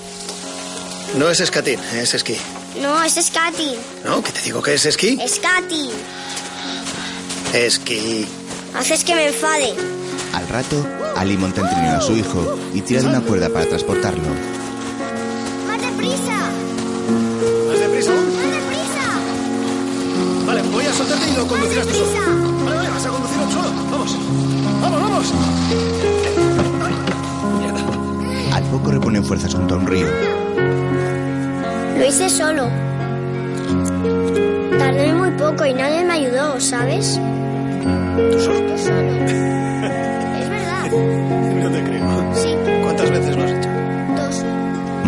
[1.16, 2.36] No es escatín, es esquí.
[2.80, 3.76] No, es skating.
[4.04, 4.22] ¿No?
[4.22, 5.18] ¿Que te digo que es esquí?
[5.26, 5.90] Skating.
[7.54, 8.26] Esquí.
[8.74, 9.74] Haces que me enfade.
[10.36, 10.76] Al rato,
[11.16, 14.22] Ali monta en trineo a su hijo y tira de una cuerda para transportarlo.
[15.66, 16.50] ¡Más deprisa!
[17.66, 18.10] ¿Más deprisa?
[18.10, 19.18] ¡Más deprisa!
[20.46, 22.64] Vale, voy a soltarte y lo conducirás tú solo.
[22.66, 23.70] Vale, vale, vas a conducirlo tú solo.
[23.90, 24.18] Vamos.
[24.82, 25.32] Vamos, vamos.
[28.52, 30.06] Al poco reponen fuerzas junto a un río.
[31.96, 32.68] Lo hice solo.
[34.78, 37.18] Tardé muy poco y nadie me ayudó, ¿sabes?
[38.32, 38.68] ¿Tú solo?
[38.68, 39.16] Yo solo.
[40.90, 42.34] No te creo.
[42.34, 43.68] Sí, ¿Cuántas veces lo has hecho?
[44.16, 44.44] dos.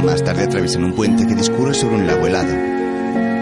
[0.05, 2.53] Más tarde atraviesan un puente que discurre sobre un lago helado.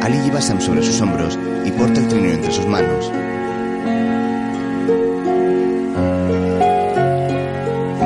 [0.02, 3.10] Ali lleva a Sam sobre sus hombros y porta el trineo entre sus manos.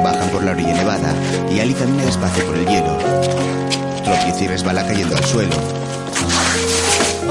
[0.02, 1.12] Bajan por la orilla nevada
[1.50, 2.96] y Ali camina despacio por el hielo.
[4.04, 5.56] Tropieza y resbala cayendo al suelo.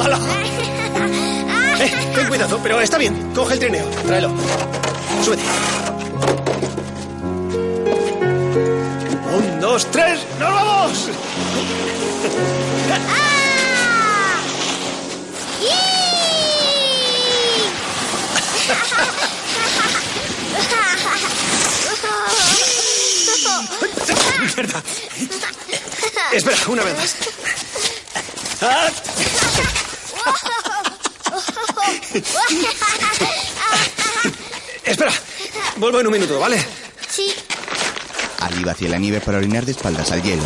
[0.02, 0.20] ¡Hala!
[1.82, 3.32] Eh, ten cuidado, pero está bien.
[3.34, 3.86] Coge el trineo.
[4.06, 4.32] Tráelo.
[5.24, 5.44] Súbete.
[9.70, 10.20] Dos, tres.
[10.40, 11.10] ¡Nos vamos!
[24.56, 24.84] Mierda.
[26.32, 27.16] Espera, una vez más.
[28.62, 28.90] Ah.
[34.84, 35.14] Espera,
[35.78, 36.89] vuelvo en un minuto, ¿vale?
[38.68, 40.44] Hacia la nieve para orinar de espaldas al hielo.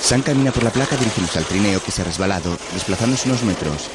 [0.00, 3.88] Sam camina por la placa dirigiéndose al trineo que se ha resbalado, desplazándose unos metros.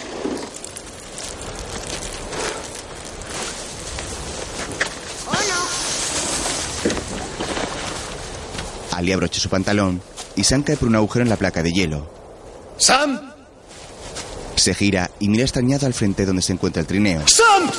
[8.92, 10.02] Ali abrocha su pantalón
[10.36, 12.10] y Sam cae por un agujero en la placa de hielo.
[12.78, 13.34] ¡Sam!
[14.56, 17.28] Se gira y mira extrañado al frente donde se encuentra el trineo.
[17.28, 17.70] ¡Sam!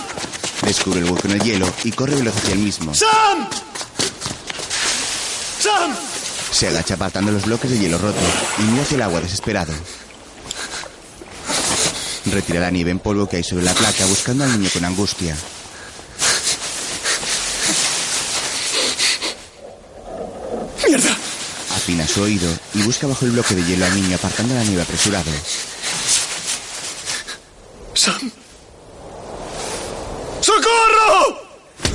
[0.65, 2.95] Descubre el hueco en el hielo y corre veloz hacia el mismo.
[2.95, 3.49] ¡Sam!
[6.51, 8.21] Se agacha apartando los bloques de hielo roto
[8.59, 9.73] y mira hacia el agua desesperado.
[12.27, 15.37] Retira la nieve en polvo que hay sobre la placa buscando al niño con angustia.
[20.87, 21.17] ¡Mierda!
[21.75, 24.83] Afina su oído y busca bajo el bloque de hielo al niño apartando la nieve
[24.83, 25.31] apresurado.
[27.95, 28.31] ¡Sam!
[30.41, 31.41] ¡Socorro!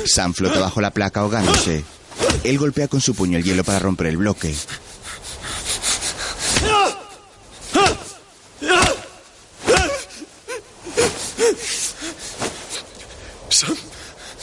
[0.06, 1.84] Sam flota bajo la placa ahogándose.
[2.44, 4.56] Él golpea con su puño el hielo para romper el bloque.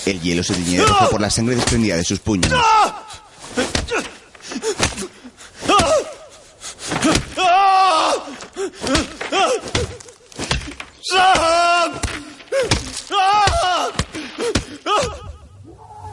[0.07, 2.53] El hielo se tiñe rojo por la sangre desprendida de sus puños.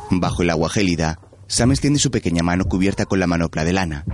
[0.10, 1.20] Bajo el agua gélida,
[1.52, 4.06] Sam extiende su pequeña mano cubierta con la manopla de lana.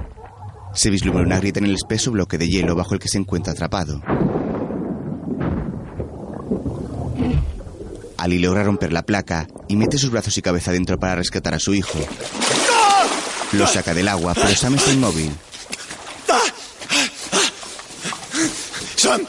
[0.73, 3.53] Se vislumbra una grieta en el espeso bloque de hielo bajo el que se encuentra
[3.53, 4.01] atrapado.
[8.18, 11.59] Ali logra romper la placa y mete sus brazos y cabeza dentro para rescatar a
[11.59, 11.99] su hijo.
[13.51, 15.31] Lo saca del agua, pero Sam está inmóvil.
[18.95, 19.22] ¡Sam!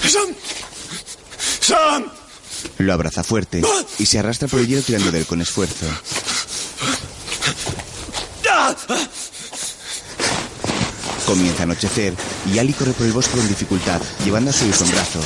[0.00, 0.34] ¡Sam!
[1.60, 2.04] ¡Sam!
[2.78, 3.60] Lo abraza fuerte
[3.98, 5.86] y se arrastra por el hielo tirando de él con esfuerzo.
[11.26, 12.14] Comienza a anochecer
[12.52, 15.24] y Ali corre por el bosque con dificultad, llevando a su hijo en brazos.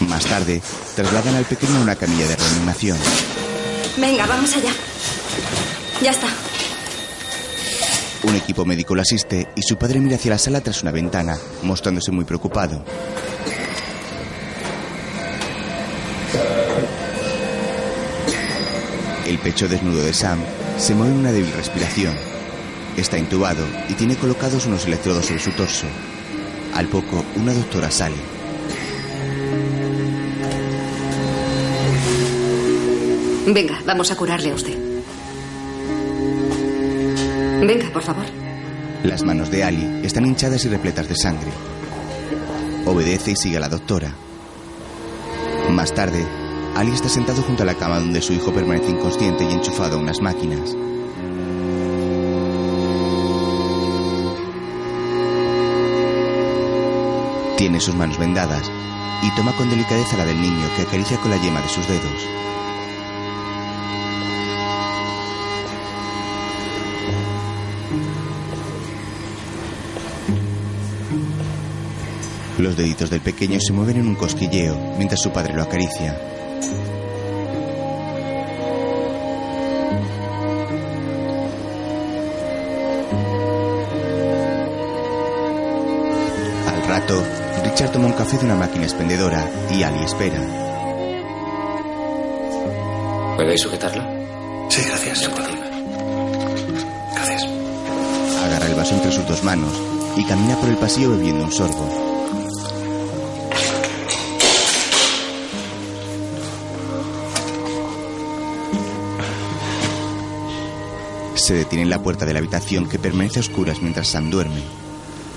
[0.00, 0.60] Más tarde,
[0.96, 2.98] trasladan al pequeño a una camilla de reanimación.
[3.96, 4.72] Venga, vamos allá.
[6.02, 6.28] Ya está.
[8.24, 11.36] Un equipo médico lo asiste y su padre mira hacia la sala tras una ventana,
[11.62, 12.84] mostrándose muy preocupado.
[19.26, 20.38] El pecho desnudo de Sam
[20.78, 22.14] se mueve en una débil respiración.
[22.96, 25.86] Está intubado y tiene colocados unos electrodos sobre su torso.
[26.74, 28.16] Al poco, una doctora sale.
[33.46, 34.91] Venga, vamos a curarle a usted.
[37.62, 38.24] Venga, por favor.
[39.04, 41.52] Las manos de Ali están hinchadas y repletas de sangre.
[42.86, 44.12] Obedece y sigue a la doctora.
[45.70, 46.26] Más tarde,
[46.74, 50.00] Ali está sentado junto a la cama donde su hijo permanece inconsciente y enchufado a
[50.00, 50.76] unas máquinas.
[57.56, 58.68] Tiene sus manos vendadas
[59.22, 62.26] y toma con delicadeza la del niño que acaricia con la yema de sus dedos.
[72.62, 76.16] Los deditos del pequeño se mueven en un cosquilleo mientras su padre lo acaricia.
[86.68, 87.20] Al rato,
[87.64, 90.38] Richard toma un café de una máquina expendedora y Ali espera.
[93.36, 94.04] ¿Podéis sujetarlo?
[94.70, 95.28] Sí, gracias.
[97.12, 97.44] Gracias.
[98.46, 99.72] Agarra el vaso entre sus dos manos
[100.16, 102.01] y camina por el pasillo bebiendo un sorbo.
[111.44, 114.62] Se detiene en la puerta de la habitación que permanece a oscuras mientras Sam duerme.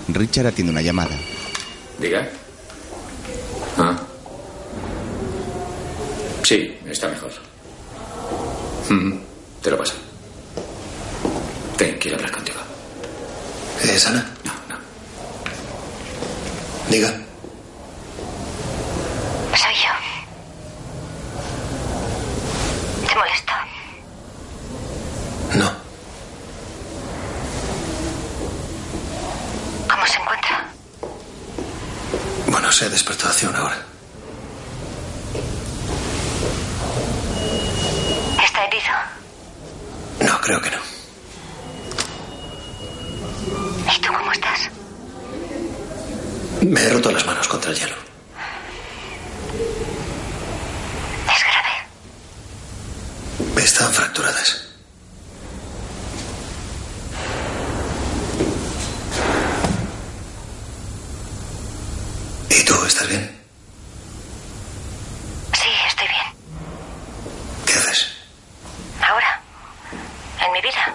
[0.10, 1.18] Richard atiende una llamada.
[1.98, 2.30] Diga.
[3.78, 3.98] Ah.
[6.44, 7.32] Sí, está mejor.
[8.90, 9.14] Mm,
[9.64, 9.96] Te lo paso.
[11.78, 12.60] Ten, quiero hablar contigo.
[13.82, 14.30] ¿Es Ana?
[14.44, 14.78] No, no.
[16.90, 17.10] Diga.
[19.56, 19.90] Soy yo.
[23.08, 23.54] ¿Te molesto?
[25.56, 25.72] No.
[29.90, 30.66] ¿Cómo se encuentra?
[32.48, 33.78] Bueno, se despertó hace una hora.
[38.44, 38.94] ¿Está herido?
[40.22, 40.78] No, creo que no.
[43.96, 44.70] ¿Y tú cómo estás?
[46.62, 47.96] Me he roto las manos contra el hielo.
[51.36, 51.74] ¿Es grave?
[53.64, 54.62] Están fracturadas.
[62.50, 63.42] ¿Y tú estás bien?
[65.54, 66.26] Sí, estoy bien.
[67.66, 68.08] ¿Qué haces?
[69.02, 69.42] ¿Ahora?
[70.46, 70.94] ¿En mi vida?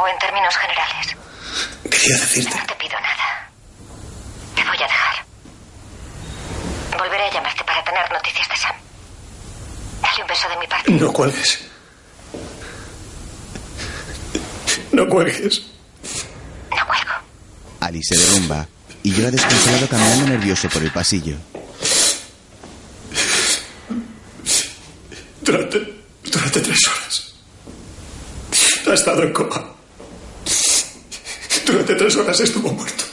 [0.00, 1.16] ¿O en términos generales?
[1.90, 2.56] Quería decirte.
[2.58, 3.50] No te pido nada.
[4.54, 5.24] Te voy a dejar.
[6.98, 8.76] Volveré a llamarte para tener noticias de Sam.
[10.02, 10.90] Dale un beso de mi parte.
[10.92, 11.58] No cuelgues.
[14.92, 15.62] No cuelgues.
[16.70, 17.12] No cuelgo.
[17.80, 18.66] Ali se derrumba
[19.02, 21.36] y llora desconsolado caminando nervioso por el pasillo.
[25.42, 25.94] Durante,
[26.24, 27.34] durante tres horas.
[28.86, 29.74] Ha estado en coma.
[31.66, 33.04] Durante tres horas estuvo muerto.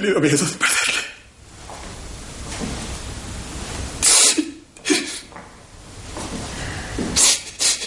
[0.00, 1.00] Tenido miedo de perderle.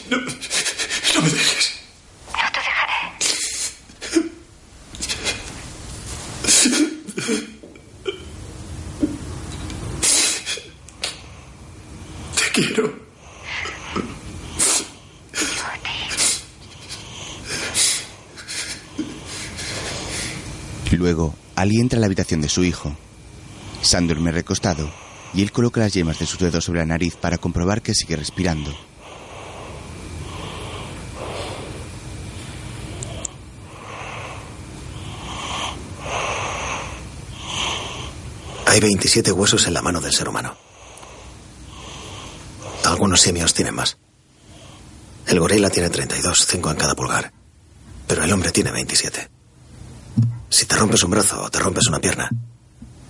[0.09, 1.73] No, no me dejes.
[2.31, 2.93] No te dejaré.
[12.35, 13.03] Te quiero.
[20.91, 22.93] Luego, Ali entra a la habitación de su hijo.
[23.81, 24.91] Sam duerme recostado
[25.33, 28.17] y él coloca las yemas de sus dedos sobre la nariz para comprobar que sigue
[28.17, 28.75] respirando.
[38.65, 40.57] Hay 27 huesos en la mano del ser humano.
[42.83, 43.97] Algunos simios tienen más.
[45.25, 47.31] El gorila tiene 32, 5 en cada pulgar.
[48.07, 49.32] Pero el hombre tiene 27.
[50.53, 52.29] Si te rompes un brazo o te rompes una pierna,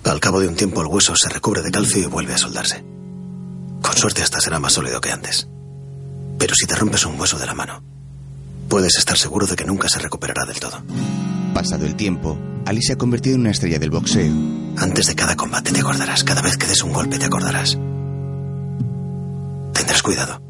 [0.05, 2.85] al cabo de un tiempo el hueso se recubre de calcio y vuelve a soldarse.
[3.81, 5.49] Con suerte hasta será más sólido que antes.
[6.39, 7.83] Pero si te rompes un hueso de la mano,
[8.69, 10.83] puedes estar seguro de que nunca se recuperará del todo.
[11.53, 14.33] Pasado el tiempo, Ali se ha convertido en una estrella del boxeo.
[14.77, 17.77] Antes de cada combate te acordarás, cada vez que des un golpe te acordarás.
[19.73, 20.41] Tendrás cuidado.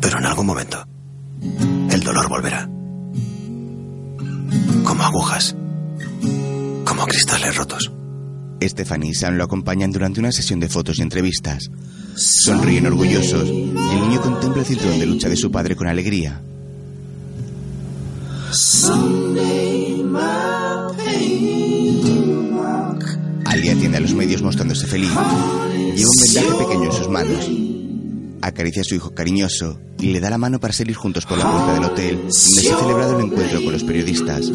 [0.00, 0.86] Pero en algún momento,
[1.90, 2.68] el dolor volverá.
[5.00, 5.56] Como agujas.
[6.84, 7.90] Como cristales rotos.
[8.62, 11.70] Stephanie y Sam lo acompañan durante una sesión de fotos y entrevistas.
[12.16, 16.42] Sonríen orgullosos y el niño contempla el cinturón de lucha de su padre con alegría.
[23.46, 25.08] Ali atiende a los medios mostrándose feliz.
[25.08, 27.69] Lleva un vendaje pequeño en sus manos.
[28.42, 31.50] Acaricia a su hijo cariñoso y le da la mano para salir juntos por la
[31.50, 34.50] puerta del hotel donde se ha celebrado el encuentro con los periodistas.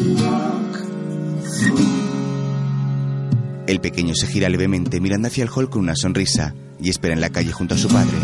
[3.66, 7.20] El pequeño se gira levemente mirando hacia el hall con una sonrisa y espera en
[7.20, 8.16] la calle junto a su padre.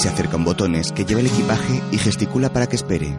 [0.00, 3.14] Se acerca un botones que lleva el equipaje y gesticula para que espere.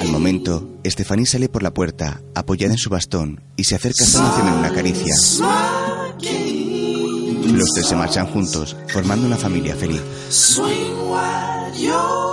[0.00, 4.20] Al momento, Stephanie sale por la puerta, apoyada en su bastón, y se acerca hasta
[4.20, 5.14] Nathan en una caricia.
[7.52, 10.02] Los tres se marchan juntos, formando una familia feliz.
[10.28, 12.26] Swing while you're.